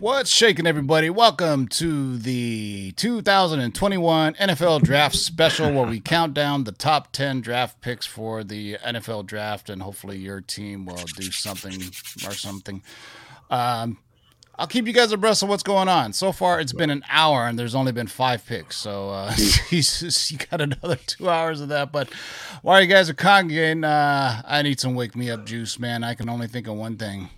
What's 0.00 0.30
shaking, 0.30 0.68
everybody? 0.68 1.10
Welcome 1.10 1.66
to 1.68 2.18
the 2.18 2.92
2021 2.92 4.34
NFL 4.34 4.82
Draft 4.82 5.16
Special, 5.16 5.72
where 5.72 5.88
we 5.88 5.98
count 5.98 6.34
down 6.34 6.62
the 6.62 6.70
top 6.70 7.10
10 7.10 7.40
draft 7.40 7.80
picks 7.80 8.06
for 8.06 8.44
the 8.44 8.76
NFL 8.76 9.26
Draft, 9.26 9.68
and 9.68 9.82
hopefully 9.82 10.16
your 10.18 10.40
team 10.40 10.86
will 10.86 11.02
do 11.16 11.32
something 11.32 11.72
or 12.24 12.32
something. 12.32 12.80
Um, 13.50 13.98
I'll 14.56 14.68
keep 14.68 14.86
you 14.86 14.92
guys 14.92 15.10
abreast 15.10 15.42
of 15.42 15.48
what's 15.48 15.64
going 15.64 15.88
on. 15.88 16.12
So 16.12 16.30
far, 16.30 16.60
it's 16.60 16.72
been 16.72 16.90
an 16.90 17.02
hour, 17.10 17.48
and 17.48 17.58
there's 17.58 17.74
only 17.74 17.90
been 17.90 18.06
five 18.06 18.46
picks. 18.46 18.76
So 18.76 19.10
uh, 19.10 19.34
Jesus, 19.68 20.30
you 20.30 20.38
got 20.38 20.60
another 20.60 20.94
two 20.94 21.28
hours 21.28 21.60
of 21.60 21.70
that. 21.70 21.90
But 21.90 22.08
while 22.62 22.80
you 22.80 22.86
guys 22.86 23.10
are 23.10 23.14
congregating, 23.14 23.82
uh, 23.82 24.42
I 24.46 24.62
need 24.62 24.78
some 24.78 24.94
wake 24.94 25.16
me 25.16 25.28
up 25.28 25.44
juice, 25.44 25.76
man. 25.76 26.04
I 26.04 26.14
can 26.14 26.28
only 26.28 26.46
think 26.46 26.68
of 26.68 26.76
one 26.76 26.96
thing. 26.96 27.30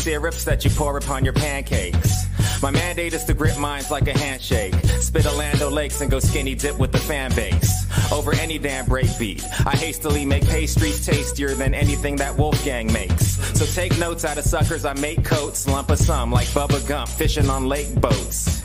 Syrups 0.00 0.44
that 0.44 0.64
you 0.64 0.70
pour 0.70 0.96
upon 0.96 1.24
your 1.24 1.34
pancakes. 1.34 2.24
My 2.62 2.70
mandate 2.70 3.12
is 3.12 3.24
to 3.24 3.34
grip 3.34 3.58
minds 3.58 3.90
like 3.90 4.08
a 4.08 4.18
handshake. 4.18 4.72
Spit 4.98 5.26
a 5.26 5.32
Land 5.32 5.60
O'Lakes 5.60 6.00
and 6.00 6.10
go 6.10 6.18
skinny 6.20 6.54
dip 6.54 6.78
with 6.78 6.90
the 6.90 6.98
fan 6.98 7.34
base. 7.34 7.84
Over 8.10 8.34
any 8.34 8.58
damn 8.58 8.86
breakbeat. 8.86 9.44
I 9.66 9.76
hastily 9.76 10.24
make 10.24 10.46
pastries 10.46 11.04
tastier 11.04 11.54
than 11.54 11.74
anything 11.74 12.16
that 12.16 12.34
Wolfgang 12.34 12.90
makes. 12.90 13.36
So 13.58 13.66
take 13.66 13.98
notes 13.98 14.24
out 14.24 14.38
of 14.38 14.44
suckers, 14.44 14.86
I 14.86 14.94
make 14.94 15.22
coats, 15.22 15.68
lump 15.68 15.90
of 15.90 15.98
some 15.98 16.32
like 16.32 16.48
Bubba 16.48 16.86
Gump, 16.88 17.10
fishing 17.10 17.50
on 17.50 17.66
lake 17.66 17.94
boats. 18.00 18.62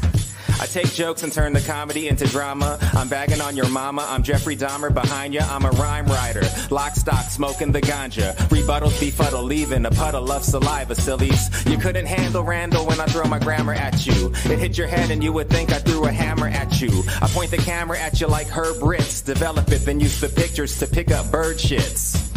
I 0.59 0.66
take 0.67 0.91
jokes 0.93 1.23
and 1.23 1.31
turn 1.31 1.53
the 1.53 1.61
comedy 1.61 2.07
into 2.07 2.25
drama. 2.27 2.77
I'm 2.93 3.09
bagging 3.09 3.41
on 3.41 3.57
your 3.57 3.67
mama. 3.69 4.05
I'm 4.07 4.23
Jeffrey 4.23 4.55
Dahmer 4.55 4.93
behind 4.93 5.33
ya. 5.33 5.45
I'm 5.49 5.66
a 5.66 5.71
rhyme 5.71 6.05
writer. 6.05 6.43
Lock 6.71 6.95
stock, 6.95 7.25
smoking 7.25 7.71
the 7.71 7.81
ganja. 7.81 8.33
Rebuttals 8.49 8.99
befuddle, 8.99 9.43
leaving 9.43 9.85
a 9.85 9.91
puddle 9.91 10.31
of 10.31 10.43
saliva, 10.43 10.95
sillies. 10.95 11.49
You 11.66 11.77
couldn't 11.77 12.05
handle 12.05 12.43
Randall 12.43 12.85
when 12.85 12.99
I 12.99 13.05
throw 13.05 13.25
my 13.25 13.39
grammar 13.39 13.73
at 13.73 14.05
you. 14.07 14.31
It 14.45 14.59
hit 14.59 14.77
your 14.77 14.88
head 14.88 15.11
and 15.11 15.23
you 15.23 15.33
would 15.33 15.49
think 15.49 15.71
I 15.71 15.79
threw 15.79 16.05
a 16.05 16.11
hammer 16.11 16.47
at 16.47 16.81
you. 16.81 17.03
I 17.22 17.27
point 17.27 17.51
the 17.51 17.57
camera 17.57 17.99
at 17.99 18.22
you 18.22 18.27
like 18.27 18.47
Herb 18.47 18.81
Ritts. 18.81 19.22
Develop 19.22 19.72
it, 19.72 19.79
then 19.85 19.99
use 19.99 20.22
the 20.22 20.29
pictures 20.29 20.79
to 20.79 20.87
pick 20.87 21.11
up 21.11 21.29
bird 21.31 21.57
shits. 21.57 22.31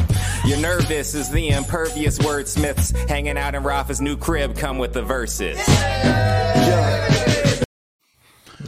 You're 0.44 0.58
nervous 0.58 1.14
as 1.14 1.30
the 1.30 1.50
impervious 1.50 2.18
wordsmiths 2.18 2.96
hanging 3.08 3.38
out 3.38 3.54
in 3.54 3.62
Rafa's 3.62 4.00
new 4.00 4.16
crib 4.16 4.56
come 4.56 4.78
with 4.78 4.92
the 4.92 5.02
verses. 5.02 5.58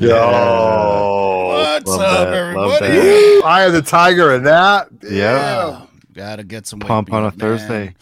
Yo, 0.01 1.49
What's 1.49 1.87
love 1.87 2.01
up, 2.01 2.29
that, 2.29 2.35
everybody? 2.35 2.87
I 2.87 3.43
Eye 3.45 3.63
of 3.65 3.75
the 3.75 3.83
tiger 3.83 4.33
in 4.35 4.45
that. 4.45 4.89
Yeah. 5.03 5.85
Gotta 6.15 6.43
get 6.43 6.67
some 6.67 6.81
Pump 6.81 7.11
wake 7.11 7.15
on 7.17 7.25
a 7.25 7.27
man. 7.27 7.33
Thursday. 7.33 7.95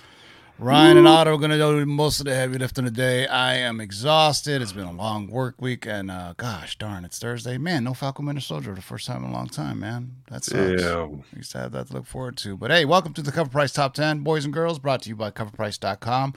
Ryan 0.61 0.99
and 0.99 1.09
Otto 1.09 1.35
are 1.35 1.39
gonna 1.39 1.59
do 1.59 1.85
most 1.87 2.21
of 2.21 2.27
the 2.27 2.37
heavy 2.37 2.57
lifting 2.57 2.85
today. 2.85 3.27
I 3.27 3.55
am 3.55 3.81
exhausted. 3.81 4.63
It's 4.63 4.71
been 4.71 4.87
a 4.87 4.93
long 4.93 5.27
work 5.27 5.61
week, 5.61 5.87
and 5.87 6.09
uh, 6.09 6.35
gosh 6.37 6.79
darn, 6.79 7.05
it's 7.05 7.19
Thursday. 7.19 7.59
Man, 7.59 7.83
no 7.83 7.95
Falcon 7.95 8.27
Winter 8.27 8.43
Soldier 8.43 8.71
for 8.71 8.77
the 8.77 8.83
first 8.83 9.09
time 9.09 9.25
in 9.25 9.31
a 9.31 9.33
long 9.33 9.49
time, 9.49 9.81
man. 9.81 10.19
That 10.31 10.45
sucks. 10.45 10.81
Yeah. 10.81 11.03
We 11.03 11.23
used 11.35 11.51
to 11.53 11.59
have 11.59 11.73
that 11.73 11.89
to 11.89 11.95
look 11.95 12.07
forward 12.07 12.37
to. 12.39 12.57
But 12.57 12.71
hey, 12.71 12.85
welcome 12.85 13.13
to 13.15 13.23
the 13.23 13.33
Cover 13.33 13.51
Price 13.51 13.73
Top 13.73 13.95
10, 13.95 14.21
boys 14.21 14.45
and 14.45 14.55
girls, 14.55 14.79
brought 14.79 15.03
to 15.03 15.09
you 15.09 15.17
by 15.17 15.33
CoverPrice.com. 15.33 16.35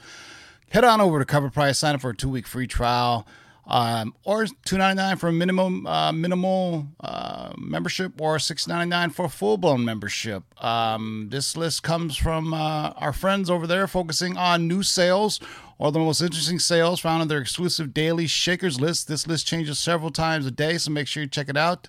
Head 0.70 0.82
on 0.82 1.00
over 1.00 1.20
to 1.20 1.24
Cover 1.24 1.50
Price, 1.50 1.78
sign 1.78 1.94
up 1.94 2.00
for 2.00 2.10
a 2.10 2.16
two 2.16 2.28
week 2.28 2.48
free 2.48 2.66
trial. 2.66 3.28
Um, 3.64 4.14
or 4.24 4.46
two 4.64 4.76
ninety 4.76 5.00
nine 5.00 5.16
for 5.16 5.28
a 5.28 5.32
minimum 5.32 5.86
uh, 5.86 6.10
minimal 6.10 6.88
uh, 6.98 7.52
membership, 7.56 8.20
or 8.20 8.38
six 8.40 8.66
ninety 8.66 8.90
nine 8.90 9.10
for 9.10 9.28
full 9.28 9.56
blown 9.56 9.84
membership. 9.84 10.42
Um, 10.62 11.28
this 11.30 11.56
list 11.56 11.84
comes 11.84 12.16
from 12.16 12.52
uh, 12.52 12.90
our 12.96 13.12
friends 13.12 13.48
over 13.48 13.68
there, 13.68 13.86
focusing 13.86 14.36
on 14.36 14.66
new 14.66 14.82
sales 14.82 15.40
or 15.78 15.92
the 15.92 15.98
most 15.98 16.20
interesting 16.20 16.58
sales 16.58 17.00
found 17.00 17.22
in 17.22 17.28
their 17.28 17.40
exclusive 17.40 17.94
daily 17.94 18.26
Shakers 18.26 18.80
list. 18.80 19.08
This 19.08 19.26
list 19.26 19.46
changes 19.46 19.78
several 19.78 20.10
times 20.10 20.44
a 20.44 20.50
day, 20.50 20.76
so 20.78 20.90
make 20.90 21.06
sure 21.06 21.22
you 21.22 21.28
check 21.28 21.48
it 21.48 21.56
out 21.56 21.88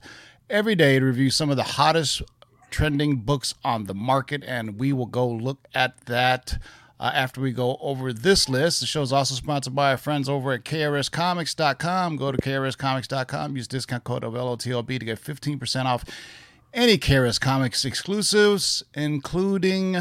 every 0.50 0.75
day 0.75 1.00
to 1.00 1.05
review 1.05 1.29
some 1.31 1.50
of 1.50 1.57
the 1.57 1.63
hottest 1.63 2.22
trending 2.69 3.17
books 3.17 3.53
on 3.63 3.85
the 3.85 3.94
market, 3.94 4.44
and 4.47 4.79
we 4.79 4.94
will 4.94 5.05
go 5.05 5.28
look 5.28 5.67
at 5.73 6.05
that 6.05 6.57
uh, 7.03 7.11
after 7.14 7.41
we 7.41 7.52
go 7.52 7.78
over 7.82 8.14
this 8.14 8.47
list. 8.47 8.79
The 8.79 8.85
show 8.85 9.02
is 9.02 9.11
also 9.11 9.35
sponsored 9.35 9.76
by 9.76 9.91
our 9.91 9.97
friends 9.97 10.29
over 10.29 10.53
at 10.53 10.64
KRSComics.com. 10.64 12.16
Go 12.16 12.32
to 12.32 12.38
KRSComics.com, 12.38 13.58
use 13.58 13.67
discount 13.67 14.05
code 14.05 14.23
of 14.23 14.34
LOTLB 14.34 15.00
to 15.00 15.05
get 15.05 15.22
15% 15.22 15.85
off 15.85 16.05
any 16.73 16.97
KRS 16.97 17.41
Comics 17.41 17.84
exclusives, 17.84 18.84
including 18.94 19.97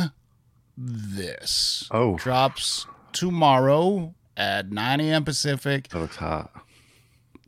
this. 0.78 1.88
Oh. 1.90 2.16
Drops 2.16 2.86
tomorrow 3.12 4.14
at 4.36 4.70
9 4.70 5.00
a.m. 5.00 5.24
Pacific 5.24 5.88
That 5.88 5.98
looks 5.98 6.16
hot. 6.16 6.52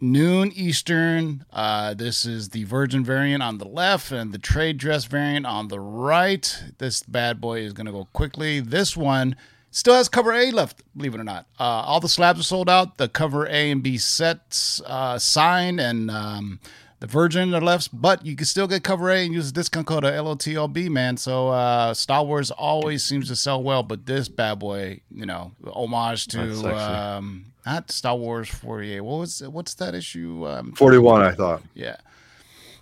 Noon 0.00 0.52
Eastern. 0.54 1.44
Uh, 1.52 1.94
this 1.94 2.24
is 2.24 2.50
the 2.50 2.64
Virgin 2.64 3.04
variant 3.04 3.42
on 3.42 3.58
the 3.58 3.66
left 3.66 4.10
and 4.12 4.32
the 4.32 4.38
trade 4.38 4.78
dress 4.78 5.04
variant 5.04 5.46
on 5.46 5.68
the 5.68 5.80
right. 5.80 6.62
This 6.78 7.02
bad 7.02 7.40
boy 7.40 7.60
is 7.60 7.72
going 7.72 7.86
to 7.86 7.92
go 7.92 8.08
quickly. 8.12 8.60
This 8.60 8.96
one 8.96 9.36
still 9.70 9.94
has 9.94 10.08
cover 10.08 10.32
A 10.32 10.50
left, 10.50 10.82
believe 10.96 11.14
it 11.14 11.20
or 11.20 11.24
not. 11.24 11.46
Uh, 11.58 11.64
all 11.64 12.00
the 12.00 12.08
slabs 12.08 12.40
are 12.40 12.44
sold 12.44 12.70
out. 12.70 12.98
The 12.98 13.08
cover 13.08 13.46
A 13.46 13.70
and 13.70 13.82
B 13.82 13.98
sets 13.98 14.80
uh, 14.86 15.18
signed 15.18 15.80
and 15.80 16.10
um, 16.10 16.60
the 17.06 17.12
Virgin 17.12 17.50
the 17.50 17.60
lefts, 17.60 17.88
but 17.88 18.24
you 18.24 18.34
can 18.36 18.46
still 18.46 18.66
get 18.66 18.82
cover 18.82 19.10
A 19.10 19.24
and 19.24 19.34
use 19.34 19.52
the 19.52 19.60
discount 19.60 19.86
code 19.86 20.04
of 20.04 20.12
LOTLB, 20.14 20.88
man. 20.88 21.16
So 21.16 21.48
uh, 21.48 21.92
Star 21.94 22.24
Wars 22.24 22.50
always 22.50 23.04
seems 23.04 23.28
to 23.28 23.36
sell 23.36 23.62
well, 23.62 23.82
but 23.82 24.06
this 24.06 24.28
bad 24.28 24.58
boy, 24.58 25.00
you 25.10 25.26
know, 25.26 25.52
homage 25.66 26.26
to 26.28 26.54
sexy. 26.54 26.68
um, 26.68 27.44
not 27.66 27.90
Star 27.90 28.16
Wars 28.16 28.48
48. 28.48 29.00
What 29.02 29.18
was 29.20 29.42
what's 29.42 29.74
that 29.74 29.94
issue? 29.94 30.46
Um, 30.46 30.72
41, 30.72 31.22
I 31.22 31.32
thought. 31.32 31.62
yeah. 31.74 31.96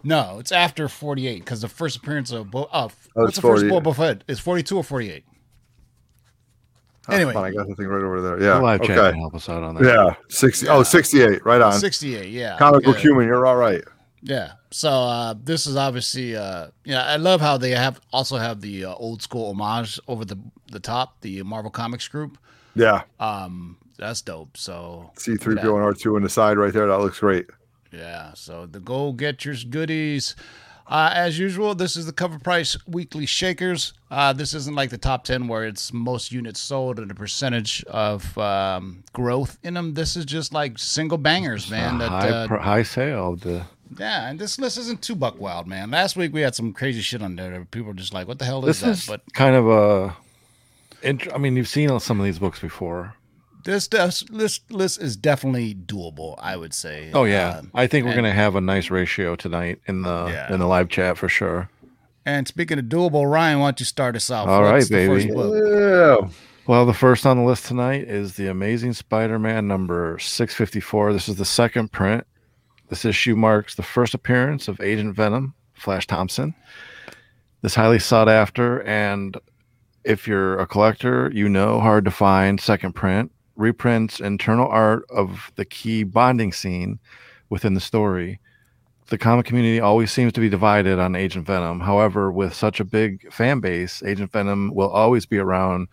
No, 0.04 0.38
it's 0.40 0.50
after 0.50 0.88
48 0.88 1.38
because 1.38 1.60
the 1.60 1.68
first 1.68 1.96
appearance 1.98 2.32
of 2.32 2.50
Bo- 2.50 2.68
uh, 2.72 2.88
Oh, 3.14 3.22
what's 3.22 3.28
it's 3.30 3.36
the 3.36 3.42
first 3.42 3.66
48. 3.68 3.72
Boba 3.84 3.94
Fett? 3.96 4.24
Is 4.26 4.40
42 4.40 4.76
or 4.78 4.82
48? 4.82 5.24
Oh, 7.08 7.12
Anyway. 7.14 7.32
come 7.32 7.44
I 7.44 7.50
got 7.52 7.68
the 7.68 7.74
thing 7.76 7.86
right 7.86 8.02
over 8.02 8.20
there. 8.20 8.36
The 8.36 8.44
Yeah. 8.46 8.58
live 8.58 8.80
chat 8.80 8.96
can 8.96 8.98
Okay. 8.98 9.18
help 9.18 9.34
us 9.34 9.48
out 9.48 9.62
on 9.62 9.74
that. 9.76 9.84
Yeah. 9.84 10.14
60. 10.28 10.68
Oh, 10.68 10.82
68. 10.82 11.44
Right 11.44 11.60
on. 11.60 11.72
68, 11.72 12.30
yeah. 12.30 12.56
Comic 12.58 12.84
book 12.84 12.96
human. 12.98 13.26
You're 13.26 13.46
all 13.46 13.56
right. 13.56 13.82
Yeah. 14.22 14.52
So 14.70 14.88
uh, 14.90 15.34
this 15.42 15.66
is 15.66 15.76
obviously, 15.76 16.36
uh, 16.36 16.68
yeah, 16.84 17.04
I 17.04 17.16
love 17.16 17.40
how 17.40 17.56
they 17.58 17.70
have 17.72 18.00
also 18.12 18.36
have 18.36 18.60
the 18.60 18.84
uh, 18.84 18.94
old 18.94 19.20
school 19.22 19.50
homage 19.50 19.98
over 20.08 20.24
the 20.24 20.38
the 20.70 20.80
top, 20.80 21.20
the 21.22 21.42
Marvel 21.42 21.70
Comics 21.70 22.06
group. 22.08 22.38
Yeah. 22.74 23.02
Um, 23.20 23.76
that's 23.98 24.22
dope. 24.22 24.56
So 24.56 25.10
C3PO 25.16 25.56
Yeah. 25.56 25.60
and 25.62 25.96
R2 25.96 26.16
on 26.16 26.22
the 26.22 26.28
side 26.28 26.56
right 26.56 26.72
there. 26.72 26.86
That 26.86 26.98
looks 26.98 27.18
great. 27.20 27.46
Yeah, 27.92 28.32
so 28.34 28.64
the 28.66 28.80
go 28.80 29.12
get 29.12 29.44
your 29.44 29.54
goodies. 29.68 30.34
Uh, 30.86 31.10
as 31.14 31.38
usual, 31.38 31.74
this 31.74 31.94
is 31.96 32.06
the 32.06 32.12
cover 32.12 32.38
price 32.38 32.76
weekly 32.86 33.24
shakers. 33.26 33.92
Uh, 34.10 34.32
this 34.32 34.52
isn't 34.54 34.74
like 34.74 34.90
the 34.90 34.98
top 34.98 35.24
10 35.24 35.46
where 35.46 35.64
it's 35.64 35.92
most 35.92 36.32
units 36.32 36.60
sold 36.60 36.98
and 36.98 37.10
a 37.10 37.14
percentage 37.14 37.84
of 37.84 38.36
um, 38.38 39.04
growth 39.12 39.58
in 39.62 39.74
them. 39.74 39.94
This 39.94 40.16
is 40.16 40.24
just 40.24 40.52
like 40.52 40.78
single 40.78 41.18
bangers, 41.18 41.70
man. 41.70 41.96
A 41.96 41.98
That, 41.98 42.08
high, 42.10 42.28
uh, 42.30 42.48
pr- 42.48 42.56
high 42.56 42.82
sale. 42.82 43.36
The 43.36 43.64
yeah, 43.98 44.28
and 44.28 44.38
this 44.38 44.58
list 44.58 44.78
isn't 44.78 45.02
too 45.02 45.14
buck 45.14 45.38
wild, 45.40 45.66
man. 45.66 45.90
Last 45.90 46.16
week 46.16 46.32
we 46.32 46.40
had 46.40 46.54
some 46.54 46.72
crazy 46.72 47.00
shit 47.00 47.22
on 47.22 47.36
there. 47.36 47.64
People 47.70 47.88
were 47.88 47.94
just 47.94 48.14
like, 48.14 48.26
what 48.28 48.38
the 48.38 48.44
hell 48.44 48.60
is 48.66 48.80
this 48.80 48.80
that? 48.80 48.90
is 48.90 49.06
But 49.06 49.32
kind 49.34 49.54
of 49.56 49.68
a. 49.68 50.16
int- 51.02 51.32
I 51.34 51.38
mean, 51.38 51.56
you've 51.56 51.68
seen 51.68 51.98
some 52.00 52.18
of 52.20 52.24
these 52.24 52.38
books 52.38 52.60
before. 52.60 53.14
this, 53.64 53.86
this 53.88 54.28
list, 54.30 54.70
list 54.72 55.00
is 55.00 55.16
definitely 55.16 55.74
doable, 55.74 56.34
I 56.38 56.56
would 56.56 56.74
say. 56.74 57.10
Oh 57.14 57.24
yeah, 57.24 57.48
Uh, 57.58 57.62
I 57.74 57.86
think 57.86 58.04
we're 58.04 58.12
and- 58.12 58.18
gonna 58.18 58.32
have 58.32 58.56
a 58.56 58.60
nice 58.60 58.90
ratio 58.90 59.36
tonight 59.36 59.80
in 59.86 60.02
the 60.02 60.26
Yeah. 60.28 60.52
in 60.52 60.58
the 60.60 60.66
live 60.66 60.88
chat 60.88 61.16
for 61.18 61.28
sure. 61.28 61.68
and 62.24 62.46
speaking 62.46 62.78
of 62.78 62.84
doable, 62.86 63.28
Ryan, 63.30 63.58
why 63.60 63.66
don't 63.66 63.80
you 63.80 63.86
start 63.86 64.14
us 64.16 64.30
off? 64.30 64.46
All 64.48 64.62
What's 64.62 64.90
right, 64.90 65.00
the 65.00 65.06
first 65.08 65.26
baby. 65.28 65.38
Yeah. 65.80 66.28
Well, 66.68 66.86
the 66.86 66.94
first 66.94 67.26
on 67.26 67.36
the 67.38 67.42
list 67.42 67.66
tonight 67.66 68.04
is 68.08 68.34
the 68.36 68.46
Amazing 68.46 68.92
Spider-Man 68.92 69.66
number 69.66 70.16
654. 70.20 71.12
This 71.12 71.28
is 71.28 71.34
the 71.34 71.44
second 71.44 71.90
print. 71.90 72.24
This 72.92 73.06
issue 73.06 73.36
marks 73.36 73.74
the 73.74 73.82
first 73.82 74.12
appearance 74.12 74.68
of 74.68 74.78
Agent 74.82 75.16
Venom, 75.16 75.54
Flash 75.72 76.06
Thompson. 76.06 76.54
This 77.62 77.74
highly 77.74 77.98
sought 77.98 78.28
after 78.28 78.82
and 78.82 79.34
if 80.04 80.28
you're 80.28 80.58
a 80.58 80.66
collector, 80.66 81.30
you 81.32 81.48
know 81.48 81.80
hard 81.80 82.04
to 82.04 82.10
find 82.10 82.60
second 82.60 82.92
print 82.92 83.32
reprints 83.56 84.20
internal 84.20 84.68
art 84.68 85.06
of 85.08 85.52
the 85.56 85.64
key 85.64 86.02
bonding 86.04 86.52
scene 86.52 86.98
within 87.48 87.72
the 87.72 87.80
story. 87.80 88.40
The 89.06 89.16
comic 89.16 89.46
community 89.46 89.80
always 89.80 90.12
seems 90.12 90.34
to 90.34 90.40
be 90.40 90.50
divided 90.50 90.98
on 90.98 91.16
Agent 91.16 91.46
Venom. 91.46 91.80
However, 91.80 92.30
with 92.30 92.52
such 92.52 92.78
a 92.78 92.84
big 92.84 93.32
fan 93.32 93.60
base, 93.60 94.02
Agent 94.02 94.32
Venom 94.32 94.70
will 94.74 94.90
always 94.90 95.24
be 95.24 95.38
around 95.38 95.88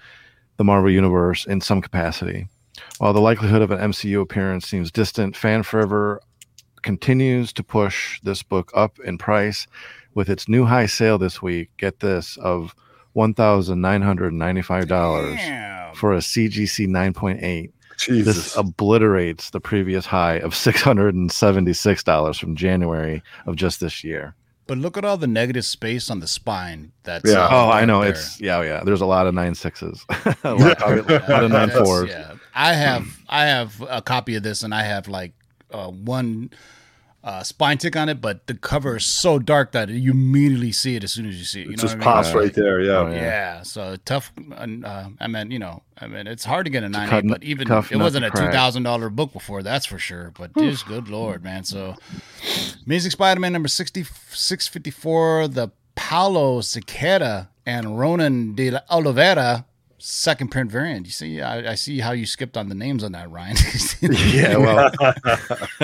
the 0.57 0.65
Marvel 0.65 0.91
Universe 0.91 1.45
in 1.45 1.61
some 1.61 1.81
capacity. 1.81 2.49
While 2.97 3.13
the 3.13 3.21
likelihood 3.21 3.61
of 3.61 3.71
an 3.71 3.79
MCU 3.79 4.21
appearance 4.21 4.67
seems 4.67 4.91
distant, 4.91 5.37
fan 5.37 5.63
forever 5.63 6.21
continues 6.81 7.51
to 7.53 7.63
push 7.63 8.19
this 8.21 8.43
book 8.43 8.71
up 8.75 8.99
in 8.99 9.17
price 9.17 9.67
with 10.13 10.29
its 10.29 10.47
new 10.49 10.65
high 10.65 10.85
sale 10.87 11.17
this 11.17 11.41
week. 11.41 11.69
Get 11.77 11.99
this 11.99 12.37
of 12.37 12.73
$1,995 13.15 14.87
Damn. 15.37 15.93
for 15.95 16.13
a 16.13 16.17
CGC 16.19 16.87
9.8. 16.87 17.71
Jesus. 17.97 18.35
This 18.35 18.55
obliterates 18.55 19.49
the 19.49 19.59
previous 19.59 20.05
high 20.05 20.35
of 20.35 20.53
$676 20.53 22.39
from 22.39 22.55
January 22.55 23.21
of 23.45 23.55
just 23.57 23.79
this 23.81 24.03
year. 24.03 24.35
But 24.67 24.77
look 24.77 24.97
at 24.97 25.03
all 25.03 25.17
the 25.17 25.27
negative 25.27 25.65
space 25.65 26.09
on 26.11 26.19
the 26.19 26.27
spine. 26.27 26.91
That's 27.03 27.29
Yeah. 27.29 27.39
uh, 27.45 27.49
Oh, 27.51 27.69
I 27.71 27.85
know. 27.85 28.01
there. 28.01 28.11
It's, 28.11 28.39
yeah, 28.39 28.61
yeah. 28.61 28.83
There's 28.85 29.01
a 29.01 29.05
lot 29.05 29.25
of 29.27 29.33
nine 29.33 29.55
sixes, 29.55 30.05
a 30.43 30.53
lot, 30.53 30.81
a 30.81 30.95
lot 31.27 31.43
of 31.43 31.51
nine 31.51 31.69
That's- 31.69 31.77
fours. 31.79 32.09
Yeah, 32.09 32.35
I 32.53 32.73
have 32.73 33.05
I 33.27 33.45
have 33.45 33.83
a 33.89 34.01
copy 34.01 34.35
of 34.35 34.43
this, 34.43 34.61
and 34.63 34.73
I 34.73 34.83
have 34.83 35.07
like 35.07 35.33
uh, 35.71 35.87
one 35.89 36.51
uh, 37.21 37.43
spine 37.43 37.77
tick 37.77 37.97
on 37.97 38.07
it, 38.07 38.21
but 38.21 38.47
the 38.47 38.53
cover 38.53 38.95
is 38.95 39.05
so 39.05 39.39
dark 39.39 39.73
that 39.73 39.89
you 39.89 40.11
immediately 40.11 40.71
see 40.71 40.95
it 40.95 41.03
as 41.03 41.11
soon 41.11 41.25
as 41.27 41.37
you 41.37 41.43
see 41.43 41.61
it. 41.61 41.65
You 41.67 41.73
it 41.73 41.77
know 41.77 41.81
just 41.81 41.97
what 41.97 42.07
I 42.07 42.13
mean? 42.15 42.23
pops 42.23 42.33
right 42.33 42.53
there. 42.53 42.79
Yeah. 42.79 42.91
Oh, 42.97 43.07
Yeah. 43.11 43.15
yeah. 43.21 43.61
so 43.63 43.97
tough. 44.05 44.31
Uh, 44.55 45.09
I 45.19 45.27
mean, 45.27 45.51
you 45.51 45.59
know, 45.59 45.83
I 45.99 46.07
mean, 46.07 46.27
it's 46.27 46.45
hard 46.45 46.65
to 46.65 46.69
get 46.71 46.83
a 46.83 46.89
nine 46.89 47.11
eight, 47.13 47.27
but 47.29 47.43
even 47.43 47.69
it 47.69 47.95
wasn't 47.97 48.23
a 48.25 48.29
two 48.31 48.49
thousand 48.51 48.83
dollar 48.83 49.09
book 49.09 49.33
before, 49.33 49.61
that's 49.63 49.85
for 49.85 49.99
sure. 49.99 50.31
But 50.39 50.55
just 50.55 50.85
good 50.87 51.09
lord, 51.09 51.43
man. 51.43 51.65
So, 51.65 51.95
Amazing 52.85 53.11
Spider-Man 53.11 53.51
number 53.51 53.67
60, 53.67 54.05
654, 54.05 55.49
the 55.49 55.69
Paulo 55.95 56.61
Siqueira 56.61 57.49
and 57.65 57.99
Ronan 57.99 58.55
de 58.55 58.71
la 58.71 58.79
Oliveira 58.89 59.65
second 59.99 60.49
print 60.49 60.71
variant. 60.71 61.05
You 61.05 61.11
see, 61.11 61.41
I, 61.41 61.71
I 61.71 61.75
see 61.75 61.99
how 61.99 62.11
you 62.11 62.25
skipped 62.25 62.57
on 62.57 62.69
the 62.69 62.75
names 62.75 63.03
on 63.03 63.11
that, 63.13 63.29
Ryan. 63.29 63.55
Yeah, 64.01 64.57
well, 64.57 64.91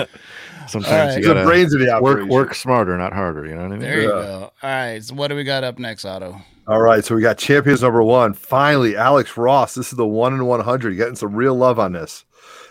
sometimes 0.68 0.86
All 0.92 0.98
right. 0.98 1.10
you 1.10 1.16
He's 1.18 1.26
the 1.26 1.34
gotta 1.34 1.44
brains 1.44 1.74
of 1.74 1.80
the 1.80 1.86
work 1.86 1.94
operation. 2.18 2.28
work 2.28 2.54
smarter, 2.54 2.96
not 2.98 3.12
harder. 3.12 3.46
You 3.46 3.54
know 3.54 3.62
what 3.62 3.66
I 3.66 3.70
mean? 3.70 3.80
there 3.80 4.00
you 4.02 4.08
go. 4.08 4.52
All 4.62 4.70
right, 4.70 5.02
so 5.02 5.14
what 5.14 5.28
do 5.28 5.36
we 5.36 5.44
got 5.44 5.64
up 5.64 5.78
next, 5.78 6.04
Otto? 6.04 6.40
All 6.66 6.80
right, 6.80 7.04
so 7.04 7.14
we 7.14 7.20
got 7.22 7.38
champions 7.38 7.82
number 7.82 8.02
one. 8.02 8.34
Finally, 8.34 8.96
Alex 8.96 9.36
Ross. 9.36 9.74
This 9.74 9.92
is 9.92 9.96
the 9.96 10.06
one 10.06 10.34
in 10.34 10.44
one 10.46 10.60
hundred. 10.60 10.96
Getting 10.96 11.14
some 11.16 11.34
real 11.34 11.54
love 11.54 11.78
on 11.78 11.92
this. 11.92 12.24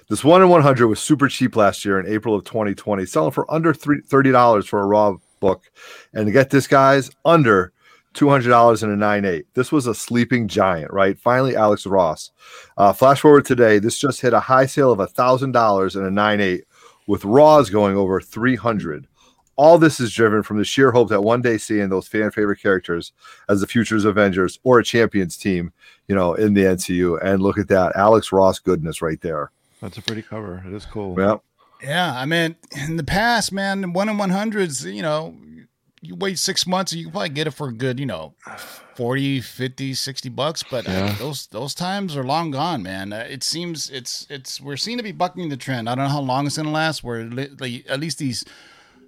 This 0.09 0.23
one 0.23 0.41
in 0.41 0.49
one 0.49 0.61
hundred 0.61 0.87
was 0.87 0.99
super 0.99 1.27
cheap 1.29 1.55
last 1.55 1.85
year 1.85 1.99
in 1.99 2.05
April 2.07 2.35
of 2.35 2.43
2020, 2.43 3.05
selling 3.05 3.31
for 3.31 3.49
under 3.51 3.73
three- 3.73 4.01
thirty 4.01 4.31
dollars 4.31 4.65
for 4.67 4.81
a 4.81 4.85
raw 4.85 5.15
book. 5.39 5.63
And 6.13 6.25
to 6.25 6.31
get 6.31 6.49
this, 6.49 6.67
guys, 6.67 7.09
under 7.23 7.71
two 8.15 8.29
hundred 8.29 8.49
dollars 8.49 8.81
in 8.81 8.89
a 8.89 8.95
nine 8.95 9.25
eight. 9.25 9.45
This 9.53 9.71
was 9.71 9.85
a 9.85 9.93
sleeping 9.93 10.47
giant, 10.47 10.91
right? 10.91 11.19
Finally, 11.19 11.55
Alex 11.55 11.85
Ross. 11.85 12.31
Uh, 12.77 12.93
flash 12.93 13.21
forward 13.21 13.45
today, 13.45 13.77
this 13.77 13.99
just 13.99 14.21
hit 14.21 14.33
a 14.33 14.39
high 14.39 14.65
sale 14.65 14.91
of 14.91 15.11
thousand 15.11 15.51
dollars 15.51 15.95
in 15.95 16.03
a 16.03 16.09
nine 16.09 16.41
eight, 16.41 16.63
with 17.05 17.23
Raws 17.23 17.69
going 17.69 17.95
over 17.95 18.19
three 18.19 18.55
hundred. 18.55 19.07
All 19.57 19.77
this 19.77 20.01
is 20.01 20.11
driven 20.11 20.43
from 20.43 20.57
the 20.57 20.65
sheer 20.65 20.91
hope 20.91 21.07
that 21.09 21.21
one 21.21 21.41
day 21.41 21.57
seeing 21.57 21.87
those 21.87 22.09
fan 22.09 22.31
favorite 22.31 22.61
characters 22.61 23.13
as 23.47 23.61
the 23.61 23.67
Futures 23.67 24.03
Avengers 24.03 24.59
or 24.63 24.79
a 24.79 24.83
Champions 24.83 25.37
team, 25.37 25.71
you 26.09 26.15
know, 26.15 26.33
in 26.33 26.55
the 26.55 26.63
MCU. 26.63 27.17
And 27.23 27.41
look 27.41 27.57
at 27.57 27.69
that, 27.69 27.95
Alex 27.95 28.33
Ross 28.33 28.59
goodness 28.59 29.01
right 29.01 29.21
there. 29.21 29.51
That's 29.81 29.97
a 29.97 30.01
pretty 30.01 30.23
cover. 30.23 30.61
It 30.67 30.73
is 30.73 30.85
cool. 30.85 31.17
Yeah, 31.17 31.37
Yeah, 31.81 32.13
I 32.13 32.25
mean, 32.25 32.57
in 32.75 32.97
the 32.97 33.03
past, 33.05 33.53
man, 33.53 33.93
one 33.93 34.09
in 34.09 34.17
one 34.17 34.31
hundreds, 34.31 34.83
you 34.85 35.01
know, 35.01 35.33
you 36.05 36.15
wait 36.15 36.39
six 36.39 36.65
months 36.67 36.91
and 36.91 36.99
you 36.99 37.05
can 37.07 37.11
probably 37.11 37.29
get 37.29 37.47
it 37.47 37.51
for 37.51 37.69
a 37.69 37.73
good, 37.73 37.99
you 37.99 38.05
know, 38.05 38.33
40, 38.95 39.41
50, 39.41 39.93
60 39.93 40.29
bucks. 40.29 40.63
But 40.63 40.87
uh, 40.87 40.91
Yeah. 40.91 41.15
those 41.19 41.47
those 41.47 41.73
times 41.73 42.15
are 42.15 42.23
long 42.23 42.51
gone, 42.51 42.83
man. 42.83 43.11
Uh, 43.13 43.25
it 43.29 43.43
seems 43.43 43.89
it's 43.89 44.25
it's 44.29 44.61
we're 44.61 44.77
seen 44.77 44.97
to 44.97 45.03
be 45.03 45.11
bucking 45.11 45.49
the 45.49 45.57
trend. 45.57 45.89
I 45.89 45.95
don't 45.95 46.05
know 46.05 46.11
how 46.11 46.21
long 46.21 46.45
it's 46.47 46.57
gonna 46.57 46.71
last. 46.71 47.03
Where 47.03 47.23
li- 47.23 47.49
like, 47.59 47.85
at 47.89 47.99
least 47.99 48.17
these 48.19 48.45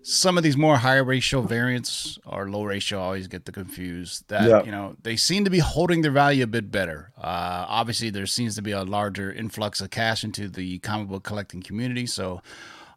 some 0.04 0.38
of 0.38 0.44
these 0.44 0.56
more 0.56 0.78
higher 0.78 1.04
ratio 1.04 1.42
variants 1.42 2.18
or 2.26 2.50
low 2.50 2.64
ratio 2.64 3.00
I 3.00 3.04
always 3.04 3.28
get 3.28 3.44
the 3.44 3.52
confused 3.52 4.30
that 4.30 4.48
Yeah. 4.48 4.64
you 4.64 4.72
know 4.72 4.96
they 5.04 5.18
seem 5.18 5.44
to 5.44 5.50
be 5.50 5.60
holding 5.60 6.02
their 6.02 6.12
value 6.12 6.44
a 6.46 6.48
bit 6.48 6.72
better 6.72 7.12
uh, 7.18 7.66
obviously 7.68 8.10
there 8.10 8.26
seems 8.26 8.56
to 8.56 8.62
be 8.62 8.72
a 8.72 8.84
larger 8.84 9.30
influx 9.34 9.82
of 9.82 9.90
cash 9.90 10.24
into 10.24 10.48
the 10.48 10.80
comic 10.80 11.10
book 11.10 11.24
collecting 11.24 11.62
community 11.62 12.06
so 12.06 12.42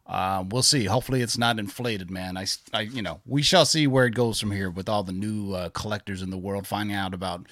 uh, 0.07 0.43
we'll 0.49 0.63
see. 0.63 0.85
Hopefully 0.85 1.21
it's 1.21 1.37
not 1.37 1.59
inflated 1.59 2.11
man. 2.11 2.37
I, 2.37 2.45
I 2.73 2.81
you 2.81 3.01
know 3.01 3.21
we 3.25 3.41
shall 3.41 3.65
see 3.65 3.87
where 3.87 4.05
it 4.05 4.15
goes 4.15 4.39
from 4.39 4.51
here 4.51 4.69
with 4.69 4.89
all 4.89 5.03
the 5.03 5.13
new 5.13 5.53
uh, 5.53 5.69
collectors 5.69 6.21
in 6.21 6.29
the 6.29 6.37
world 6.37 6.67
finding 6.67 6.95
out 6.95 7.13
about 7.13 7.47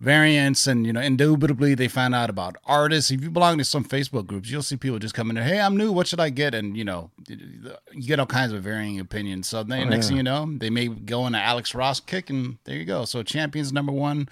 variants 0.00 0.66
and 0.66 0.86
you 0.86 0.92
know 0.94 1.00
indubitably 1.00 1.74
they 1.74 1.86
find 1.86 2.14
out 2.14 2.30
about 2.30 2.56
artists. 2.64 3.10
If 3.10 3.22
you 3.22 3.30
belong 3.30 3.58
to 3.58 3.64
some 3.64 3.84
facebook 3.84 4.26
groups 4.26 4.50
you'll 4.50 4.62
see 4.62 4.76
people 4.76 4.98
just 4.98 5.14
come 5.14 5.28
in 5.28 5.36
there 5.36 5.44
hey 5.44 5.60
i'm 5.60 5.76
new. 5.76 5.92
What 5.92 6.06
should 6.06 6.20
i 6.20 6.30
get? 6.30 6.54
And 6.54 6.76
you 6.76 6.84
know 6.84 7.10
you 7.28 8.06
get 8.06 8.18
all 8.18 8.26
kinds 8.26 8.52
of 8.52 8.62
varying 8.62 8.98
opinions. 8.98 9.48
So 9.48 9.62
then 9.62 9.90
next 9.90 10.08
thing 10.08 10.16
you 10.16 10.22
know 10.22 10.50
they 10.58 10.70
may 10.70 10.88
go 10.88 11.26
in 11.26 11.34
an 11.34 11.42
alex 11.42 11.74
ross 11.74 12.00
kick 12.00 12.30
and 12.30 12.56
there 12.64 12.76
you 12.76 12.86
go. 12.86 13.04
So 13.04 13.22
champions 13.22 13.72
number 13.72 13.92
one. 13.92 14.28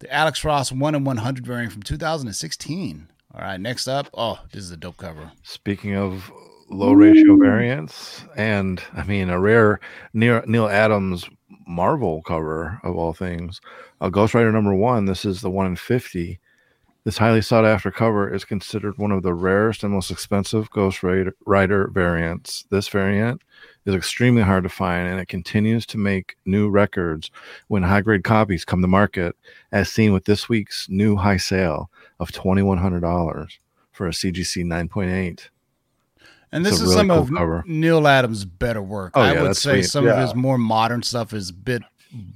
The 0.00 0.12
alex 0.14 0.44
ross 0.44 0.70
1 0.70 0.94
in 0.94 1.02
100 1.02 1.44
variant 1.44 1.72
from 1.72 1.82
2016 1.82 3.08
all 3.34 3.40
right 3.40 3.60
next 3.60 3.88
up 3.88 4.08
oh 4.14 4.38
this 4.52 4.62
is 4.62 4.70
a 4.70 4.76
dope 4.76 4.98
cover. 4.98 5.32
Speaking 5.42 5.96
of 5.96 6.30
low 6.70 6.92
ratio 6.92 7.36
variants, 7.36 8.24
and 8.36 8.82
I 8.94 9.04
mean 9.04 9.30
a 9.30 9.40
rare 9.40 9.80
Neil, 10.12 10.42
Neal 10.46 10.68
Adams 10.68 11.28
Marvel 11.66 12.22
cover 12.22 12.80
of 12.82 12.96
all 12.96 13.12
things, 13.12 13.60
uh, 14.00 14.08
Ghost 14.08 14.34
Rider 14.34 14.52
number 14.52 14.74
one. 14.74 15.04
This 15.04 15.24
is 15.24 15.40
the 15.40 15.50
one 15.50 15.66
in 15.66 15.76
fifty. 15.76 16.38
This 17.04 17.18
highly 17.18 17.40
sought 17.40 17.64
after 17.64 17.90
cover 17.90 18.32
is 18.32 18.44
considered 18.44 18.98
one 18.98 19.12
of 19.12 19.22
the 19.22 19.32
rarest 19.32 19.82
and 19.82 19.92
most 19.94 20.10
expensive 20.10 20.68
Ghost 20.70 21.02
Rider, 21.02 21.34
Rider 21.46 21.88
variants. 21.88 22.64
This 22.70 22.88
variant 22.88 23.42
is 23.86 23.94
extremely 23.94 24.42
hard 24.42 24.64
to 24.64 24.68
find, 24.68 25.08
and 25.08 25.18
it 25.18 25.28
continues 25.28 25.86
to 25.86 25.96
make 25.96 26.36
new 26.44 26.68
records 26.68 27.30
when 27.68 27.82
high 27.82 28.02
grade 28.02 28.24
copies 28.24 28.66
come 28.66 28.82
to 28.82 28.88
market, 28.88 29.34
as 29.72 29.88
seen 29.88 30.12
with 30.12 30.26
this 30.26 30.50
week's 30.50 30.86
new 30.90 31.16
high 31.16 31.38
sale 31.38 31.90
of 32.20 32.30
$2,100 32.30 33.58
for 33.92 34.06
a 34.06 34.10
CGC 34.10 34.64
9.8. 34.64 35.48
And 36.52 36.64
this 36.64 36.74
is 36.74 36.82
really 36.82 36.94
some 36.94 37.08
cool 37.08 37.18
of 37.18 37.30
cover. 37.32 37.64
Neal 37.66 38.06
Adams' 38.06 38.44
better 38.44 38.82
work. 38.82 39.12
Oh, 39.14 39.20
I 39.20 39.34
yeah, 39.34 39.42
would 39.42 39.56
say 39.56 39.82
sweet. 39.82 39.90
some 39.90 40.06
of 40.06 40.16
his 40.18 40.34
more 40.34 40.58
modern 40.58 41.02
stuff 41.02 41.32
is 41.32 41.50
a 41.50 41.54
bit 41.54 41.82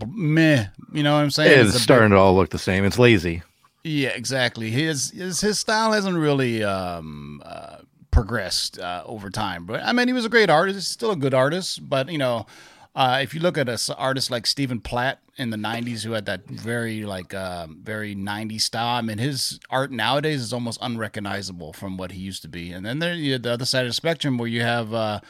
meh. 0.06 0.66
You 0.92 1.02
know 1.02 1.14
what 1.14 1.20
I'm 1.20 1.30
saying? 1.30 1.60
It's 1.60 1.72
bit- 1.72 1.80
starting 1.80 2.10
to 2.10 2.16
all 2.16 2.34
look 2.34 2.50
the 2.50 2.58
same. 2.58 2.84
It's 2.84 2.98
lazy. 2.98 3.42
Yeah, 3.84 4.10
exactly. 4.10 4.70
His 4.70 5.10
his 5.10 5.40
his 5.40 5.58
style 5.58 5.92
hasn't 5.92 6.16
really 6.16 6.62
um, 6.62 7.42
uh, 7.44 7.78
progressed 8.12 8.78
uh, 8.78 9.02
over 9.06 9.28
time. 9.28 9.66
But 9.66 9.82
I 9.82 9.92
mean, 9.92 10.06
he 10.06 10.12
was 10.12 10.24
a 10.24 10.28
great 10.28 10.50
artist. 10.50 10.76
He's 10.76 10.86
still 10.86 11.10
a 11.10 11.16
good 11.16 11.34
artist. 11.34 11.88
But 11.88 12.08
you 12.10 12.18
know, 12.18 12.46
uh, 12.94 13.20
if 13.22 13.34
you 13.34 13.40
look 13.40 13.56
at 13.56 13.68
an 13.68 13.78
artist 13.96 14.30
like 14.30 14.46
Stephen 14.46 14.80
Platt 14.80 15.20
in 15.36 15.50
the 15.50 15.56
'90s, 15.56 16.04
who 16.04 16.12
had 16.12 16.26
that 16.26 16.46
very 16.46 17.04
like 17.04 17.32
uh, 17.32 17.66
very 17.70 18.14
'90s 18.14 18.62
style, 18.62 18.96
I 18.96 19.00
mean, 19.00 19.18
his 19.18 19.58
art 19.70 19.90
nowadays 19.90 20.42
is 20.42 20.52
almost 20.52 20.78
unrecognizable 20.82 21.72
from 21.72 21.96
what 21.96 22.12
he 22.12 22.20
used 22.20 22.42
to 22.42 22.48
be. 22.48 22.72
And 22.72 22.84
then 22.84 22.98
there, 22.98 23.14
you 23.14 23.38
the 23.38 23.52
other 23.52 23.64
side 23.64 23.86
of 23.86 23.90
the 23.90 23.94
spectrum 23.94 24.36
where 24.36 24.48
you 24.48 24.60
have 24.60 24.92
uh, 24.92 25.20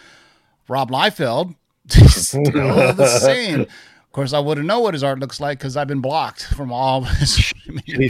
Rob 0.66 0.90
Liefeld, 0.90 1.54
still 1.88 2.42
the 2.42 3.06
same. 3.22 3.60
Of 4.12 4.12
course, 4.12 4.32
I 4.32 4.40
wouldn't 4.40 4.66
know 4.66 4.80
what 4.80 4.94
his 4.94 5.04
art 5.04 5.20
looks 5.20 5.40
like 5.40 5.58
because 5.58 5.76
I've 5.76 5.88
been 5.88 6.00
blocked 6.00 6.44
from 6.56 6.72
all 6.72 7.04
of 7.04 7.08
his 7.08 7.52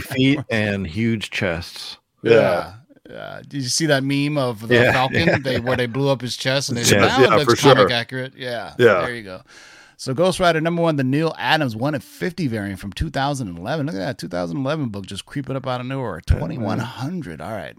feet 0.01 0.39
and 0.49 0.87
huge 0.87 1.29
chests. 1.29 1.97
Yeah. 2.23 2.31
yeah. 2.33 2.73
Did 3.07 3.53
you 3.53 3.61
see 3.63 3.85
that 3.87 4.03
meme 4.03 4.37
of 4.37 4.67
the 4.67 4.75
Yeah, 4.75 4.91
Falcon? 4.93 5.27
yeah. 5.27 5.37
They 5.39 5.59
where 5.59 5.75
they 5.77 5.87
blew 5.87 6.09
up 6.09 6.21
his 6.21 6.37
chest 6.37 6.69
and 6.69 6.77
they 6.77 6.83
said, 6.83 7.01
Yes, 7.01 7.17
"Now 7.17 7.23
yeah, 7.35 7.41
it 7.41 7.47
looks 7.47 7.61
comic 7.61 7.89
sure. 7.89 7.91
accurate." 7.91 8.33
Yeah, 8.37 8.73
Yeah. 8.77 9.01
There 9.01 9.15
you 9.15 9.23
go. 9.23 9.41
So 9.97 10.13
Ghost 10.13 10.39
Rider 10.39 10.59
number 10.59 10.81
one, 10.81 10.95
the 10.95 11.03
Neal 11.03 11.33
Adams 11.37 11.75
one 11.75 11.95
at 11.95 12.03
fifty 12.03 12.47
variant 12.47 12.79
from 12.79 12.91
2011. 12.93 13.85
Look 13.85 13.95
at 13.95 13.99
that 13.99 14.17
2011 14.17 14.89
book 14.89 15.05
just 15.05 15.25
creeping 15.25 15.55
up 15.55 15.67
out 15.67 15.79
of 15.81 15.85
nowhere. 15.87 16.21
2100. 16.21 17.41
All 17.41 17.51
right. 17.51 17.75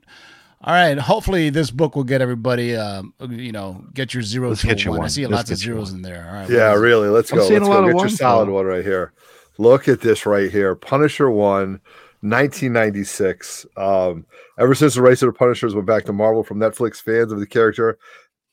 All 0.63 0.73
right. 0.73 0.99
Hopefully 0.99 1.51
this 1.51 1.71
book 1.71 1.97
will 1.97 2.05
get 2.05 2.23
everybody, 2.23 2.75
um, 2.77 3.13
you 3.29 3.53
know, 3.53 3.85
get 3.93 4.15
your 4.15 4.23
zero 4.23 4.51
Let's 4.51 4.61
to 4.63 4.69
get 4.69 4.81
a 4.81 4.85
you 4.85 4.91
one. 4.93 5.03
I 5.05 5.09
see 5.09 5.27
Let's 5.27 5.33
lots 5.33 5.51
of 5.51 5.59
zeros 5.59 5.93
in 5.93 6.03
there. 6.03 6.27
All 6.29 6.35
right. 6.35 6.49
Yeah, 6.49 6.69
what 6.69 6.77
is 6.77 6.81
really. 6.83 7.09
Let's 7.09 7.31
I'm 7.33 7.39
go. 7.39 7.49
seeing 7.49 7.61
Let's 7.63 7.69
a 7.69 7.71
lot 7.71 7.81
go. 7.81 7.87
of 7.89 7.93
Get 7.95 8.01
your 8.03 8.09
solid 8.11 8.49
though. 8.49 8.53
one 8.55 8.67
right 8.67 8.85
here. 8.85 9.13
Look 9.59 9.89
at 9.89 10.01
this 10.01 10.25
right 10.25 10.51
here. 10.51 10.75
Punisher 10.75 11.31
one, 11.31 11.81
1996. 12.25 13.67
Um, 13.77 14.27
ever 14.59 14.75
since 14.75 14.95
the 14.95 15.03
Race 15.03 15.23
of 15.23 15.29
the 15.29 15.39
Punishers 15.39 15.75
went 15.75 15.87
back 15.87 16.05
to 16.07 16.13
Marvel 16.13 16.43
from 16.43 16.59
Netflix, 16.59 17.01
fans 17.01 17.33
of 17.33 17.39
the 17.39 17.47
character 17.47 17.99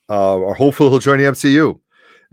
uh, 0.09 0.37
are 0.43 0.53
hopeful 0.53 0.89
he'll 0.89 0.99
join 0.99 1.19
the 1.19 1.25
MCU. 1.25 1.79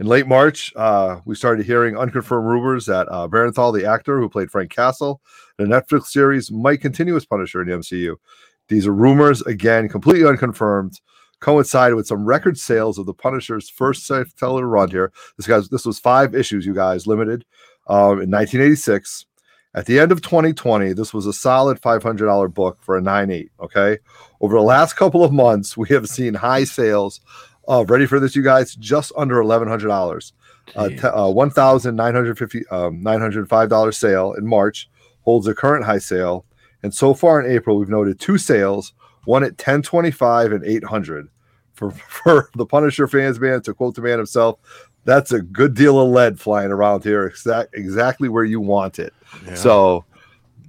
In 0.00 0.06
late 0.06 0.28
March, 0.28 0.72
uh, 0.76 1.20
we 1.24 1.34
started 1.34 1.66
hearing 1.66 1.96
unconfirmed 1.96 2.46
rumors 2.46 2.86
that 2.86 3.08
uh, 3.10 3.26
Bernthal, 3.26 3.74
the 3.74 3.88
actor 3.88 4.20
who 4.20 4.28
played 4.28 4.50
Frank 4.50 4.70
Castle, 4.70 5.20
in 5.58 5.68
the 5.68 5.76
Netflix 5.76 6.06
series 6.06 6.52
might 6.52 6.80
continue 6.80 7.16
as 7.16 7.26
Punisher 7.26 7.62
in 7.62 7.68
the 7.68 7.74
MCU. 7.74 8.16
These 8.68 8.86
are 8.86 8.94
rumors, 8.94 9.40
again, 9.42 9.88
completely 9.88 10.28
unconfirmed, 10.28 11.00
coincided 11.40 11.96
with 11.96 12.06
some 12.06 12.24
record 12.24 12.58
sales 12.58 12.98
of 12.98 13.06
the 13.06 13.14
Punisher's 13.14 13.68
first 13.68 14.06
self-teller 14.06 14.66
run 14.66 14.90
here. 14.90 15.12
This 15.36 15.46
guy's 15.46 15.68
this 15.68 15.86
was 15.86 15.98
five 15.98 16.34
issues, 16.34 16.66
you 16.66 16.74
guys, 16.74 17.06
limited 17.06 17.44
um, 17.88 18.20
in 18.20 18.30
1986. 18.30 19.26
At 19.74 19.86
the 19.86 19.98
end 19.98 20.12
of 20.12 20.22
2020, 20.22 20.92
this 20.94 21.12
was 21.12 21.26
a 21.26 21.32
solid 21.32 21.80
$500 21.80 22.54
book 22.54 22.78
for 22.80 22.96
a 22.96 23.02
9.8. 23.02 23.50
Okay. 23.60 23.98
Over 24.40 24.56
the 24.56 24.62
last 24.62 24.94
couple 24.94 25.24
of 25.24 25.32
months, 25.32 25.76
we 25.76 25.88
have 25.90 26.08
seen 26.08 26.34
high 26.34 26.64
sales 26.64 27.20
of, 27.66 27.90
ready 27.90 28.06
for 28.06 28.18
this, 28.18 28.34
you 28.34 28.42
guys, 28.42 28.74
just 28.76 29.12
under 29.16 29.36
$1,100. 29.36 30.32
Uh, 30.74 30.88
t- 30.88 30.98
uh, 30.98 31.28
1,950, 31.28 32.66
um, 32.68 33.02
$905 33.02 33.94
sale 33.94 34.32
in 34.34 34.46
March 34.46 34.88
holds 35.22 35.46
a 35.46 35.54
current 35.54 35.84
high 35.84 35.98
sale. 35.98 36.46
And 36.82 36.94
so 36.94 37.12
far 37.12 37.40
in 37.40 37.50
April, 37.50 37.78
we've 37.78 37.88
noted 37.88 38.18
two 38.18 38.38
sales, 38.38 38.94
one 39.24 39.42
at 39.42 39.52
1025 39.52 40.52
and 40.52 40.64
800. 40.64 41.28
For, 41.74 41.90
for 42.08 42.50
the 42.54 42.66
Punisher 42.66 43.06
fans, 43.06 43.38
man, 43.38 43.62
to 43.62 43.74
quote 43.74 43.94
the 43.94 44.02
man 44.02 44.18
himself, 44.18 44.58
that's 45.08 45.32
a 45.32 45.40
good 45.40 45.72
deal 45.74 45.98
of 46.00 46.08
lead 46.10 46.38
flying 46.38 46.70
around 46.70 47.02
here, 47.02 47.26
exact, 47.26 47.74
exactly 47.74 48.28
where 48.28 48.44
you 48.44 48.60
want 48.60 48.98
it. 48.98 49.14
Yeah. 49.46 49.54
So, 49.54 50.04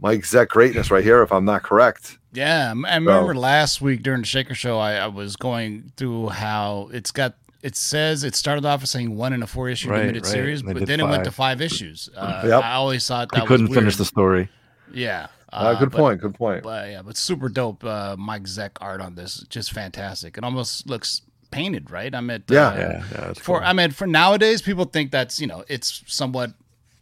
Mike 0.02 0.22
Zeck 0.22 0.48
greatness 0.48 0.90
right 0.90 1.04
here, 1.04 1.22
if 1.22 1.32
I'm 1.34 1.44
not 1.46 1.64
correct. 1.64 2.18
Yeah, 2.32 2.68
I 2.70 2.96
remember 2.96 3.36
last 3.36 3.82
week 3.82 4.02
during 4.02 4.22
the 4.22 4.28
Shaker 4.28 4.54
Show, 4.56 4.78
I, 4.80 4.94
I 4.94 5.08
was 5.08 5.36
going 5.36 5.92
through 5.98 6.30
how 6.30 6.90
it's 6.94 7.12
got. 7.12 7.36
It 7.62 7.76
says 7.76 8.24
it 8.24 8.36
started 8.36 8.64
off 8.66 8.82
as 8.84 8.92
saying 8.92 9.18
one 9.18 9.34
in 9.34 9.44
a 9.44 9.48
four 9.48 9.68
issue 9.68 9.90
Right, 9.90 10.00
limited 10.02 10.24
right, 10.24 10.32
series, 10.32 10.62
but 10.64 10.78
did 10.78 10.88
then 10.88 11.02
it 11.02 11.04
went 11.04 11.26
to 11.26 11.32
five. 11.32 11.58
five 11.58 11.62
issues. 11.62 12.08
Uh, 12.16 12.44
Yep. 12.48 12.64
I 12.64 12.74
always 12.76 13.06
thought 13.06 13.30
he 13.34 13.40
that 13.42 13.48
couldn't 13.48 13.68
was 13.68 13.78
finish 13.78 13.98
the 13.98 14.06
story. 14.06 14.48
Yeah, 14.94 15.28
Uh, 15.52 15.74
good 15.78 15.92
but- 15.92 15.98
point. 15.98 16.22
Good 16.22 16.36
point. 16.36 16.64
But 16.64 16.90
yeah, 16.90 17.02
but 17.02 17.18
super 17.18 17.50
dope. 17.50 17.84
Uh, 17.84 18.16
Mike 18.18 18.44
Zeck 18.44 18.72
art 18.80 19.02
on 19.02 19.16
this, 19.16 19.44
just 19.50 19.74
fantastic. 19.74 20.38
It 20.38 20.44
almost 20.46 20.88
looks 20.88 21.24
painted, 21.52 21.92
right? 21.92 22.14
I 22.14 22.22
mean, 22.22 22.44
Yeah. 22.50 22.68
uh, 22.68 22.76
Yeah, 22.78 23.04
yeah, 23.12 23.34
for 23.34 23.60
cool. 23.60 23.68
I 23.68 23.74
mean, 23.74 23.92
for 23.92 24.08
nowadays, 24.08 24.62
people 24.62 24.86
think 24.86 25.12
that's 25.12 25.40
you 25.40 25.48
know 25.48 25.64
it's 25.68 26.04
somewhat 26.08 26.54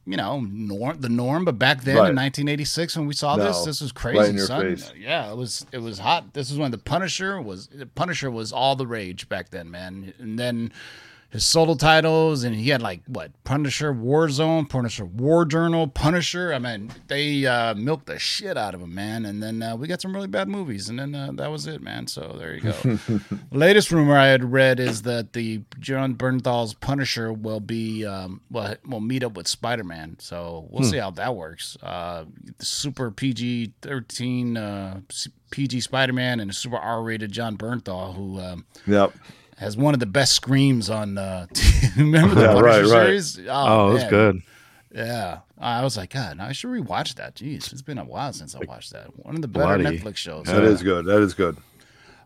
you 0.05 0.15
know 0.17 0.39
norm 0.41 1.01
the 1.01 1.09
norm, 1.09 1.43
but 1.45 1.59
back 1.59 1.83
then 1.83 1.97
Right. 1.97 2.09
in 2.09 2.15
1986 2.15 2.95
when 2.95 3.07
we 3.07 3.13
saw 3.13 3.35
this, 3.35 3.57
No. 3.59 3.65
this 3.65 3.81
was 3.81 3.91
Right 3.91 4.01
crazy, 4.15 4.29
in 4.29 4.37
your 4.37 4.45
son. 4.47 4.61
face. 4.77 4.91
Yeah, 4.97 5.29
it 5.31 5.35
was 5.37 5.65
it 5.71 5.79
was 5.79 5.99
hot. 5.99 6.33
This 6.33 6.49
is 6.49 6.57
when 6.57 6.71
the 6.71 6.77
Punisher 6.77 7.41
was 7.41 7.67
the 7.67 7.85
Punisher 7.85 8.31
was 8.31 8.51
all 8.53 8.75
the 8.75 8.87
rage 8.87 9.27
back 9.29 9.49
then, 9.49 9.69
man. 9.69 10.13
And 10.19 10.39
then 10.39 10.71
his 11.29 11.45
solo 11.45 11.75
titles, 11.75 12.43
and 12.43 12.55
he 12.55 12.69
had 12.69 12.81
like 12.81 13.01
what 13.07 13.31
Punisher 13.43 13.93
Warzone, 13.93 14.69
Punisher 14.69 15.05
War 15.05 15.43
Journal, 15.45 15.87
Punisher. 15.87 16.53
I 16.53 16.59
mean, 16.59 16.89
they 17.07 17.45
uh, 17.45 17.73
milked 17.75 18.05
the 18.05 18.17
shit 18.17 18.55
out 18.57 18.73
of 18.73 18.81
him, 18.81 18.95
man. 18.95 19.25
And 19.25 19.43
then 19.43 19.61
uh, 19.61 19.75
we 19.75 19.87
got 19.87 20.01
some 20.01 20.13
really 20.13 20.27
bad 20.27 20.47
movies, 20.47 20.87
and 20.87 20.97
then 20.97 21.13
uh, 21.13 21.31
that 21.33 21.51
was 21.51 21.67
it, 21.67 21.81
man. 21.81 22.07
So 22.07 22.35
there 22.39 22.55
you 22.55 22.61
go. 22.61 22.99
Latest 23.51 23.91
rumor 23.91 24.17
I 24.17 24.27
had 24.27 24.51
read 24.53 24.79
is 24.79 25.01
that 25.01 25.33
the 25.33 25.61
Jon 25.79 26.15
Bernthal's 26.15 26.73
Punisher 26.73 27.33
will 27.33 27.59
be 27.59 28.05
um, 28.05 28.39
will 28.49 28.75
will 28.85 29.01
meet 29.01 29.23
up 29.23 29.35
with 29.35 29.47
Spider 29.49 29.83
Man. 29.83 30.15
So 30.19 30.67
we'll 30.69 30.83
see 30.89 30.97
how 30.97 31.11
that 31.11 31.35
works. 31.35 31.77
Uh, 31.83 32.23
the 32.57 32.65
super 32.65 33.11
PG 33.11 33.73
thirteen 33.81 34.55
uh, 34.55 35.01
PG 35.51 35.81
Spider 35.81 36.13
Man 36.13 36.39
and 36.39 36.51
a 36.51 36.53
super 36.53 36.77
R 36.77 37.03
rated 37.03 37.31
Jon 37.33 37.57
Bernthal 37.57 38.15
who. 38.15 38.39
Um, 38.39 38.65
Yep. 38.85 39.13
Has 39.57 39.75
one 39.77 39.93
of 39.93 39.99
the 39.99 40.05
best 40.05 40.33
screams 40.33 40.89
on. 40.89 41.17
Uh, 41.17 41.47
remember 41.97 42.35
the 42.35 42.41
Yeah, 42.41 42.53
Punisher 42.53 42.63
right, 42.63 42.81
right. 42.81 43.05
series? 43.07 43.39
Oh, 43.49 43.91
that's 43.93 44.03
man. 44.03 44.09
good. 44.09 44.41
Yeah, 44.95 45.39
I 45.59 45.83
was 45.83 45.97
like, 45.97 46.11
God, 46.11 46.39
I 46.39 46.53
should 46.53 46.69
rewatch 46.71 47.15
that. 47.15 47.35
Jeez, 47.35 47.71
it's 47.71 47.81
been 47.81 47.97
a 47.97 48.05
while 48.05 48.33
since 48.33 48.55
I 48.55 48.59
watched 48.65 48.93
that. 48.93 49.07
One 49.25 49.35
of 49.35 49.41
the 49.41 49.47
better 49.47 49.77
Bloody. 49.77 49.99
Netflix 49.99 50.17
shows. 50.17 50.45
That 50.45 50.63
is 50.63 50.81
good. 50.81 51.05
That 51.05 51.21
is 51.21 51.33
good. 51.33 51.57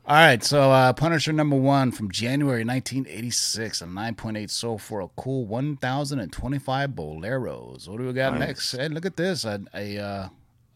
All 0.05 0.15
right, 0.15 0.43
so 0.43 0.71
uh, 0.71 0.93
Punisher 0.93 1.31
number 1.31 1.55
one 1.55 1.91
from 1.91 2.09
January 2.11 2.63
1986, 2.65 3.81
a 3.81 3.85
9.8 3.85 4.49
sold 4.49 4.81
for 4.81 5.01
a 5.01 5.07
cool 5.15 5.45
1,025 5.45 6.89
boleros. 6.91 7.87
What 7.87 7.97
do 7.97 8.07
we 8.07 8.13
got 8.13 8.37
next? 8.39 8.71
Hey, 8.71 8.87
look 8.87 9.05
at 9.05 9.15
this, 9.15 9.45
a, 9.45 9.61
a 9.73 9.97
uh, 9.99 10.29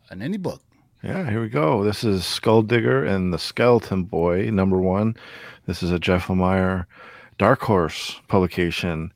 an 0.10 0.20
indie 0.20 0.40
book. 0.42 0.62
Yeah, 1.06 1.30
here 1.30 1.40
we 1.40 1.50
go. 1.50 1.84
This 1.84 2.04
is 2.04 2.26
Skull 2.26 2.64
Digger 2.64 3.06
and 3.06 3.32
the 3.32 3.38
Skeleton 3.38 4.06
Boy, 4.06 4.50
number 4.50 4.82
one. 4.82 5.16
This 5.68 5.84
is 5.84 5.92
a 5.92 6.00
Jeff 6.00 6.30
Lemire 6.30 6.88
Dark 7.38 7.62
Horse 7.62 8.20
publication. 8.28 9.14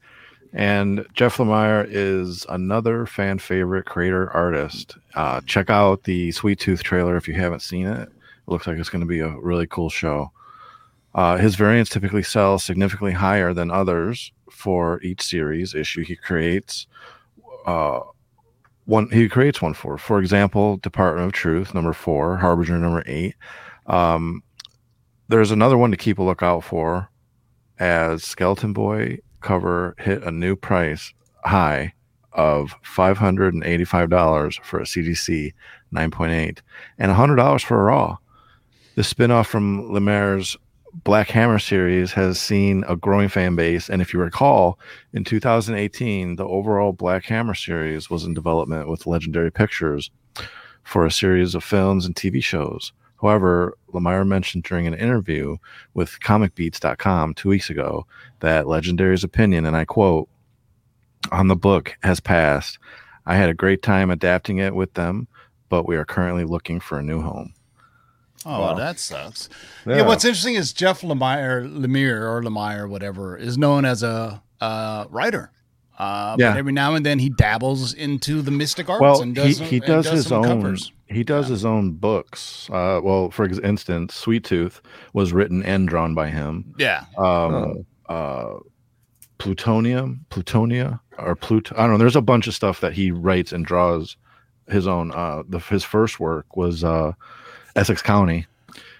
And 0.53 1.03
Jeff 1.15 1.37
Lemire 1.37 1.87
is 1.89 2.45
another 2.47 3.07
fan 3.07 3.39
favorite 3.39 3.87
creator 3.87 4.29
artist. 4.29 4.97
Uh, 5.15 5.41
check 5.47 5.71
out 5.71 6.03
the 6.03 6.31
Sweet 6.31 6.59
Tooth 6.59 6.83
trailer 6.83 7.17
if 7.17 7.27
you 7.27 7.33
haven't 7.33 7.63
seen 7.63 7.87
it. 7.87 8.07
It 8.07 8.11
looks 8.45 8.67
like 8.67 8.77
it's 8.77 8.89
going 8.89 9.01
to 9.01 9.07
be 9.07 9.21
a 9.21 9.39
really 9.39 9.65
cool 9.65 9.89
show. 9.89 10.31
Uh, 11.15 11.37
his 11.37 11.55
variants 11.55 11.89
typically 11.89 12.21
sell 12.21 12.59
significantly 12.59 13.13
higher 13.13 13.51
than 13.51 13.71
others 13.71 14.31
for 14.51 15.01
each 15.01 15.23
series 15.23 15.73
issue 15.73 16.03
he 16.03 16.15
creates. 16.15 16.85
Uh, 17.65 18.01
one 18.89 19.09
he 19.11 19.29
creates 19.29 19.61
one 19.61 19.75
for. 19.75 19.97
For 19.97 20.19
example, 20.19 20.77
Department 20.77 21.27
of 21.27 21.33
Truth 21.33 21.73
number 21.73 21.93
four, 21.93 22.37
Harbinger 22.37 22.77
number 22.79 23.03
eight. 23.05 23.35
Um, 23.85 24.41
there's 25.27 25.51
another 25.51 25.77
one 25.77 25.91
to 25.91 25.97
keep 25.97 26.17
a 26.17 26.23
lookout 26.23 26.63
for, 26.63 27.09
as 27.77 28.23
Skeleton 28.23 28.73
Boy 28.73 29.19
cover 29.41 29.95
hit 29.99 30.23
a 30.23 30.31
new 30.31 30.55
price 30.55 31.13
high 31.45 31.93
of 32.33 32.75
five 32.81 33.19
hundred 33.19 33.53
and 33.53 33.63
eighty-five 33.63 34.09
dollars 34.09 34.59
for 34.63 34.79
a 34.79 34.85
CGC 34.85 35.53
nine 35.91 36.09
point 36.09 36.31
eight, 36.31 36.63
and 36.97 37.11
hundred 37.11 37.35
dollars 37.35 37.63
for 37.63 37.79
a 37.79 37.83
Raw. 37.83 38.17
The 38.95 39.03
spinoff 39.03 39.45
from 39.45 39.91
Lemire's 39.91 40.57
Black 40.93 41.29
Hammer 41.29 41.59
series 41.59 42.11
has 42.13 42.39
seen 42.39 42.83
a 42.87 42.95
growing 42.95 43.29
fan 43.29 43.55
base, 43.55 43.89
and 43.89 44.01
if 44.01 44.13
you 44.13 44.19
recall, 44.19 44.79
in 45.13 45.23
2018, 45.23 46.35
the 46.35 46.45
overall 46.45 46.93
Black 46.93 47.25
Hammer 47.25 47.53
series 47.53 48.09
was 48.09 48.23
in 48.23 48.33
development 48.33 48.89
with 48.89 49.05
Legendary 49.05 49.51
Pictures 49.51 50.09
for 50.83 51.05
a 51.05 51.11
series 51.11 51.53
of 51.53 51.63
films 51.63 52.05
and 52.05 52.15
TV 52.15 52.43
shows. 52.43 52.91
However, 53.21 53.77
Lemire 53.93 54.25
mentioned 54.25 54.63
during 54.63 54.87
an 54.87 54.93
interview 54.93 55.57
with 55.93 56.19
comicbeats.com 56.21 57.35
two 57.35 57.49
weeks 57.49 57.69
ago 57.69 58.07
that 58.39 58.65
Legendary's 58.65 59.23
opinion, 59.23 59.65
and 59.65 59.75
I 59.75 59.85
quote, 59.85 60.27
on 61.31 61.47
the 61.47 61.55
book 61.55 61.97
has 62.01 62.19
passed. 62.19 62.79
I 63.25 63.35
had 63.35 63.49
a 63.49 63.53
great 63.53 63.83
time 63.83 64.09
adapting 64.09 64.57
it 64.57 64.73
with 64.73 64.93
them, 64.93 65.27
but 65.67 65.87
we 65.87 65.95
are 65.97 66.05
currently 66.05 66.45
looking 66.45 66.79
for 66.79 66.97
a 66.97 67.03
new 67.03 67.21
home. 67.21 67.53
Oh, 68.45 68.59
Wow. 68.61 68.73
that 68.75 68.99
sucks. 68.99 69.49
Yeah. 69.85 69.97
Yeah. 69.97 70.01
What's 70.07 70.23
interesting 70.25 70.55
is 70.55 70.71
Jeff 70.73 71.01
Lemire, 71.01 71.67
Lemire 71.71 72.21
or 72.21 72.41
Lemire, 72.41 72.87
whatever, 72.89 73.35
is 73.37 73.57
known 73.57 73.83
as 73.85 74.01
a 74.03 74.41
uh, 74.61 75.05
writer. 75.09 75.51
Uh, 75.97 76.37
Yeah. 76.39 76.51
But 76.51 76.57
every 76.59 76.71
now 76.71 76.95
and 76.95 77.05
then 77.05 77.19
he 77.19 77.29
dabbles 77.29 77.93
into 77.93 78.41
the 78.41 78.51
mystic 78.51 78.89
arts 78.89 79.01
Well, 79.01 79.21
and 79.21 79.35
he, 79.35 79.43
does, 79.43 79.59
he 79.59 79.77
and 79.77 79.85
does 79.85 80.07
his 80.09 80.27
some 80.27 80.37
own 80.45 80.61
covers. 80.61 80.93
he 81.07 81.23
does 81.25 81.47
his 81.49 81.65
own 81.65 81.91
books. 81.91 82.69
Uh, 82.71 83.01
well, 83.03 83.29
for 83.31 83.43
ex- 83.43 83.59
instance, 83.59 84.13
Sweet 84.15 84.45
Tooth 84.45 84.81
was 85.11 85.33
written 85.33 85.61
and 85.63 85.87
drawn 85.89 86.15
by 86.15 86.29
him. 86.29 86.73
Yeah. 86.77 87.03
Um, 87.17 87.85
uh, 88.07 88.53
Plutonium, 89.37 90.25
Plutonia, 90.29 90.99
or 91.17 91.35
Plut. 91.35 91.71
I 91.77 91.83
don't 91.83 91.91
know. 91.91 91.97
There's 91.97 92.15
a 92.15 92.21
bunch 92.21 92.47
of 92.47 92.53
stuff 92.53 92.81
that 92.81 92.93
he 92.93 93.11
writes 93.11 93.51
and 93.51 93.65
draws 93.65 94.17
his 94.69 94.87
own. 94.87 95.11
Uh, 95.11 95.43
the, 95.47 95.59
his 95.59 95.83
first 95.83 96.19
work 96.19 96.55
was 96.57 96.83
uh, 96.83 97.13
Essex 97.75 98.01
County. 98.01 98.45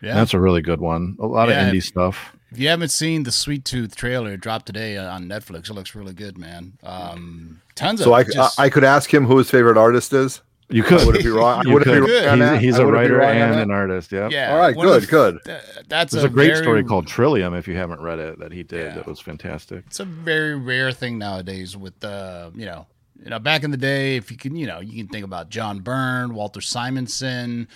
Yeah. 0.01 0.13
That's 0.15 0.33
a 0.33 0.39
really 0.39 0.61
good 0.61 0.79
one. 0.81 1.17
A 1.19 1.25
lot 1.25 1.49
Yeah. 1.49 1.67
of 1.67 1.73
indie 1.73 1.83
stuff. 1.83 2.35
If 2.51 2.57
you 2.59 2.67
haven't 2.69 2.89
seen 2.89 3.23
the 3.23 3.31
Sweet 3.31 3.63
Tooth 3.65 3.95
trailer, 3.95 4.35
dropped 4.37 4.65
today 4.65 4.97
uh, 4.97 5.13
on 5.13 5.25
Netflix. 5.25 5.69
It 5.69 5.73
looks 5.73 5.93
really 5.93 6.13
good, 6.13 6.37
man. 6.37 6.73
Um, 6.83 7.61
tons 7.75 8.01
So 8.03 8.11
of 8.13 8.19
I, 8.19 8.23
just, 8.23 8.59
I, 8.59 8.65
I 8.65 8.69
could 8.69 8.83
ask 8.83 9.13
him 9.13 9.25
who 9.25 9.37
his 9.37 9.51
favorite 9.51 9.77
artist 9.77 10.13
is. 10.13 10.41
You 10.71 10.83
could. 10.83 11.05
Wouldn't 11.05 11.23
be 11.23 11.29
wrong. 11.29 11.59
I 11.65 11.67
You 11.67 11.73
wouldn't 11.73 11.91
be 12.01 12.07
could. 12.07 12.25
wrong 12.25 12.37
He's, 12.37 12.47
that. 12.49 12.61
he's 12.61 12.79
I 12.79 12.83
a 12.83 12.85
writer 12.87 13.21
and 13.21 13.59
an 13.59 13.71
artist. 13.71 14.11
Yeah. 14.11 14.29
yeah. 14.31 14.51
All 14.53 14.57
right, 14.59 14.75
one 14.75 14.87
good, 14.87 15.03
the- 15.03 15.07
good. 15.07 15.39
th- 15.45 15.61
that's 15.87 16.11
There's 16.13 16.23
a, 16.23 16.29
great 16.29 16.53
very- 16.53 16.63
story 16.63 16.83
called 16.83 17.07
Trillium. 17.07 17.53
If 17.55 17.67
you 17.67 17.75
haven't 17.75 18.01
read 18.01 18.19
it, 18.19 18.39
that 18.39 18.51
he 18.51 18.63
did, 18.63 18.85
Yeah. 18.85 18.95
that 18.95 19.07
was 19.07 19.19
fantastic. 19.19 19.83
it's 19.87 19.99
a 19.99 20.05
very 20.05 20.55
rare 20.55 20.91
thing 20.91 21.17
nowadays 21.19 21.75
with 21.77 22.03
uh 22.03 22.51
you 22.55 22.65
know 22.65 22.85
you 23.23 23.29
know 23.31 23.39
back 23.39 23.63
in 23.63 23.71
the 23.71 23.77
day 23.77 24.15
if 24.15 24.29
you 24.31 24.37
can 24.37 24.55
you 24.55 24.65
know 24.67 24.79
you 24.79 24.95
can 25.03 25.07
think 25.11 25.25
about 25.25 25.49
john 25.49 25.79
byrne 25.79 26.33
walter 26.33 26.61
simonson 26.61 27.67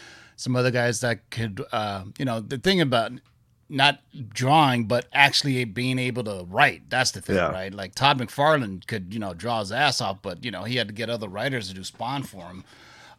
some 0.43 0.55
other 0.57 0.71
guys 0.71 0.99
that 1.01 1.17
could 1.29 1.63
uh 1.71 2.03
you 2.17 2.25
know 2.25 2.39
the 2.39 2.57
thing 2.57 2.81
about 2.81 3.11
not 3.69 3.99
drawing 4.29 4.83
but 4.85 5.05
actually 5.13 5.63
being 5.63 5.97
able 5.97 6.23
to 6.23 6.45
write 6.49 6.81
that's 6.89 7.11
the 7.11 7.21
thing 7.21 7.35
Yeah. 7.37 7.49
right? 7.49 7.73
Like 7.73 7.95
todd 7.95 8.19
mcfarlane 8.19 8.85
could 8.85 9.13
you 9.13 9.19
know 9.19 9.33
draw 9.33 9.59
his 9.61 9.71
ass 9.71 10.01
off 10.01 10.21
but 10.21 10.43
you 10.43 10.51
know 10.51 10.63
he 10.63 10.75
had 10.75 10.87
to 10.89 10.93
get 10.93 11.09
other 11.09 11.29
writers 11.29 11.69
to 11.69 11.73
do 11.73 11.83
spawn 11.83 12.23
for 12.23 12.43
him. 12.51 12.63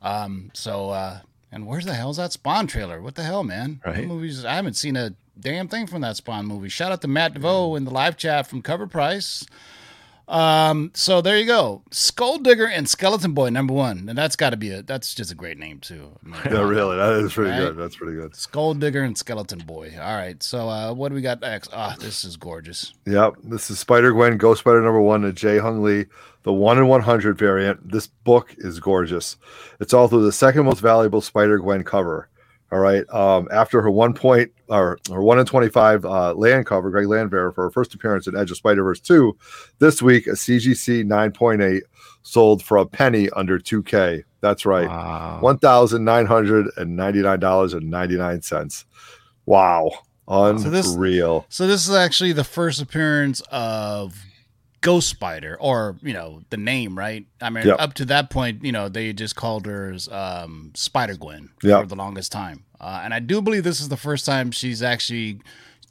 Um 0.02 0.50
so 0.52 0.90
uh 0.90 1.20
and 1.50 1.66
where's 1.66 1.86
the 1.86 1.94
hell's 1.94 2.16
that 2.18 2.32
spawn 2.32 2.66
trailer? 2.66 3.00
What 3.00 3.14
the 3.14 3.22
hell 3.22 3.42
man? 3.44 3.80
That 3.84 3.94
Right. 3.96 4.06
movies 4.06 4.44
i 4.44 4.54
haven't 4.54 4.74
seen 4.74 4.96
a 4.96 5.14
damn 5.40 5.66
thing 5.66 5.86
from 5.86 6.02
that 6.02 6.16
spawn 6.16 6.46
movie. 6.46 6.68
Shout 6.68 6.92
out 6.92 7.00
to 7.02 7.08
matt 7.08 7.32
devoe 7.34 7.74
in 7.74 7.84
the 7.84 7.90
live 7.90 8.16
chat 8.16 8.46
from 8.46 8.60
cover 8.60 8.86
price 8.86 9.46
um, 10.28 10.90
so 10.94 11.20
there 11.20 11.38
you 11.38 11.46
go. 11.46 11.82
Skull 11.90 12.38
Digger 12.38 12.66
and 12.66 12.88
Skeleton 12.88 13.32
Boy, 13.34 13.50
number 13.50 13.74
one. 13.74 14.08
And 14.08 14.16
that's 14.16 14.36
gotta 14.36 14.56
be 14.56 14.70
a 14.70 14.82
that's 14.82 15.14
just 15.14 15.30
a 15.30 15.34
great 15.34 15.58
name 15.58 15.80
too. 15.80 16.10
Yeah, 16.46 16.62
really. 16.66 16.96
That 16.96 17.12
is 17.24 17.32
pretty 17.34 17.50
Right? 17.50 17.58
good. 17.60 17.76
That's 17.76 17.96
pretty 17.96 18.16
good. 18.16 18.34
Skull 18.34 18.74
Digger 18.74 19.02
and 19.02 19.16
Skeleton 19.18 19.58
Boy. 19.60 19.92
All 20.00 20.16
right. 20.16 20.42
So 20.42 20.68
uh 20.68 20.92
what 20.94 21.10
do 21.10 21.14
we 21.14 21.20
got 21.22 21.40
next? 21.40 21.70
Ah, 21.72 21.94
this 21.98 22.24
is 22.24 22.36
gorgeous. 22.36 22.92
Yep. 23.06 23.34
This 23.44 23.70
is 23.70 23.78
Spider 23.78 24.12
Gwen, 24.12 24.36
Ghost 24.38 24.60
Spider 24.60 24.80
number 24.82 25.00
one, 25.00 25.22
to 25.22 25.32
Jee-Hyung 25.32 25.82
Lee, 25.82 26.06
the 26.42 26.52
one 26.52 26.78
in 26.78 26.86
100 26.88 27.38
variant. 27.38 27.90
This 27.92 28.06
book 28.06 28.54
is 28.58 28.80
gorgeous. 28.80 29.36
It's 29.80 29.92
also 29.94 30.20
the 30.20 30.32
second 30.32 30.64
most 30.64 30.80
valuable 30.80 31.20
Spider 31.20 31.58
Gwen 31.58 31.84
cover. 31.84 32.28
All 32.74 32.80
right. 32.80 33.08
Um, 33.14 33.46
after 33.52 33.80
her 33.82 33.90
one 33.90 34.14
point 34.14 34.50
or 34.68 34.98
her 35.08 35.22
one 35.22 35.38
in 35.38 35.46
25 35.46 36.04
uh, 36.04 36.34
land 36.34 36.66
cover, 36.66 36.90
Greg 36.90 37.06
Landwehr, 37.06 37.52
for 37.52 37.62
her 37.62 37.70
first 37.70 37.94
appearance 37.94 38.26
in 38.26 38.36
Edge 38.36 38.50
of 38.50 38.56
Spider 38.56 38.82
Verse 38.82 38.98
2, 38.98 39.36
this 39.78 40.02
week, 40.02 40.26
a 40.26 40.30
CGC 40.30 41.04
9.8 41.04 41.82
sold 42.22 42.64
for 42.64 42.78
a 42.78 42.84
penny 42.84 43.30
under 43.30 43.60
2K. 43.60 44.24
That's 44.40 44.66
right. 44.66 44.88
Wow. 44.88 45.38
One 45.40 45.58
thousand 45.58 46.04
nine 46.04 46.26
hundred 46.26 46.66
and 46.76 46.96
ninety 46.96 47.20
nine 47.22 47.38
dollars 47.38 47.74
and 47.74 47.88
ninety 47.90 48.16
nine 48.16 48.42
cents. 48.42 48.84
Wow, 49.46 49.90
this- 50.72 50.92
unreal. 50.92 51.46
So 51.48 51.66
this 51.68 51.88
is 51.88 51.94
actually 51.94 52.32
the 52.32 52.44
first 52.44 52.82
appearance 52.82 53.40
of 53.52 54.20
Ghost 54.84 55.08
Spider, 55.08 55.56
or 55.58 55.96
you 56.02 56.12
know, 56.12 56.42
the 56.50 56.56
name, 56.58 56.96
right? 56.98 57.26
I 57.40 57.48
mean, 57.50 57.66
Yep. 57.66 57.76
up 57.80 57.94
to 57.94 58.04
that 58.06 58.28
point, 58.30 58.62
you 58.62 58.70
know, 58.70 58.88
they 58.88 59.12
just 59.14 59.34
called 59.34 59.64
her 59.66 59.96
um, 60.10 60.70
Spider 60.74 61.16
Gwen 61.16 61.48
Yep. 61.62 61.80
for 61.82 61.86
the 61.88 61.96
longest 61.96 62.30
time. 62.32 62.64
Uh, 62.80 63.00
and 63.02 63.14
I 63.14 63.18
do 63.20 63.40
believe 63.40 63.64
this 63.64 63.80
is 63.80 63.88
the 63.88 63.96
first 63.96 64.26
time 64.26 64.50
she's 64.50 64.82
actually 64.82 65.40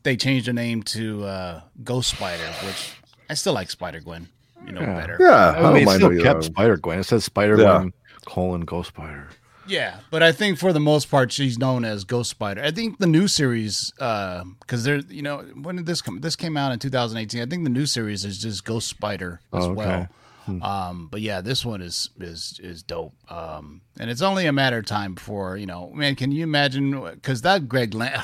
they 0.04 0.16
changed 0.16 0.46
her 0.48 0.54
name 0.54 0.84
to 0.84 1.24
uh, 1.24 1.62
Ghost 1.84 2.12
Spider, 2.12 2.44
which 2.66 2.92
I 3.30 3.34
still 3.34 3.54
like 3.54 3.70
Spider 3.72 4.00
Gwen, 4.02 4.28
you 4.66 4.74
know, 4.74 4.82
Yeah. 4.82 5.00
better. 5.00 5.18
Yeah, 5.20 5.28
I 5.32 5.58
I 5.58 5.62
don't 5.62 5.74
mean, 5.74 5.86
mind 5.86 5.98
still 6.02 6.22
kept 6.22 6.44
Spider 6.44 6.78
Gwen. 6.78 7.00
It 7.00 7.04
says 7.06 7.24
Spider 7.24 7.58
Yeah. 7.58 7.78
Gwen 7.80 7.94
colon 8.26 8.62
Ghost 8.62 8.90
Spider. 8.90 9.30
Yeah, 9.68 10.00
but 10.12 10.22
I 10.22 10.32
think 10.32 10.58
for 10.60 10.74
the 10.74 10.80
most 10.80 11.10
part, 11.10 11.32
she's 11.32 11.58
known 11.58 11.86
as 11.86 12.04
Ghost 12.04 12.30
Spider. 12.30 12.62
I 12.64 12.72
think 12.72 13.00
the 13.00 13.08
new 13.08 13.28
series, 13.28 13.92
because 13.98 14.84
there, 14.84 14.98
you 14.98 15.22
know, 15.22 15.38
when 15.62 15.78
did 15.78 15.86
this 15.86 16.02
come? 16.02 16.20
This 16.22 16.36
came 16.36 16.58
out 16.58 16.72
in 16.72 16.80
2018. 16.80 17.42
I 17.42 17.46
think 17.46 17.64
the 17.64 17.70
new 17.70 17.86
series 17.86 18.26
is 18.26 18.38
just 18.40 18.66
Ghost 18.66 18.88
Spider 18.88 19.40
as 19.54 19.64
Oh, 19.66 19.72
okay. 19.72 19.76
well. 19.76 20.08
Um, 20.62 21.08
but 21.10 21.22
yeah, 21.22 21.40
this 21.40 21.66
one 21.66 21.82
is 21.82 22.10
is 22.20 22.60
is 22.62 22.84
dope. 22.84 23.14
Um, 23.32 23.80
and 23.98 24.10
it's 24.10 24.22
only 24.22 24.46
a 24.46 24.52
matter 24.52 24.80
of 24.80 24.86
time 24.86 25.14
before 25.14 25.56
you 25.56 25.66
know, 25.66 25.90
man. 25.94 26.16
Can 26.16 26.34
you 26.34 26.44
imagine? 26.44 26.92
Because 27.02 27.44
that 27.44 27.70
Greg 27.70 27.94
Land, 27.94 28.22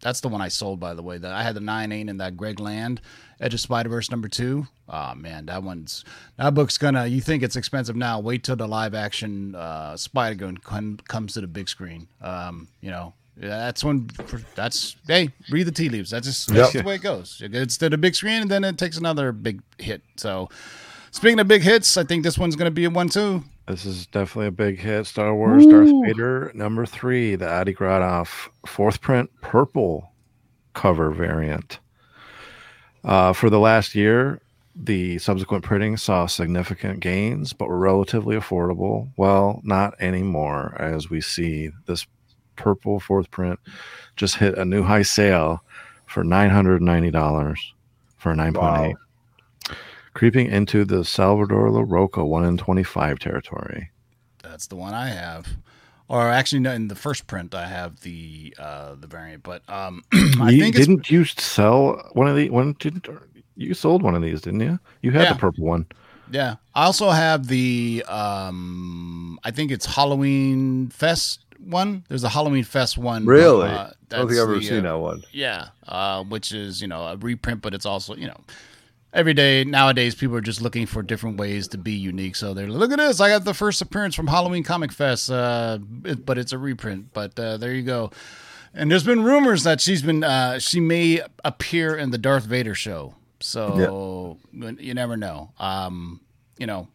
that's 0.00 0.20
the 0.20 0.28
one 0.28 0.40
I 0.40 0.48
sold 0.48 0.80
by 0.80 0.94
the 0.94 1.02
way. 1.02 1.18
That 1.18 1.32
I 1.32 1.42
had 1.42 1.54
the 1.56 1.60
nine 1.60 1.92
eight 1.92 2.08
and 2.08 2.20
that 2.20 2.36
Greg 2.36 2.60
Land 2.60 3.00
Edge 3.40 3.54
of 3.54 3.60
Spider 3.60 3.88
Verse 3.88 4.10
number 4.10 4.28
two. 4.28 4.66
Oh 4.88 5.14
man, 5.14 5.46
that 5.46 5.62
one's 5.62 6.04
that 6.36 6.54
book's 6.54 6.78
gonna. 6.78 7.06
You 7.06 7.20
think 7.20 7.42
it's 7.42 7.56
expensive 7.56 7.96
now? 7.96 8.20
Wait 8.20 8.44
till 8.44 8.56
the 8.56 8.66
live 8.68 8.94
action 8.94 9.54
uh, 9.54 9.96
Spider 9.96 10.52
con- 10.62 11.00
comes 11.08 11.34
to 11.34 11.40
the 11.40 11.46
big 11.46 11.68
screen. 11.68 12.08
Um, 12.20 12.68
you 12.80 12.90
know. 12.90 13.14
That's 13.36 13.82
when. 13.82 14.10
That's 14.54 14.96
hey, 15.06 15.30
read 15.48 15.66
the 15.66 15.72
tea 15.72 15.88
leaves. 15.88 16.10
That's 16.10 16.26
just, 16.26 16.48
that's 16.52 16.74
Yep. 16.74 16.84
the 16.84 16.86
way 16.88 16.96
it 16.96 17.02
goes. 17.02 17.40
It's 17.42 17.78
to 17.78 17.88
the 17.88 17.96
big 17.96 18.14
screen, 18.14 18.42
and 18.42 18.50
then 18.50 18.64
it 18.64 18.76
takes 18.76 18.98
another 18.98 19.32
big 19.32 19.62
hit. 19.78 20.02
So, 20.16 20.50
Speaking 21.10 21.40
of 21.40 21.48
big 21.48 21.62
hits, 21.62 21.96
I 21.96 22.04
think 22.04 22.22
this 22.22 22.36
one's 22.38 22.54
going 22.54 22.66
to 22.66 22.74
be 22.74 22.84
a 22.84 22.90
one 22.90 23.08
too. 23.08 23.42
This 23.70 23.86
is 23.86 24.06
definitely 24.06 24.48
a 24.48 24.52
big 24.52 24.80
hit. 24.80 25.06
Star 25.06 25.32
Wars 25.34 25.64
Darth 25.64 25.92
Vader 26.04 26.50
number 26.54 26.84
three, 26.84 27.36
the 27.36 27.48
Adi 27.48 27.72
Granov 27.72 28.48
fourth 28.66 29.00
print 29.00 29.30
purple 29.42 30.12
cover 30.74 31.10
variant. 31.10 31.78
Uh, 33.04 33.32
for 33.32 33.48
the 33.48 33.60
last 33.60 33.94
year, 33.94 34.40
the 34.74 35.18
subsequent 35.18 35.62
printing 35.62 35.96
saw 35.96 36.26
significant 36.26 37.00
gains, 37.00 37.52
but 37.52 37.68
were 37.68 37.78
relatively 37.78 38.34
affordable. 38.34 39.08
Well, 39.16 39.60
not 39.62 39.94
anymore, 40.00 40.76
as 40.78 41.08
we 41.08 41.20
see 41.20 41.70
this 41.86 42.06
purple 42.56 42.98
fourth 42.98 43.30
print 43.30 43.58
just 44.16 44.36
hit 44.36 44.58
a 44.58 44.64
new 44.64 44.82
high 44.82 45.02
sale 45.02 45.64
for 46.06 46.24
$990 46.24 47.56
for 48.18 48.32
a 48.32 48.34
9.8 48.34 48.54
Wow. 48.54 48.94
Creeping 50.14 50.48
into 50.48 50.84
the 50.84 51.04
Salvador 51.04 51.68
Larroca 51.68 52.26
1 52.26 52.44
in 52.44 52.56
25 52.58 53.18
territory. 53.18 53.90
That's 54.42 54.66
the 54.66 54.76
one 54.76 54.92
I 54.94 55.08
have. 55.08 55.46
Or 56.08 56.28
actually, 56.28 56.58
no, 56.58 56.72
in 56.72 56.88
the 56.88 56.96
first 56.96 57.28
print, 57.28 57.54
I 57.54 57.66
have 57.68 58.00
the 58.00 58.52
uh, 58.58 58.96
the 58.96 59.06
variant. 59.06 59.44
But 59.44 59.62
um, 59.70 60.02
I 60.40 60.50
you, 60.50 60.60
think 60.60 60.74
didn't 60.74 61.08
you 61.08 61.24
sell 61.24 62.10
one 62.14 62.26
of 62.26 62.34
the 62.34 62.50
one? 62.50 62.74
Didn't 62.80 63.06
you 63.54 63.74
sold 63.74 64.02
one 64.02 64.16
of 64.16 64.22
these? 64.22 64.40
Didn't 64.40 64.60
you? 64.60 64.80
You 65.02 65.12
had 65.12 65.22
Yeah. 65.22 65.32
the 65.34 65.38
purple 65.38 65.64
one. 65.66 65.86
Yeah. 66.32 66.56
I 66.74 66.84
also 66.86 67.10
have 67.10 67.46
the 67.46 68.04
um 68.08 69.38
I 69.44 69.52
think 69.52 69.70
it's 69.70 69.86
Halloween 69.86 70.88
Fest 70.88 71.44
one. 71.60 72.04
There's 72.08 72.24
a 72.24 72.28
Halloween 72.28 72.64
Fest 72.64 72.98
one. 72.98 73.24
Really? 73.24 73.68
Uh, 73.68 73.90
I 73.90 73.92
don't 74.08 74.26
think 74.28 74.40
I've 74.40 74.48
ever 74.48 74.58
the, 74.58 74.64
seen 74.66 74.84
uh, 74.86 74.92
that 74.94 74.98
one. 74.98 75.22
Yeah. 75.32 75.68
Uh 75.86 76.24
which 76.24 76.50
is, 76.50 76.82
you 76.82 76.88
know, 76.88 77.02
a 77.02 77.16
reprint, 77.18 77.62
but 77.62 77.72
it's 77.72 77.86
also, 77.86 78.16
you 78.16 78.26
know, 78.26 78.40
every 79.12 79.34
day 79.34 79.64
nowadays 79.64 80.14
people 80.14 80.36
are 80.36 80.40
just 80.40 80.60
looking 80.60 80.86
for 80.86 81.02
different 81.02 81.36
ways 81.36 81.68
to 81.68 81.78
be 81.78 81.92
unique. 81.92 82.36
So 82.36 82.54
they're 82.54 82.68
look 82.68 82.92
at 82.92 82.98
this, 82.98 83.20
I 83.20 83.28
got 83.28 83.44
the 83.44 83.54
first 83.54 83.82
appearance 83.82 84.14
from 84.14 84.26
Halloween 84.28 84.62
Comic 84.62 84.92
Fest, 84.92 85.30
uh 85.30 85.78
but 85.78 86.38
it's 86.38 86.52
a 86.52 86.58
reprint. 86.58 87.12
But 87.12 87.38
uh 87.38 87.56
there 87.56 87.72
you 87.72 87.82
go. 87.82 88.10
And 88.72 88.90
there's 88.90 89.04
been 89.04 89.22
rumors 89.24 89.64
that 89.64 89.80
she's 89.80 90.02
been 90.02 90.22
uh 90.22 90.58
she 90.58 90.80
may 90.80 91.22
appear 91.44 91.96
in 91.96 92.10
the 92.10 92.18
Darth 92.18 92.44
Vader 92.44 92.74
show. 92.74 93.14
So 93.40 94.36
you 94.52 94.94
never 94.94 95.16
know. 95.16 95.52
Um, 95.58 96.20
you 96.58 96.66
know, 96.66 96.88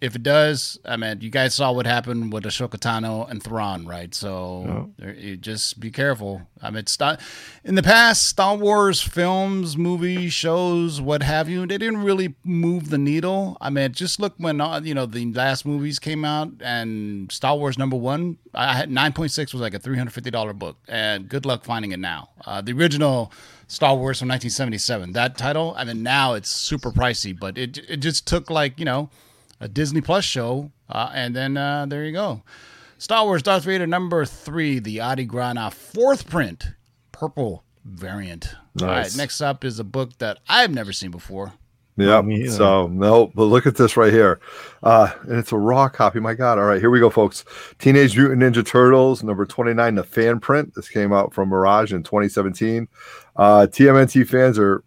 if 0.00 0.16
it 0.16 0.22
does, 0.22 0.78
I 0.84 0.96
mean, 0.96 1.20
you 1.20 1.28
guys 1.30 1.54
saw 1.54 1.72
what 1.72 1.84
happened 1.86 2.32
with 2.32 2.44
Ahsoka 2.44 2.78
Tano 2.78 3.28
and 3.30 3.42
Thrawn, 3.42 3.86
right? 3.86 4.14
So 4.14 4.90
there- 4.98 5.14
you 5.14 5.36
just 5.36 5.78
be 5.78 5.90
careful. 5.90 6.42
I 6.62 6.70
mean, 6.70 6.84
in 7.64 7.74
the 7.74 7.82
past, 7.82 8.26
Star 8.28 8.56
Wars 8.56 9.00
films, 9.02 9.76
movies, 9.76 10.32
shows, 10.32 11.00
what 11.00 11.22
have 11.22 11.48
you, 11.48 11.66
they 11.66 11.78
didn't 11.78 12.02
really 12.02 12.34
move 12.44 12.90
the 12.90 12.98
needle. 12.98 13.56
I 13.60 13.70
mean, 13.70 13.92
just 13.92 14.18
look 14.20 14.34
when 14.38 14.60
uh, 14.60 14.80
you 14.82 14.94
know 14.94 15.06
the 15.06 15.32
last 15.32 15.64
movies 15.66 15.98
came 15.98 16.24
out 16.24 16.50
and 16.60 17.30
Star 17.30 17.56
Wars 17.56 17.76
number 17.78 17.96
one, 17.96 18.38
I 18.54 18.74
had 18.74 18.90
nine 18.90 19.12
point 19.12 19.32
six 19.32 19.52
was 19.52 19.60
like 19.60 19.74
a 19.74 19.78
three 19.78 19.96
hundred 19.98 20.12
fifty 20.12 20.30
dollar 20.30 20.52
book, 20.52 20.76
and 20.88 21.28
good 21.28 21.44
luck 21.46 21.64
finding 21.64 21.92
it 21.92 21.98
now. 22.00 22.30
Uh, 22.44 22.60
the 22.60 22.72
original. 22.72 23.32
Star 23.68 23.94
Wars 23.94 24.18
from 24.18 24.26
1977. 24.26 25.12
That 25.12 25.38
title, 25.38 25.74
I 25.76 25.84
mean, 25.84 26.02
now 26.02 26.34
it's 26.34 26.50
super 26.50 26.90
pricey, 26.90 27.38
but 27.38 27.56
it 27.56 27.78
it 27.88 27.98
just 27.98 28.26
took 28.26 28.50
like 28.50 28.80
you 28.80 28.84
know 28.84 29.10
a 29.60 29.68
Disney 29.68 30.00
Plus 30.00 30.24
show, 30.24 30.72
uh, 30.88 31.10
and 31.14 31.36
then 31.36 31.56
uh, 31.56 31.86
there 31.86 32.04
you 32.04 32.12
go. 32.12 32.42
Star 32.98 33.24
Wars 33.24 33.42
Darth 33.42 33.64
Vader 33.64 33.86
number 33.86 34.24
three, 34.24 34.78
the 34.78 35.00
Adi 35.00 35.26
Granov 35.26 35.72
fourth 35.72 36.28
print, 36.28 36.64
purple 37.12 37.64
variant. 37.84 38.54
All 38.80 38.88
right, 38.88 39.14
next 39.16 39.40
up 39.40 39.64
is 39.64 39.78
a 39.78 39.84
book 39.84 40.18
that 40.18 40.38
I've 40.48 40.70
never 40.70 40.92
seen 40.92 41.10
before. 41.10 41.52
Yeah. 41.96 42.22
So 42.48 42.86
no, 42.86 43.30
but 43.34 43.44
look 43.44 43.66
at 43.66 43.76
this 43.76 43.96
right 43.96 44.12
here. 44.12 44.40
Uh, 44.82 45.12
and 45.22 45.38
it's 45.38 45.52
a 45.52 45.58
raw 45.58 45.88
copy. 45.88 46.18
My 46.18 46.34
God. 46.34 46.58
All 46.58 46.64
right, 46.64 46.80
here 46.80 46.90
we 46.90 47.00
go, 47.00 47.10
folks. 47.10 47.44
Teenage 47.78 48.16
Mutant 48.16 48.40
Ninja 48.42 48.64
Turtles, 48.64 49.22
number 49.22 49.44
29, 49.44 49.94
the 49.96 50.04
fan 50.04 50.40
print. 50.40 50.74
This 50.74 50.88
came 50.88 51.12
out 51.12 51.34
from 51.34 51.50
Mirage 51.50 51.92
in 51.92 52.02
2017. 52.02 52.88
Uh, 53.36 53.66
TMNT 53.70 54.26
fans 54.26 54.58
are 54.58 54.82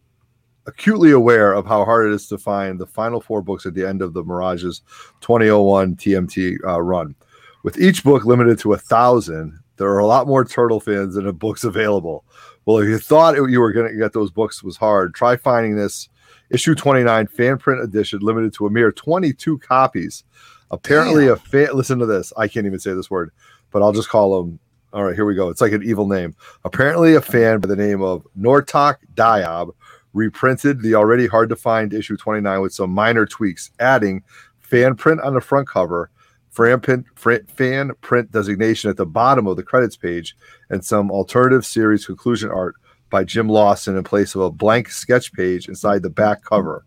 acutely 0.66 1.12
aware 1.12 1.54
of 1.54 1.66
how 1.66 1.84
hard 1.86 2.08
it 2.08 2.14
is 2.14 2.28
to 2.28 2.38
find 2.38 2.80
the 2.80 2.88
final 2.88 3.20
four 3.20 3.42
books 3.42 3.66
at 3.66 3.74
the 3.74 3.88
end 3.88 4.02
of 4.02 4.14
the 4.14 4.24
Mirage's 4.24 4.82
2001 5.22 5.96
TMT 5.96 6.58
uh, 6.66 6.82
run. 6.82 7.16
With 7.64 7.80
each 7.80 8.04
book 8.04 8.26
limited 8.26 8.60
to 8.60 8.74
a 8.74 8.78
thousand, 8.78 9.60
there 9.78 9.90
are 9.90 10.00
a 10.00 10.06
lot 10.06 10.28
more 10.28 10.46
turtle 10.46 10.80
fans 10.80 11.16
than 11.16 11.26
the 11.26 11.34
books 11.34 11.64
available. 11.64 12.26
Well, 12.66 12.78
if 12.78 12.88
you 12.88 12.98
thought 12.98 13.38
it, 13.38 13.50
you 13.50 13.60
were 13.60 13.74
going 13.74 13.92
to 13.92 13.98
get 13.98 14.14
those 14.14 14.32
books 14.32 14.64
was 14.64 14.78
hard, 14.78 15.14
try 15.14 15.36
finding 15.36 15.76
this 15.76 16.10
issue 16.50 16.76
29 16.76 17.28
fan 17.28 17.58
print 17.58 17.82
edition 17.82 18.20
limited 18.20 18.54
to 18.54 18.68
a 18.68 18.70
mere 18.70 18.92
22 18.92 19.58
copies. 19.60 20.24
Apparently, 20.72 21.28
a 21.28 21.36
fan. 21.36 21.70
Listen 21.74 22.00
to 22.00 22.06
this. 22.06 22.34
I 22.38 22.48
can't 22.48 22.66
even 22.66 22.80
say 22.80 22.94
this 22.94 23.10
word, 23.12 23.32
but 23.72 23.82
I'll 23.82 23.94
just 23.94 24.10
call 24.10 24.44
them 24.44 24.60
All 24.92 25.04
right, 25.04 25.16
here 25.16 25.26
we 25.26 25.36
go. 25.36 25.50
It's 25.50 25.62
like 25.62 25.72
an 25.72 25.84
evil 25.84 26.08
name. 26.08 26.36
Apparently, 26.64 27.16
a 27.16 27.22
fan 27.22 27.60
by 27.60 27.68
the 27.68 27.76
name 27.76 28.02
of 28.02 28.26
Nortok 28.40 28.98
Diab 29.14 29.74
reprinted 30.14 30.82
the 30.82 30.96
already 30.96 31.28
hard 31.28 31.50
to 31.50 31.56
find 31.56 31.94
issue 31.94 32.16
29 32.16 32.62
with 32.62 32.74
some 32.74 32.92
minor 32.92 33.26
tweaks, 33.26 33.72
adding 33.80 34.24
fan 34.60 34.96
print 34.96 35.22
on 35.22 35.34
the 35.34 35.42
front 35.42 35.68
cover, 35.68 36.10
fan 36.52 36.80
print, 37.16 38.32
designation 38.32 38.90
at 38.90 38.98
the 38.98 39.06
bottom 39.06 39.48
of 39.48 39.58
the 39.58 39.64
credits 39.64 39.98
page, 39.98 40.36
and 40.70 40.86
some 40.86 41.10
alternative 41.12 41.66
series 41.66 42.06
conclusion 42.06 42.50
art 42.50 42.76
by 43.10 43.24
Jim 43.24 43.50
Lawson 43.50 43.98
in 43.98 44.04
place 44.04 44.36
of 44.36 44.42
a 44.42 44.52
blank 44.52 44.90
sketch 44.90 45.34
page 45.34 45.68
inside 45.68 46.02
the 46.04 46.10
back 46.10 46.44
cover. 46.44 46.86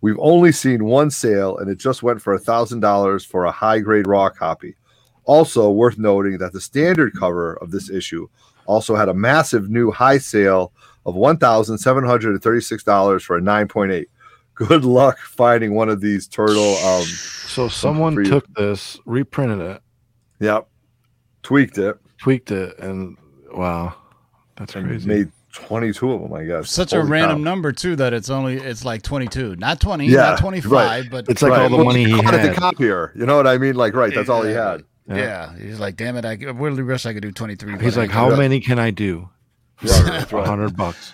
We've 0.00 0.18
only 0.18 0.52
seen 0.52 0.84
one 0.84 1.10
sale, 1.10 1.58
and 1.58 1.68
it 1.68 1.78
just 1.78 2.02
went 2.02 2.22
for 2.22 2.38
$1,000 2.38 3.26
for 3.26 3.44
a 3.44 3.52
high 3.52 3.80
grade 3.80 4.06
raw 4.06 4.30
copy. 4.30 4.76
Also, 5.24 5.70
worth 5.70 5.98
noting 5.98 6.38
that 6.38 6.52
the 6.52 6.60
standard 6.60 7.12
cover 7.18 7.54
of 7.54 7.70
this 7.70 7.90
issue 7.90 8.26
also 8.66 8.96
had 8.96 9.08
a 9.08 9.14
massive 9.14 9.68
new 9.68 9.90
high 9.90 10.18
sale 10.18 10.72
of 11.06 11.14
$1,736 11.14 13.22
for 13.22 13.36
a 13.36 13.40
9.8. 13.40 14.06
Good 14.54 14.84
luck 14.84 15.18
finding 15.18 15.74
one 15.74 15.88
of 15.88 16.00
these 16.00 16.26
turtle. 16.28 16.76
Um, 16.76 17.02
So 17.04 17.68
someone 17.68 18.14
for 18.14 18.24
took 18.24 18.46
this, 18.54 18.98
reprinted 19.06 19.60
it, 19.60 19.82
yep, 20.38 20.68
tweaked 21.42 21.78
it 21.78 21.96
tweaked 22.18 22.50
it, 22.50 22.78
and 22.78 23.16
wow, 23.54 23.94
that's 24.56 24.74
and 24.76 24.86
crazy. 24.86 25.08
made 25.08 25.32
22 25.54 26.12
of 26.12 26.20
them, 26.20 26.34
I 26.34 26.44
guess. 26.44 26.70
Such 26.70 26.92
a 26.92 27.02
random 27.02 27.38
cow. 27.38 27.44
number 27.44 27.72
too 27.72 27.96
that 27.96 28.12
it's 28.12 28.28
only 28.28 28.58
it's 28.58 28.84
like 28.84 29.00
22, 29.02 29.56
not 29.56 29.80
20, 29.80 30.06
Yeah, 30.06 30.16
not 30.18 30.38
25, 30.38 30.70
right. 30.72 31.10
but 31.10 31.26
It's 31.30 31.40
like 31.40 31.58
all 31.58 31.70
the 31.70 31.76
Well, 31.76 31.86
money 31.86 32.04
he 32.04 32.12
caught 32.12 32.34
at 32.34 32.40
had. 32.40 32.50
the 32.54 32.60
copier. 32.60 33.12
You 33.16 33.24
know 33.24 33.36
what 33.36 33.46
I 33.46 33.56
mean? 33.56 33.74
Like, 33.74 33.94
right, 33.94 34.14
that's 34.14 34.28
all 34.28 34.42
he 34.42 34.52
had. 34.52 34.84
yeah. 35.08 35.56
He's 35.56 35.80
like, 35.80 35.96
damn 35.96 36.18
it, 36.18 36.26
I 36.26 36.34
really 36.34 36.82
wish 36.82 37.06
I 37.06 37.14
could 37.14 37.22
do 37.22 37.32
23. 37.32 37.78
He's 37.80 37.96
like, 37.96 38.10
ain't 38.10 38.12
how 38.12 38.36
many 38.36 38.60
can 38.60 38.78
I 38.78 38.90
do 38.90 39.30
Right, 39.82 40.04
that's 40.04 40.32
a 40.32 40.36
right. 40.36 40.46
hundred 40.46 40.76
bucks? 40.76 41.12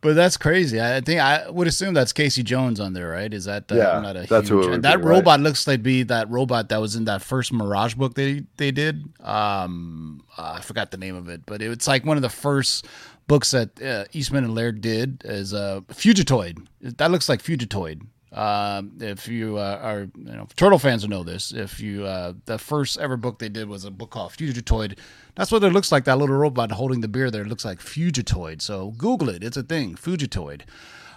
But 0.00 0.16
that's 0.16 0.36
crazy. 0.36 0.82
I 0.82 1.00
think 1.00 1.18
I 1.20 1.48
would 1.48 1.66
assume 1.66 1.94
that's 1.94 2.12
Casey 2.12 2.42
Jones 2.42 2.78
on 2.78 2.92
there, 2.92 3.08
right? 3.08 3.32
Is 3.32 3.46
that 3.46 3.68
the, 3.68 3.76
Yeah, 3.76 4.00
not 4.00 4.16
a 4.16 4.26
that's 4.28 4.50
who 4.50 4.56
huge, 4.58 4.66
it 4.66 4.70
would 4.72 4.82
that 4.82 4.96
be, 4.98 5.02
right. 5.02 5.10
robot 5.16 5.40
looks 5.40 5.66
like 5.66 5.82
be 5.82 6.02
that 6.02 6.28
robot 6.30 6.68
that 6.68 6.78
was 6.78 6.94
in 6.94 7.06
that 7.06 7.22
first 7.22 7.54
Mirage 7.54 7.94
book 7.94 8.12
they 8.14 8.44
they 8.58 8.70
did. 8.70 9.02
Um, 9.20 10.22
uh, 10.36 10.56
I 10.58 10.60
forgot 10.60 10.90
the 10.90 10.98
name 10.98 11.16
of 11.16 11.30
it, 11.30 11.46
but 11.46 11.62
it's 11.62 11.86
like 11.88 12.04
one 12.04 12.18
of 12.18 12.22
the 12.22 12.28
first 12.28 12.86
books 13.28 13.52
that 13.52 13.80
uh, 13.82 14.04
Eastman 14.12 14.44
and 14.44 14.54
Laird 14.54 14.82
did 14.82 15.22
is 15.24 15.54
uh, 15.54 15.80
Fugitoid. 15.88 16.66
That 16.82 17.10
looks 17.10 17.28
like 17.30 17.42
Fugitoid. 17.42 18.02
Um, 18.34 18.92
if 19.00 19.28
you 19.28 19.58
uh, 19.58 19.78
are, 19.80 20.00
you 20.00 20.10
know, 20.16 20.48
Turtle 20.56 20.80
fans 20.80 21.02
will 21.02 21.10
know 21.10 21.22
this. 21.22 21.52
If 21.52 21.78
you, 21.80 22.04
uh, 22.04 22.34
the 22.46 22.58
first 22.58 22.98
ever 22.98 23.16
book 23.16 23.38
they 23.38 23.48
did 23.48 23.68
was 23.68 23.84
a 23.84 23.92
book 23.92 24.10
called 24.10 24.32
Fugitoid. 24.32 24.98
That's 25.36 25.52
what 25.52 25.62
it 25.62 25.72
looks 25.72 25.92
like. 25.92 26.04
That 26.04 26.18
little 26.18 26.36
robot 26.36 26.72
holding 26.72 27.00
the 27.00 27.08
beer 27.08 27.30
there 27.30 27.42
it 27.42 27.48
looks 27.48 27.64
like 27.64 27.78
Fugitoid. 27.78 28.60
So 28.60 28.90
Google 28.98 29.28
it. 29.28 29.44
It's 29.44 29.56
a 29.56 29.62
thing. 29.62 29.94
Fugitoid. 29.94 30.62